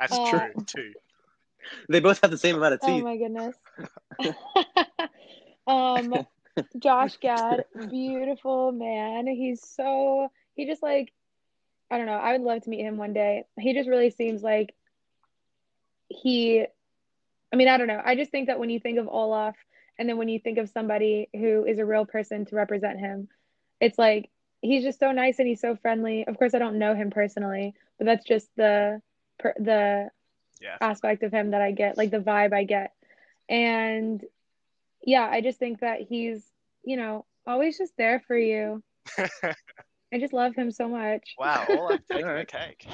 That's 0.01 0.19
Uh, 0.19 0.31
true 0.31 0.65
too. 0.67 0.93
they 1.89 2.01
both 2.01 2.21
have 2.23 2.31
the 2.31 2.39
same 2.39 2.57
amount 2.57 2.75
of 2.75 2.81
teeth. 2.81 3.03
Oh 3.03 3.05
my 3.05 3.17
goodness. 3.17 3.57
um, 5.67 6.27
Josh 6.79 7.17
Gad, 7.19 7.65
beautiful 7.91 8.73
man. 8.73 9.27
He's 9.27 9.61
so 9.63 10.31
he 10.57 10.67
just 10.67 10.83
like 10.83 11.13
I 11.91 11.97
don't 11.99 12.07
know. 12.07 12.13
I 12.13 12.33
would 12.33 12.43
love 12.43 12.63
to 12.63 12.71
meet 12.71 12.81
him 12.85 12.97
one 12.97 13.13
day. 13.13 13.45
He 13.59 13.75
just 13.75 13.89
really 13.89 14.11
seems 14.11 14.43
like 14.43 14.75
he. 16.09 16.65
I 17.53 17.57
mean, 17.57 17.69
I 17.69 17.79
don't 17.79 17.89
know. 17.89 18.01
I 18.05 18.15
just 18.15 18.31
think 18.31 18.47
that 18.47 18.61
when 18.61 18.71
you 18.71 18.79
think 18.79 18.99
of 18.99 19.09
Olaf, 19.09 19.57
and 20.01 20.09
then 20.09 20.17
when 20.17 20.31
you 20.31 20.39
think 20.41 20.57
of 20.57 20.71
somebody 20.71 21.29
who 21.35 21.67
is 21.67 21.79
a 21.79 21.85
real 21.85 22.07
person 22.07 22.47
to 22.47 22.57
represent 22.57 22.99
him, 22.99 23.29
it's 23.81 23.99
like 23.99 24.31
he's 24.63 24.83
just 24.83 24.99
so 24.99 25.13
nice 25.13 25.39
and 25.39 25.47
he's 25.47 25.61
so 25.61 25.77
friendly. 25.77 26.27
Of 26.27 26.39
course, 26.39 26.55
I 26.55 26.59
don't 26.59 26.79
know 26.79 26.95
him 26.95 27.11
personally, 27.11 27.75
but 27.99 28.07
that's 28.07 28.25
just 28.25 28.49
the 28.57 29.03
the 29.59 30.11
Yeah. 30.59 30.79
aspect 30.81 31.23
of 31.23 31.33
him 31.33 31.51
that 31.51 31.61
I 31.61 31.73
get, 31.73 31.99
like 31.99 32.11
the 32.11 32.19
vibe 32.19 32.55
I 32.55 32.65
get. 32.65 32.95
And 33.51 34.25
yeah, 35.05 35.29
I 35.31 35.43
just 35.43 35.59
think 35.59 35.81
that 35.81 36.01
he's, 36.01 36.43
you 36.83 36.97
know, 36.97 37.27
always 37.47 37.77
just 37.77 37.95
there 37.99 38.21
for 38.27 38.37
you. 38.39 38.83
I 39.19 40.19
just 40.19 40.33
love 40.33 40.55
him 40.55 40.71
so 40.71 40.89
much. 40.89 41.35
wow, 41.39 41.67
all 41.69 41.93
I've 41.93 42.07
taken 42.07 42.23
the 42.23 42.29
Alright. 42.31 42.49
cake. 42.49 42.87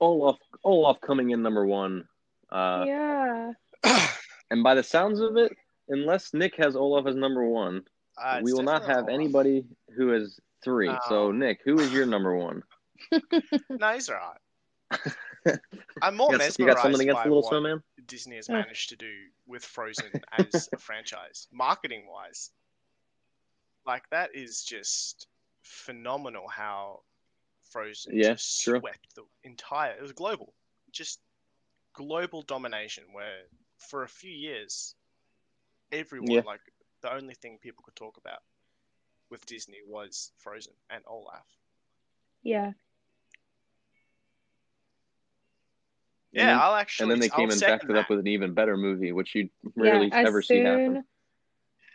Olaf 0.00 0.38
Olaf 0.62 1.00
coming 1.00 1.30
in 1.30 1.42
number 1.42 1.66
one. 1.66 2.06
Uh, 2.50 2.84
yeah. 2.86 3.52
and 4.50 4.62
by 4.62 4.74
the 4.76 4.82
sounds 4.84 5.20
of 5.20 5.36
it, 5.36 5.56
unless 5.88 6.32
Nick 6.34 6.56
has 6.56 6.76
Olaf 6.76 7.06
as 7.06 7.14
number 7.14 7.44
one, 7.48 7.82
Uh, 8.16 8.40
we 8.42 8.52
will 8.52 8.62
not 8.62 8.82
have 8.84 9.04
Olaf. 9.04 9.10
anybody 9.10 9.64
who 9.96 10.08
has 10.08 10.38
three. 10.62 10.90
So. 11.08 11.30
Nick, 11.32 11.60
who 11.64 11.78
is 11.80 11.92
your 11.92 12.06
number 12.06 12.36
one? 12.36 12.62
No, 13.70 13.92
he's 13.92 14.08
alright. 14.08 14.38
I'm 16.02 16.16
more 16.16 16.32
You 16.32 16.38
got, 16.38 16.58
you 16.58 16.66
got 16.66 16.78
something 16.78 17.00
against 17.00 17.16
by 17.18 17.24
the 17.24 17.28
Little 17.28 17.42
what 17.42 17.50
Snowman? 17.50 17.82
Disney 18.06 18.36
has 18.36 18.48
managed 18.48 18.88
to 18.90 18.96
do 18.96 19.10
with 19.46 19.64
Frozen 19.64 20.10
as 20.32 20.68
a 20.72 20.78
franchise, 20.88 21.48
marketing 21.52 22.06
wise. 22.08 22.50
Like 23.86 24.08
that 24.10 24.30
is 24.34 24.62
just 24.62 25.26
phenomenal 25.62 26.48
how 26.48 27.00
Frozen 27.70 28.16
Yeah, 28.16 28.34
just 28.34 28.62
true. 28.62 28.80
swept 28.80 29.14
the 29.16 29.24
entire 29.42 29.92
it 29.92 30.02
was 30.02 30.12
global. 30.12 30.54
Just 30.92 31.20
global 31.92 32.42
domination 32.42 33.04
where 33.12 33.42
for 33.78 34.02
a 34.04 34.08
few 34.08 34.30
years 34.30 34.94
everyone 35.94 36.30
Yeah. 36.30 36.40
like 36.44 36.60
the 37.02 37.12
only 37.14 37.34
thing 37.34 37.58
people 37.58 37.82
could 37.84 37.96
talk 37.96 38.16
about 38.16 38.42
with 39.30 39.44
Disney 39.46 39.78
was 39.86 40.32
Frozen 40.38 40.72
and 40.90 41.02
Olaf. 41.06 41.46
Yeah. 42.42 42.72
Yeah, 46.32 46.40
And 46.42 46.48
then- 46.50 46.58
I'll 46.58 46.74
actually 46.74 47.04
and 47.04 47.10
then 47.12 47.20
they 47.20 47.30
I'll 47.30 47.36
came 47.36 47.50
and 47.50 47.58
second 47.58 47.78
backed 47.88 47.90
it 47.90 47.96
up 47.96 48.10
with 48.10 48.18
an 48.18 48.26
even 48.26 48.54
better 48.54 48.76
movie, 48.76 49.12
which 49.12 49.34
you 49.34 49.50
rarely 49.76 50.08
yeah. 50.08 50.18
As 50.20 50.26
ever 50.26 50.42
see 50.42 50.58
happen. 50.60 51.04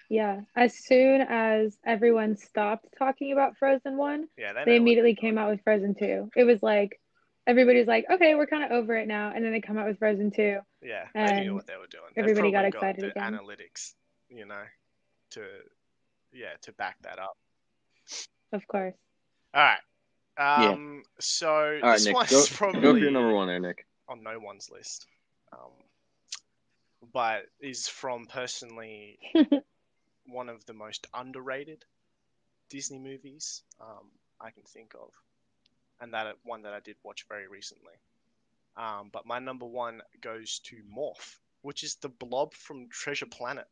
yeah, 0.09 0.41
as 0.55 0.73
soon 0.77 1.21
as 1.21 1.77
everyone 1.85 2.37
stopped 2.37 2.87
talking 2.97 3.33
about 3.33 3.57
Frozen 3.57 3.97
1, 3.97 4.29
Yeah, 4.37 4.53
they 4.53 4.65
know 4.65 4.77
immediately 4.77 5.15
came 5.15 5.37
out 5.37 5.49
with 5.51 5.61
Frozen 5.63 5.95
2. 5.95 6.31
It 6.37 6.45
was 6.45 6.63
like 6.63 7.01
everybody's 7.49 7.87
like, 7.87 8.05
okay, 8.09 8.35
we're 8.35 8.45
kind 8.45 8.63
of 8.63 8.71
over 8.71 8.95
it 8.95 9.07
now. 9.07 9.31
And 9.35 9.43
then 9.43 9.51
they 9.51 9.59
come 9.59 9.77
out 9.77 9.87
with 9.87 9.97
Frozen 9.97 10.31
2. 10.31 10.59
Yeah, 10.83 11.05
they 11.13 11.21
knew 11.21 11.27
and 11.27 11.55
what 11.55 11.67
they 11.67 11.77
were 11.77 11.87
doing. 11.87 12.11
Everybody 12.15 12.51
got 12.51 12.61
probably 12.61 12.89
excited 12.89 13.03
the 13.03 13.11
again. 13.11 13.33
Analytics, 13.33 13.93
you 14.29 14.45
know, 14.45 14.61
to 15.31 15.41
yeah, 16.31 16.53
to 16.61 16.71
back 16.73 16.97
that 17.01 17.19
up. 17.19 17.37
Of 18.53 18.67
course. 18.67 18.95
All 19.53 19.63
right. 19.63 19.79
Um. 20.37 21.03
So 21.19 21.49
All 21.49 21.89
right, 21.89 21.93
this 21.93 22.05
Nick, 22.05 22.15
one's 22.15 22.29
go, 22.29 22.45
probably 22.51 22.81
go 22.81 22.93
for 22.93 22.99
your 22.99 23.11
number 23.11 23.33
one 23.33 23.47
there, 23.47 23.59
Nick. 23.59 23.85
on 24.07 24.23
no 24.23 24.39
one's 24.39 24.69
list, 24.69 25.05
um, 25.51 25.71
but 27.11 27.41
is 27.59 27.87
from 27.87 28.25
personally 28.25 29.19
one 30.27 30.47
of 30.47 30.65
the 30.65 30.73
most 30.73 31.07
underrated 31.13 31.83
Disney 32.69 32.99
movies 32.99 33.63
um, 33.81 34.05
I 34.39 34.51
can 34.51 34.63
think 34.63 34.93
of, 34.93 35.09
and 36.01 36.13
that 36.13 36.35
one 36.43 36.61
that 36.63 36.73
I 36.73 36.79
did 36.79 36.95
watch 37.03 37.25
very 37.27 37.47
recently. 37.47 37.93
Um, 38.77 39.09
but 39.11 39.25
my 39.25 39.39
number 39.39 39.65
one 39.65 40.01
goes 40.21 40.59
to 40.65 40.77
Morph, 40.95 41.37
which 41.61 41.83
is 41.83 41.95
the 41.95 42.09
blob 42.09 42.53
from 42.53 42.87
Treasure 42.89 43.25
Planet. 43.25 43.67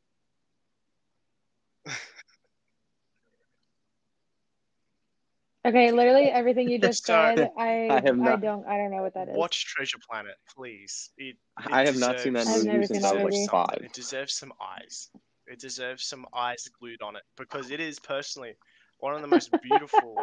Okay, 5.65 5.91
literally 5.91 6.25
everything 6.25 6.69
you 6.69 6.79
just 6.79 7.05
So- 7.05 7.13
said, 7.35 7.51
I 7.57 7.87
I 7.87 7.97
I, 7.97 8.01
have 8.01 8.17
not- 8.17 8.41
don't 8.41 8.65
I 8.65 8.77
don't 8.77 8.91
know 8.91 9.01
what 9.01 9.13
that 9.15 9.27
is. 9.29 9.35
Watch 9.35 9.65
Treasure 9.65 9.97
Planet, 10.09 10.35
please. 10.55 11.09
It, 11.17 11.35
it 11.59 11.71
I 11.71 11.85
have 11.85 11.97
not 11.97 12.19
seen 12.19 12.33
that 12.33 12.45
deserves- 12.45 12.59
I've 12.59 12.65
never 12.65 12.77
movie 12.79 12.87
seen 12.87 13.01
since 13.01 13.05
I 13.13 13.23
was 13.23 13.35
like 13.35 13.49
five. 13.49 13.81
It 13.83 13.93
deserves 13.93 14.33
some 14.33 14.53
eyes. 14.61 15.09
It 15.47 15.59
deserves 15.59 16.05
some 16.05 16.25
eyes 16.33 16.67
glued 16.79 17.01
on 17.01 17.15
it 17.15 17.23
because 17.37 17.71
it 17.71 17.79
is 17.79 17.99
personally 17.99 18.53
one 18.99 19.13
of 19.15 19.21
the 19.21 19.27
most 19.27 19.49
beautiful 19.61 20.17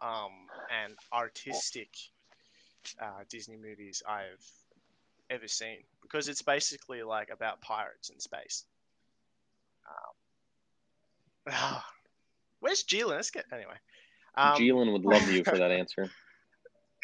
um, 0.00 0.32
and 0.84 0.94
artistic 1.12 1.88
uh, 3.00 3.24
Disney 3.28 3.56
movies 3.56 4.02
I've 4.08 4.44
ever 5.30 5.48
seen 5.48 5.78
because 6.02 6.28
it's 6.28 6.42
basically 6.42 7.02
like 7.02 7.30
about 7.30 7.60
pirates 7.60 8.10
in 8.10 8.20
space. 8.20 8.64
Um, 11.46 11.54
where's 12.60 12.82
Gillian? 12.82 13.16
Let's 13.16 13.30
get 13.30 13.44
anyway. 13.52 13.76
Um, 14.36 14.54
Jeelan 14.54 14.92
would 14.92 15.04
love 15.04 15.30
you 15.30 15.44
for 15.44 15.58
that 15.58 15.70
answer. 15.70 16.10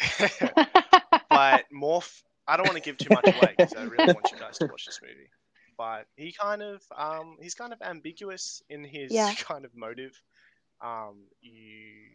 but 1.30 1.64
Morph, 1.72 2.22
I 2.47 2.57
don't 2.57 2.66
want 2.66 2.76
to 2.76 2.82
give 2.82 2.97
too 2.97 3.11
much 3.11 3.28
away 3.28 3.55
because 3.57 3.74
I 3.74 3.84
really 3.84 4.12
want 4.12 4.32
you 4.32 4.38
guys 4.38 4.59
to 4.59 4.66
watch 4.70 4.86
this 4.86 5.01
movie. 5.03 5.30
But 5.76 6.07
he 6.16 6.32
kind 6.32 6.62
of, 6.62 6.82
um, 6.97 7.36
he's 7.41 7.55
kind 7.55 7.72
of 7.72 7.80
ambiguous 7.82 8.62
in 8.68 8.84
his 8.84 9.12
Yeah. 9.12 9.32
kind 9.38 9.64
of 9.64 9.76
motive. 9.76 10.20
Um, 10.82 11.26
you 11.41 12.09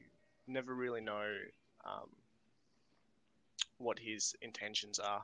never 0.48 0.74
really 0.74 1.02
know 1.02 1.32
um, 1.86 2.10
what 3.78 4.00
his 4.00 4.36
intentions 4.42 5.00
are, 5.00 5.24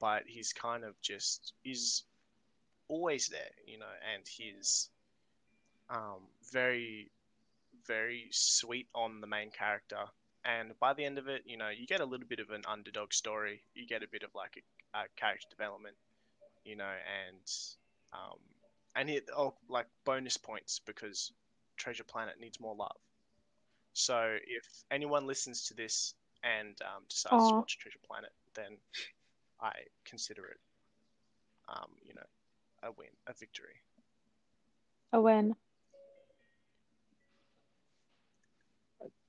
but 0.00 0.22
he's 0.26 0.52
kind 0.52 0.84
of 0.84 1.00
just 1.00 1.52
is 1.64 2.04
always 2.88 3.28
there, 3.28 3.50
you 3.66 3.78
know, 3.78 3.94
and 4.14 4.26
he's 4.26 4.88
um, 5.90 6.20
very, 6.52 7.10
very 7.86 8.28
sweet 8.30 8.88
on 8.94 9.20
the 9.20 9.26
main 9.26 9.50
character 9.50 10.04
and 10.44 10.78
by 10.80 10.92
the 10.92 11.04
end 11.04 11.18
of 11.18 11.28
it, 11.28 11.42
you 11.46 11.56
know, 11.56 11.68
you 11.68 11.86
get 11.86 12.00
a 12.00 12.04
little 12.04 12.26
bit 12.26 12.40
of 12.40 12.50
an 12.50 12.62
underdog 12.66 13.12
story. 13.12 13.62
You 13.74 13.86
get 13.86 14.02
a 14.02 14.08
bit 14.08 14.22
of 14.22 14.30
like 14.34 14.62
a, 14.94 14.98
a 14.98 15.04
character 15.16 15.46
development, 15.50 15.94
you 16.64 16.76
know, 16.76 16.84
and 16.84 17.52
um, 18.12 18.38
and 18.96 19.08
it 19.08 19.28
oh 19.36 19.54
like 19.68 19.86
bonus 20.04 20.36
points 20.36 20.80
because 20.84 21.32
Treasure 21.76 22.04
Planet 22.04 22.40
needs 22.40 22.58
more 22.58 22.74
love. 22.74 22.96
So 23.92 24.36
if 24.46 24.66
anyone 24.90 25.26
listens 25.26 25.66
to 25.68 25.74
this 25.74 26.14
and 26.42 26.76
um, 26.82 27.02
decides 27.08 27.44
Aww. 27.44 27.50
to 27.50 27.56
watch 27.56 27.78
Treasure 27.78 27.98
Planet, 28.06 28.32
then 28.54 28.78
I 29.60 29.72
consider 30.04 30.46
it, 30.46 30.58
um, 31.68 31.90
you 32.04 32.14
know, 32.14 32.22
a 32.82 32.92
win, 32.92 33.08
a 33.26 33.32
victory. 33.32 33.82
A 35.12 35.20
win. 35.20 35.54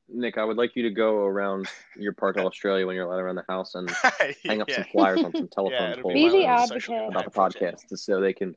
Nick, 0.10 0.38
I 0.38 0.44
would 0.44 0.58
like 0.58 0.76
you 0.76 0.84
to 0.84 0.92
go 0.92 1.26
around 1.26 1.68
your 1.98 2.14
part 2.14 2.38
of 2.38 2.46
Australia 2.46 2.86
when 2.86 2.96
you're 2.96 3.06
allowed 3.06 3.20
around 3.20 3.36
the 3.36 3.46
house 3.50 3.74
and 3.76 3.90
hang 4.46 4.62
up 4.62 4.70
some 4.70 4.84
flyers 4.86 5.24
on 5.24 5.34
some 5.34 5.48
telephone 5.52 5.90
yeah, 5.90 6.02
poles 6.02 6.34
about 7.10 7.26
the 7.26 7.32
podcast 7.32 7.90
just 7.90 8.06
so 8.06 8.22
they 8.22 8.34
can. 8.34 8.56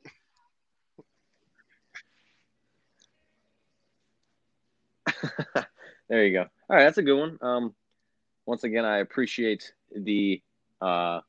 there 6.09 6.25
you 6.25 6.33
go. 6.33 6.41
All 6.69 6.75
right, 6.75 6.83
that's 6.83 6.97
a 6.97 7.03
good 7.03 7.17
one. 7.17 7.37
Um, 7.41 7.73
once 8.45 8.63
again, 8.63 8.85
I 8.85 8.97
appreciate 8.99 9.73
the 9.95 10.41
uh, 10.81 11.21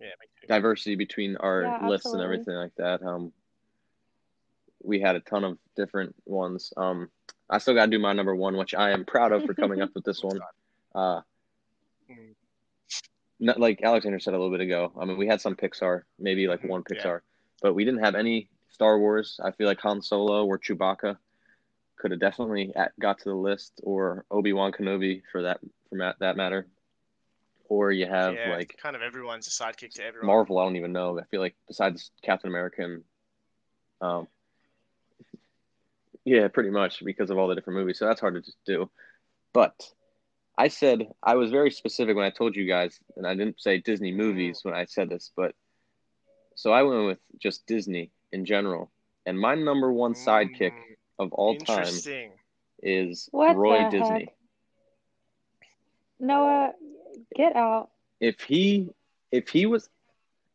Yeah, 0.00 0.08
diversity 0.48 0.96
between 0.96 1.36
our 1.36 1.62
Yeah, 1.62 1.88
lists 1.88 2.12
and 2.12 2.22
everything 2.22 2.54
like 2.54 2.74
that. 2.76 3.02
Um, 3.02 3.32
we 4.82 5.00
had 5.00 5.16
a 5.16 5.20
ton 5.20 5.44
of 5.44 5.58
different 5.76 6.14
ones. 6.24 6.72
Um, 6.76 7.10
I 7.48 7.58
still 7.58 7.74
got 7.74 7.86
to 7.86 7.90
do 7.90 7.98
my 7.98 8.12
number 8.12 8.34
one, 8.34 8.56
which 8.56 8.74
I 8.74 8.90
am 8.90 9.04
proud 9.04 9.32
of 9.32 9.44
for 9.44 9.54
coming 9.54 9.80
up 9.82 9.90
with 9.94 10.04
this 10.04 10.22
one. 10.24 10.40
Uh, 10.94 11.20
not, 13.38 13.58
like 13.58 13.82
Alexander 13.82 14.18
said 14.20 14.34
a 14.34 14.38
little 14.38 14.50
bit 14.50 14.60
ago. 14.60 14.92
I 15.00 15.04
mean, 15.04 15.16
we 15.18 15.26
had 15.26 15.40
some 15.40 15.56
Pixar, 15.56 16.02
maybe 16.18 16.46
like 16.46 16.62
one 16.64 16.82
Yeah. 16.90 16.96
Pixar, 16.96 17.20
but 17.62 17.74
we 17.74 17.84
didn't 17.84 18.00
have 18.04 18.14
any 18.14 18.48
Star 18.70 18.98
Wars. 18.98 19.40
I 19.42 19.50
feel 19.50 19.66
like 19.66 19.80
Han 19.80 20.02
Solo 20.02 20.44
or 20.46 20.58
Chewbacca 20.58 21.16
could 22.00 22.10
have 22.10 22.20
definitely 22.20 22.72
at, 22.74 22.92
got 22.98 23.18
to 23.18 23.28
the 23.28 23.34
list, 23.34 23.80
or 23.82 24.24
Obi 24.30 24.52
Wan 24.52 24.72
Kenobi 24.72 25.22
for 25.30 25.42
that 25.42 25.60
for 25.88 25.96
ma- 25.96 26.14
that 26.20 26.36
matter. 26.36 26.66
Or 27.68 27.92
you 27.92 28.06
have 28.06 28.34
yeah, 28.34 28.50
like 28.50 28.76
kind 28.82 28.96
of 28.96 29.02
everyone's 29.02 29.46
a 29.46 29.50
sidekick 29.50 29.94
to 29.94 30.04
everyone. 30.04 30.26
Marvel. 30.26 30.58
I 30.58 30.64
don't 30.64 30.76
even 30.76 30.92
know. 30.92 31.18
I 31.20 31.24
feel 31.24 31.40
like 31.40 31.54
besides 31.68 32.10
Captain 32.22 32.48
America 32.48 32.82
and 32.82 33.02
um, 34.00 34.28
yeah, 36.24 36.48
pretty 36.48 36.70
much 36.70 37.04
because 37.04 37.30
of 37.30 37.38
all 37.38 37.48
the 37.48 37.54
different 37.54 37.78
movies. 37.78 37.98
So 37.98 38.06
that's 38.06 38.20
hard 38.20 38.34
to 38.34 38.40
just 38.40 38.58
do. 38.66 38.90
But 39.52 39.74
I 40.58 40.68
said 40.68 41.06
I 41.22 41.36
was 41.36 41.50
very 41.50 41.70
specific 41.70 42.16
when 42.16 42.24
I 42.24 42.30
told 42.30 42.56
you 42.56 42.66
guys, 42.66 42.98
and 43.16 43.26
I 43.26 43.34
didn't 43.34 43.60
say 43.60 43.78
Disney 43.78 44.12
movies 44.12 44.60
when 44.62 44.74
I 44.74 44.86
said 44.86 45.08
this, 45.10 45.30
but 45.36 45.54
so 46.54 46.72
I 46.72 46.82
went 46.82 47.06
with 47.06 47.18
just 47.40 47.66
Disney 47.66 48.10
in 48.32 48.44
general. 48.44 48.90
And 49.26 49.38
my 49.38 49.54
number 49.54 49.92
one 49.92 50.14
sidekick 50.14 50.72
Mm, 50.72 50.89
of 51.20 51.32
all 51.34 51.54
time 51.54 51.94
is 52.82 53.28
What 53.30 53.56
Roy 53.56 53.88
Disney. 53.90 54.20
heck? 54.20 54.34
Noah, 56.18 56.72
get 57.36 57.54
out. 57.54 57.90
If 58.20 58.40
he 58.40 58.88
if 59.30 59.48
he 59.48 59.66
was 59.66 59.88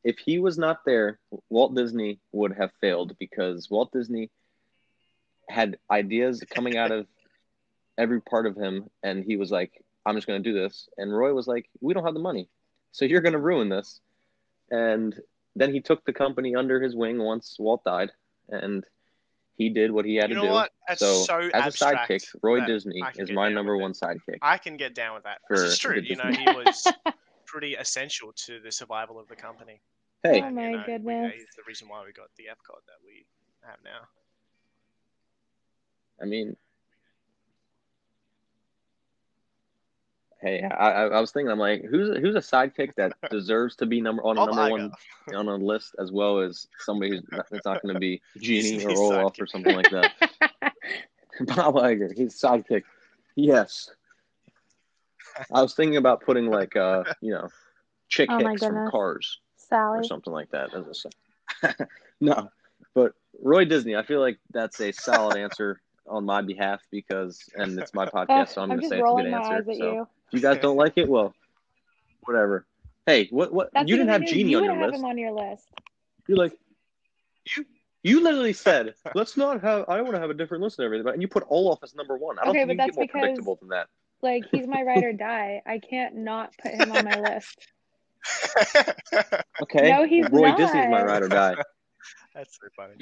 if 0.04 0.18
he 0.18 0.40
was 0.40 0.58
not 0.58 0.86
there, 0.86 1.20
Walt 1.50 1.76
Disney 1.76 2.20
would 2.32 2.54
have 2.54 2.72
failed 2.82 3.16
because 3.20 3.70
Walt 3.70 3.92
Disney 3.92 4.30
had 5.50 5.78
ideas 5.90 6.44
coming 6.50 6.78
out 6.78 6.92
of 6.92 7.06
every 7.98 8.22
part 8.22 8.46
of 8.46 8.56
him 8.56 8.90
and 9.04 9.24
he 9.24 9.38
was 9.38 9.52
like, 9.52 9.72
I'm 10.06 10.16
just 10.16 10.28
gonna 10.28 10.40
do 10.40 10.54
this. 10.54 10.90
And 10.98 11.16
Roy 11.16 11.34
was 11.34 11.48
like, 11.48 11.70
We 11.80 11.94
don't 11.94 12.06
have 12.06 12.14
the 12.16 12.20
money. 12.20 12.50
So 12.92 13.06
you're 13.06 13.22
gonna 13.22 13.40
ruin 13.40 13.70
this. 13.70 14.00
And 14.72 15.16
then 15.56 15.72
he 15.72 15.80
took 15.80 16.04
the 16.06 16.14
company 16.14 16.56
under 16.56 16.82
his 16.82 16.96
wing 16.96 17.20
once 17.20 17.56
Walt 17.60 17.84
died 17.84 18.12
and 18.50 18.84
he 19.58 19.70
did 19.70 19.92
what 19.92 20.06
he 20.06 20.16
had 20.16 20.30
You 20.30 20.36
to 20.36 20.42
know 20.42 20.48
do. 20.48 20.54
what? 20.54 20.72
That's 20.88 21.00
so, 21.00 21.24
so, 21.24 21.40
as 21.54 21.66
abstract 21.68 22.10
a 22.10 22.14
sidekick, 22.16 22.36
Roy 22.44 22.66
Disney 22.66 23.02
is 23.18 23.32
my 23.32 23.50
number 23.50 23.78
one 23.78 23.94
sidekick. 23.94 24.38
I 24.42 24.58
can 24.58 24.76
get 24.78 24.94
down 24.94 25.16
with 25.16 25.24
that. 25.24 25.40
For 25.48 25.58
This 25.58 25.72
is 25.74 25.80
true. 25.80 26.00
You 26.02 26.16
know, 26.18 26.26
Disney- 26.30 26.46
he 26.46 26.52
was 26.66 26.88
pretty 27.46 27.76
essential 27.76 28.34
to 28.48 28.60
the 28.60 28.72
survival 28.72 29.20
of 29.20 29.28
the 29.28 29.36
company. 29.36 29.80
Hey, 30.24 30.42
Oh 30.42 30.46
And, 30.46 30.56
my 30.56 30.70
you 30.70 30.72
know, 30.72 30.78
we- 30.88 30.92
goodness. 30.92 31.34
he's 31.36 31.46
the 31.56 31.64
reason 31.68 31.88
why 31.88 32.04
we 32.06 32.12
got 32.12 32.28
the 32.38 32.44
Epcot 32.46 32.82
that 32.88 33.00
we 33.06 33.26
have 33.66 33.78
now. 33.84 34.02
I 36.22 36.26
mean, 36.26 36.56
hey, 40.46 40.62
I, 40.64 40.92
I, 40.92 41.04
I 41.08 41.20
was 41.20 41.32
thinking, 41.32 41.52
I'm 41.52 41.60
like, 41.60 41.84
who's 41.84 42.16
who's 42.18 42.36
a 42.36 42.40
sidekick 42.40 42.96
that 42.96 43.14
deserves 43.32 43.76
to 43.78 43.86
be 43.86 44.00
number 44.00 44.24
on 44.24 44.38
a 44.38 44.46
Bob 44.46 44.56
number 44.56 44.72
one 44.72 44.92
on 45.36 45.48
a 45.48 45.56
list 45.56 45.96
as 46.00 46.12
well 46.12 46.40
as 46.40 46.68
somebody 46.78 47.12
who's 47.12 47.24
not, 47.32 47.48
that's 47.50 47.66
not 47.66 47.82
going 47.82 47.94
to 47.94 48.00
be 48.00 48.22
Genie 48.38 48.76
or 48.76 48.90
Disney's 48.90 49.00
Olaf 49.00 49.34
or 49.40 49.48
something 49.48 49.76
like 49.76 49.90
that. 49.90 50.14
Bob 51.42 51.76
Iger, 51.76 52.16
he's 52.16 52.40
sidekick. 52.40 52.84
Yes. 53.36 53.92
I 55.52 55.62
was 55.62 55.74
thinking 55.74 55.98
about 55.98 56.22
putting 56.22 56.46
like 56.46 56.76
uh, 56.76 57.04
you 57.22 57.32
know, 57.32 57.50
chick 58.08 58.30
Oh 58.32 58.38
hicks 58.38 58.64
from 58.64 58.74
goodness. 58.74 58.92
Cars 58.92 59.40
or 59.72 60.04
something 60.04 60.32
like 60.32 60.52
that. 60.52 60.74
As 60.74 60.88
a, 60.88 60.94
si- 60.94 61.86
no, 62.22 62.50
but 62.94 63.14
Roy 63.42 63.66
Disney, 63.66 63.96
I 63.96 64.04
feel 64.04 64.22
like 64.22 64.38
that's 64.52 64.80
a 64.80 64.92
solid 64.92 65.38
answer 65.38 65.82
on 66.08 66.24
my 66.24 66.42
behalf 66.42 66.82
because, 66.92 67.44
and 67.56 67.80
it's 67.80 67.94
my 67.94 68.06
podcast, 68.06 68.50
so 68.50 68.62
I'm, 68.62 68.72
I'm 68.72 68.80
going 68.80 68.82
to 68.82 68.88
say 68.90 68.96
it's 68.98 69.02
a 69.02 69.04
rolling 69.04 69.26
good 69.26 69.32
my 69.32 69.38
answer. 69.40 69.54
eyes 69.54 69.68
at 69.68 69.76
so 69.78 69.92
you. 69.92 70.08
If 70.28 70.34
you 70.34 70.40
guys 70.42 70.60
don't 70.62 70.78
like 70.78 70.94
it, 70.98 71.08
well, 71.08 71.34
whatever. 72.24 72.66
Hey, 73.06 73.28
what? 73.32 73.54
What? 73.54 73.70
That's 73.74 73.88
you 73.90 73.96
didn't 73.98 74.10
have 74.10 74.26
Genie 74.26 74.52
you 74.52 74.58
on 74.58 74.64
your 74.64 74.76
have 74.76 74.90
list. 74.92 75.00
him 75.00 75.06
on 75.06 75.18
your 75.18 75.32
list. 75.32 75.68
You're 76.28 76.38
like, 76.38 76.54
you. 77.56 77.66
You 78.04 78.22
literally 78.22 78.54
said, 78.54 78.94
"Let's 79.16 79.36
not 79.36 79.62
have. 79.62 79.86
I 79.88 80.00
want 80.02 80.14
to 80.14 80.20
have 80.20 80.30
a 80.30 80.34
different 80.36 80.64
list 80.64 80.78
and 80.78 80.86
everything." 80.86 81.08
And 81.12 81.22
you 81.24 81.28
put 81.28 81.44
Olaf 81.50 81.80
as 81.84 81.96
number 81.96 82.16
one. 82.18 82.38
I 82.38 82.44
don't 82.46 82.52
Okay, 82.56 82.66
think 82.66 82.78
but 82.80 82.86
you 82.88 82.94
can 82.94 82.94
get 82.94 82.96
more 82.96 83.04
that's 83.06 83.12
because- 83.14 83.22
predictable 83.22 83.56
than 83.62 83.70
that. 83.70 83.88
Like 84.22 84.44
he's 84.52 84.68
my 84.68 84.82
ride 84.84 85.04
or 85.04 85.14
die. 85.14 85.62
I 85.66 85.80
can't 85.80 86.16
not 86.18 86.54
put 86.62 86.72
him 86.74 86.92
on 86.92 87.06
my 87.06 87.20
list. 87.20 87.68
Okay. 89.62 89.90
No, 89.92 90.06
he's 90.06 90.26
Roy 90.32 90.50
not. 90.50 90.58
Disney's 90.58 90.90
my 90.90 91.04
ride 91.04 91.24
or 91.24 91.28
die. 91.30 91.56
That's 92.36 92.58
so 92.60 92.68
funny. 92.76 92.96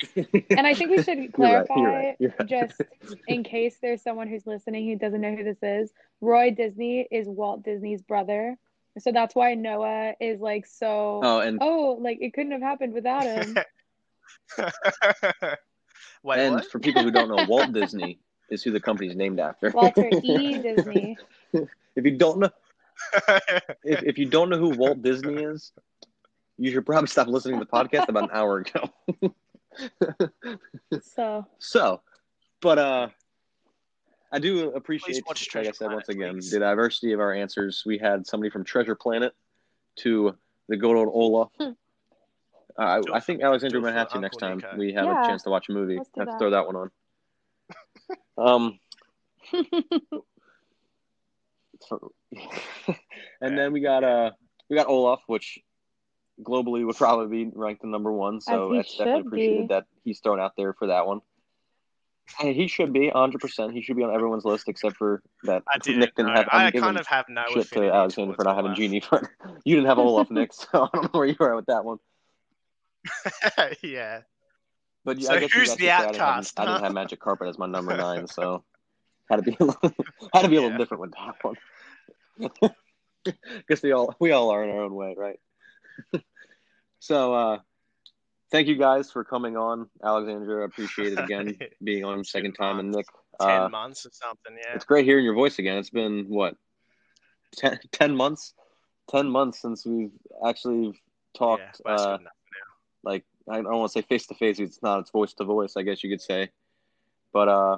And 0.52 0.68
I 0.68 0.74
think 0.74 0.92
we 0.92 1.02
should 1.04 1.18
You're 1.38 1.48
right, 1.50 1.68
clarify, 1.68 1.76
you're 1.76 1.92
right, 1.92 2.16
you're 2.20 2.34
right. 2.40 2.48
just 2.48 2.82
in 3.28 3.44
case 3.44 3.78
there's 3.82 4.02
someone 4.02 4.28
who's 4.28 4.46
listening 4.46 4.88
who 4.88 4.96
doesn't 4.98 5.22
know 5.22 5.36
who 5.36 5.44
this 5.44 5.62
is. 5.62 5.92
Roy 6.22 6.52
Disney 6.52 7.08
is 7.12 7.28
Walt 7.28 7.64
Disney's 7.64 8.02
brother, 8.02 8.58
so 9.00 9.12
that's 9.12 9.34
why 9.36 9.56
Noah 9.56 10.14
is 10.20 10.40
like 10.40 10.66
so. 10.66 11.20
Oh, 11.24 11.40
and 11.40 11.58
Oh, 11.62 11.98
like 12.00 12.20
it 12.22 12.34
couldn't 12.34 12.52
have 12.52 12.62
happened 12.62 12.94
without 12.94 13.24
him. 13.24 13.58
Wait, 16.24 16.40
and 16.40 16.56
what? 16.56 16.66
for 16.72 16.80
people 16.80 17.02
who 17.04 17.12
don't 17.12 17.30
know, 17.30 17.46
Walt 17.48 17.74
Disney 17.74 18.20
is 18.50 18.64
who 18.64 18.72
the 18.72 18.80
company's 18.80 19.16
named 19.16 19.40
after. 19.40 19.72
Walter 19.72 20.10
E. 20.24 20.60
Disney. 20.62 21.18
if 21.54 22.06
you 22.06 22.18
don't 22.18 22.40
know, 22.40 22.50
if, 23.84 24.04
if 24.04 24.18
you 24.18 24.26
don't 24.26 24.50
know 24.50 24.58
who 24.58 24.70
Walt 24.70 25.02
Disney 25.02 25.36
is, 25.36 25.72
you 26.58 26.72
should 26.72 26.86
probably 26.86 27.08
stop 27.08 27.28
listening 27.28 27.60
to 27.60 27.66
the 27.66 27.72
podcast 27.72 28.08
about 28.10 28.24
an 28.26 28.30
hour 28.34 28.60
ago. 28.60 28.90
So 31.02 31.48
so, 31.58 32.02
but 32.62 32.78
uh, 32.78 33.08
I 34.32 34.38
do 34.40 34.70
appreciate, 34.72 35.24
watch 35.26 35.48
like 35.56 35.64
I 35.64 35.64
Treasure 35.64 35.74
said 35.76 35.92
once 35.92 36.10
again, 36.10 36.34
please. 36.36 36.52
the 36.52 36.60
diversity 36.60 37.14
of 37.14 37.20
our 37.20 37.34
answers. 37.34 37.82
We 37.86 37.98
had 37.98 38.28
somebody 38.28 38.52
from 38.52 38.64
Treasure 38.64 38.94
Planet 38.94 39.34
to 39.98 40.36
the 40.70 40.78
good 40.78 40.96
old 40.96 41.10
Olaf. 41.12 41.50
Hmm. 41.60 41.72
Uh, 42.76 42.82
I, 43.12 43.18
I 43.18 43.20
think 43.20 43.40
for- 43.42 43.46
Alexandra 43.48 43.80
might 43.82 43.94
have 43.94 44.10
to 44.10 44.20
next 44.20 44.38
time 44.38 44.58
Nico. 44.58 44.76
we 44.78 44.94
have 44.94 45.06
Yeah. 45.06 45.24
a 45.24 45.28
chance 45.28 45.44
to 45.44 45.52
watch 45.52 45.70
a 45.70 45.72
movie. 45.74 45.98
Let's 45.98 46.10
do 46.10 46.22
have 46.22 46.30
to 46.32 46.38
throw 46.40 46.50
that 46.50 46.66
one 46.66 46.76
on. 46.76 46.92
Um, 48.36 48.80
and 53.42 53.58
then 53.58 53.74
we 53.74 53.82
got 53.82 54.04
uh 54.04 54.32
we 54.70 54.76
got 54.76 54.88
Olaf, 54.88 55.20
which 55.28 55.60
globally 56.44 56.86
would 56.86 56.96
probably 56.96 57.46
be 57.46 57.52
ranked 57.56 57.82
the 57.82 57.88
number 57.88 58.12
one. 58.12 58.42
So 58.42 58.72
he 58.72 58.78
that's 58.78 58.98
definitely 58.98 59.22
appreciated 59.28 59.68
be. 59.70 59.74
that 59.74 59.86
he's 60.04 60.20
thrown 60.20 60.40
out 60.40 60.54
there 60.58 60.74
for 60.74 60.88
that 60.88 61.06
one. 61.08 61.22
And 62.42 62.56
he 62.56 62.68
should 62.68 62.94
be 62.94 63.08
100. 63.08 63.40
percent 63.42 63.74
He 63.74 63.82
should 63.82 63.98
be 63.98 64.04
on 64.04 64.14
everyone's 64.14 64.46
list 64.46 64.70
except 64.70 64.96
for 64.98 65.22
that 65.44 65.64
I 65.68 65.78
didn't. 65.78 66.00
Nick 66.00 66.16
didn't 66.16 66.30
know. 66.34 66.36
have. 66.40 66.50
I'm 66.52 66.68
I 66.68 66.72
kind 66.72 66.98
of 66.98 67.06
have 67.08 67.26
no 67.28 67.44
shit 67.54 67.70
to 67.72 67.92
Alexander 67.92 68.34
for 68.34 68.44
not 68.46 68.56
having 68.56 68.70
Olaf. 68.70 68.78
Genie, 68.78 69.02
but 69.12 69.28
you 69.66 69.76
didn't 69.76 69.88
have 69.90 70.00
Olaf, 70.00 70.32
Nick. 70.32 70.54
So 70.54 70.68
I 70.74 70.88
don't 70.94 71.04
know 71.14 71.20
where 71.20 71.28
you 71.28 71.36
are 71.42 71.56
with 71.56 71.66
that 71.66 71.84
one. 71.84 71.98
yeah. 73.84 74.22
But 75.04 75.20
yeah, 75.20 75.28
So 75.28 75.34
I 75.34 75.40
guess 75.42 75.52
who's 75.52 75.76
the 75.76 75.76
could 75.76 75.80
say 75.84 75.90
I 75.92 76.02
didn't 76.06 76.16
have- 76.16 76.22
outcast, 76.30 76.60
I 76.60 76.66
didn't 76.66 76.84
have 76.84 76.94
Magic 76.94 77.20
Carpet 77.20 77.50
as 77.50 77.58
my 77.58 77.66
number 77.66 77.98
nine, 77.98 78.26
so 78.28 78.64
had 79.30 79.38
to 79.38 79.42
be 79.42 79.58
a 79.60 79.64
little, 79.66 79.92
had 80.34 80.42
to 80.44 80.48
be 80.48 80.56
a 80.56 80.62
little 80.62 80.72
Yeah. 80.72 80.78
different 80.78 81.02
with 81.02 81.12
that 81.12 81.36
one. 81.44 82.72
guess 83.68 83.84
we 83.84 83.92
all 83.92 84.16
we 84.20 84.32
all 84.32 84.50
are 84.52 84.64
in 84.64 84.70
our 84.70 84.82
own 84.82 84.94
way, 84.96 85.14
right? 85.18 85.40
So 87.04 87.34
uh 87.34 87.58
thank 88.50 88.68
you 88.68 88.76
guys 88.78 89.12
for 89.12 89.24
coming 89.26 89.58
on. 89.58 89.90
Alexandra, 90.04 90.62
I 90.62 90.66
appreciate 90.66 91.14
it 91.14 91.20
again 91.20 91.58
being 91.84 92.06
on 92.06 92.24
second 92.24 92.54
time 92.54 92.80
and 92.80 92.92
Nick. 92.92 93.08
Ten 93.42 93.64
Uh, 93.64 93.70
months 93.70 94.06
or 94.06 94.12
something. 94.14 94.56
Yeah. 94.56 94.76
it's 94.76 94.86
great 94.86 95.04
hearing 95.06 95.26
your 95.26 95.34
voice 95.34 95.60
again. 95.60 95.78
It's 95.78 95.90
been 95.90 96.26
what 96.30 96.56
10, 97.58 97.80
10 97.92 98.16
months? 98.16 98.54
10 99.10 99.30
months 99.30 99.60
since 99.62 99.86
we've 99.86 100.12
actually 100.48 100.94
talked 101.38 101.82
that's 101.84 102.02
uh 102.04 102.18
like 103.04 103.26
I 103.52 103.56
don't 103.58 103.66
want 103.80 103.92
to 103.92 104.00
say 104.00 104.06
face 104.08 104.28
to 104.28 104.36
face. 104.36 104.60
It's 104.60 104.82
not. 104.82 105.00
It's 105.02 105.12
voice 105.12 105.34
to 105.34 105.44
voice. 105.44 105.74
I 105.76 105.82
guess 105.82 106.02
you 106.04 106.10
could 106.10 106.22
say. 106.22 106.50
But 107.34 107.50
uh, 107.50 107.78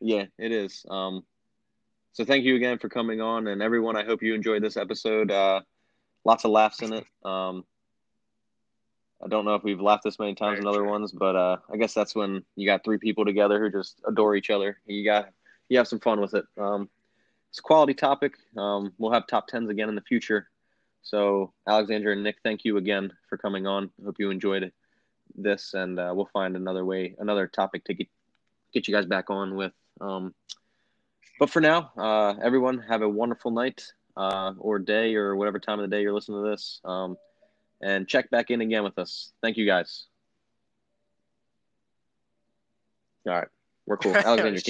yeah, 0.00 0.24
it 0.36 0.50
is. 0.50 0.84
Um, 0.90 1.22
so 2.14 2.24
thank 2.24 2.42
you 2.44 2.56
again 2.56 2.78
for 2.78 2.88
coming 2.88 3.20
on, 3.20 3.46
and 3.46 3.62
everyone. 3.62 3.96
I 3.96 4.04
hope 4.04 4.20
you 4.22 4.34
enjoyed 4.34 4.62
this 4.64 4.76
episode. 4.76 5.30
Uh, 5.30 5.60
lots 6.24 6.44
of 6.44 6.50
laughs 6.50 6.82
in 6.82 6.92
it. 6.94 7.04
Um, 7.24 7.64
I 9.24 9.28
don't 9.28 9.44
know 9.44 9.54
if 9.54 9.62
we've 9.62 9.80
laughed 9.80 10.04
this 10.04 10.18
many 10.18 10.34
times 10.34 10.56
Very 10.56 10.62
in 10.62 10.66
other 10.66 10.80
true. 10.80 10.90
ones, 10.90 11.12
but 11.12 11.36
uh, 11.36 11.56
I 11.72 11.76
guess 11.76 11.94
that's 11.94 12.14
when 12.14 12.44
you 12.56 12.66
got 12.66 12.84
three 12.84 12.98
people 12.98 13.24
together 13.24 13.60
who 13.60 13.70
just 13.70 14.00
adore 14.06 14.34
each 14.34 14.50
other. 14.50 14.78
You 14.86 15.04
got 15.04 15.30
you 15.68 15.78
have 15.78 15.88
some 15.88 16.00
fun 16.00 16.20
with 16.20 16.34
it. 16.34 16.44
Um, 16.58 16.88
it's 17.50 17.58
a 17.58 17.62
quality 17.62 17.94
topic. 17.94 18.34
Um, 18.56 18.92
we'll 18.98 19.12
have 19.12 19.26
top 19.26 19.46
tens 19.46 19.70
again 19.70 19.88
in 19.88 19.94
the 19.94 20.00
future. 20.02 20.48
So, 21.02 21.52
Alexandra 21.68 22.12
and 22.12 22.22
Nick, 22.22 22.36
thank 22.42 22.64
you 22.64 22.76
again 22.76 23.12
for 23.28 23.36
coming 23.36 23.66
on. 23.66 23.90
Hope 24.04 24.16
you 24.18 24.30
enjoyed 24.30 24.62
it, 24.62 24.72
this, 25.34 25.74
and 25.74 25.98
uh, 25.98 26.12
we'll 26.14 26.30
find 26.32 26.56
another 26.56 26.84
way, 26.84 27.14
another 27.18 27.46
topic 27.46 27.84
to 27.84 27.94
get 27.94 28.08
get 28.72 28.88
you 28.88 28.94
guys 28.94 29.06
back 29.06 29.28
on 29.28 29.54
with 29.54 29.72
Um, 30.00 30.34
but 31.38 31.50
for 31.50 31.60
now, 31.60 31.90
uh, 31.96 32.34
everyone 32.42 32.78
have 32.88 33.02
a 33.02 33.08
wonderful 33.08 33.50
night 33.50 33.92
uh, 34.16 34.52
or 34.58 34.78
day 34.78 35.14
or 35.14 35.36
whatever 35.36 35.58
time 35.58 35.80
of 35.80 35.88
the 35.88 35.94
day 35.96 36.02
you're 36.02 36.12
listening 36.12 36.42
to 36.44 36.50
this. 36.50 36.80
And 37.82 38.06
check 38.06 38.30
back 38.30 38.50
in 38.50 38.60
again 38.60 38.84
with 38.84 38.98
us. 38.98 39.32
Thank 39.42 39.56
you 39.56 39.66
guys. 39.66 40.06
All 43.26 43.34
right. 43.34 43.48
We're 43.86 43.96
cool. 43.96 44.16
Alexander, 44.16 44.60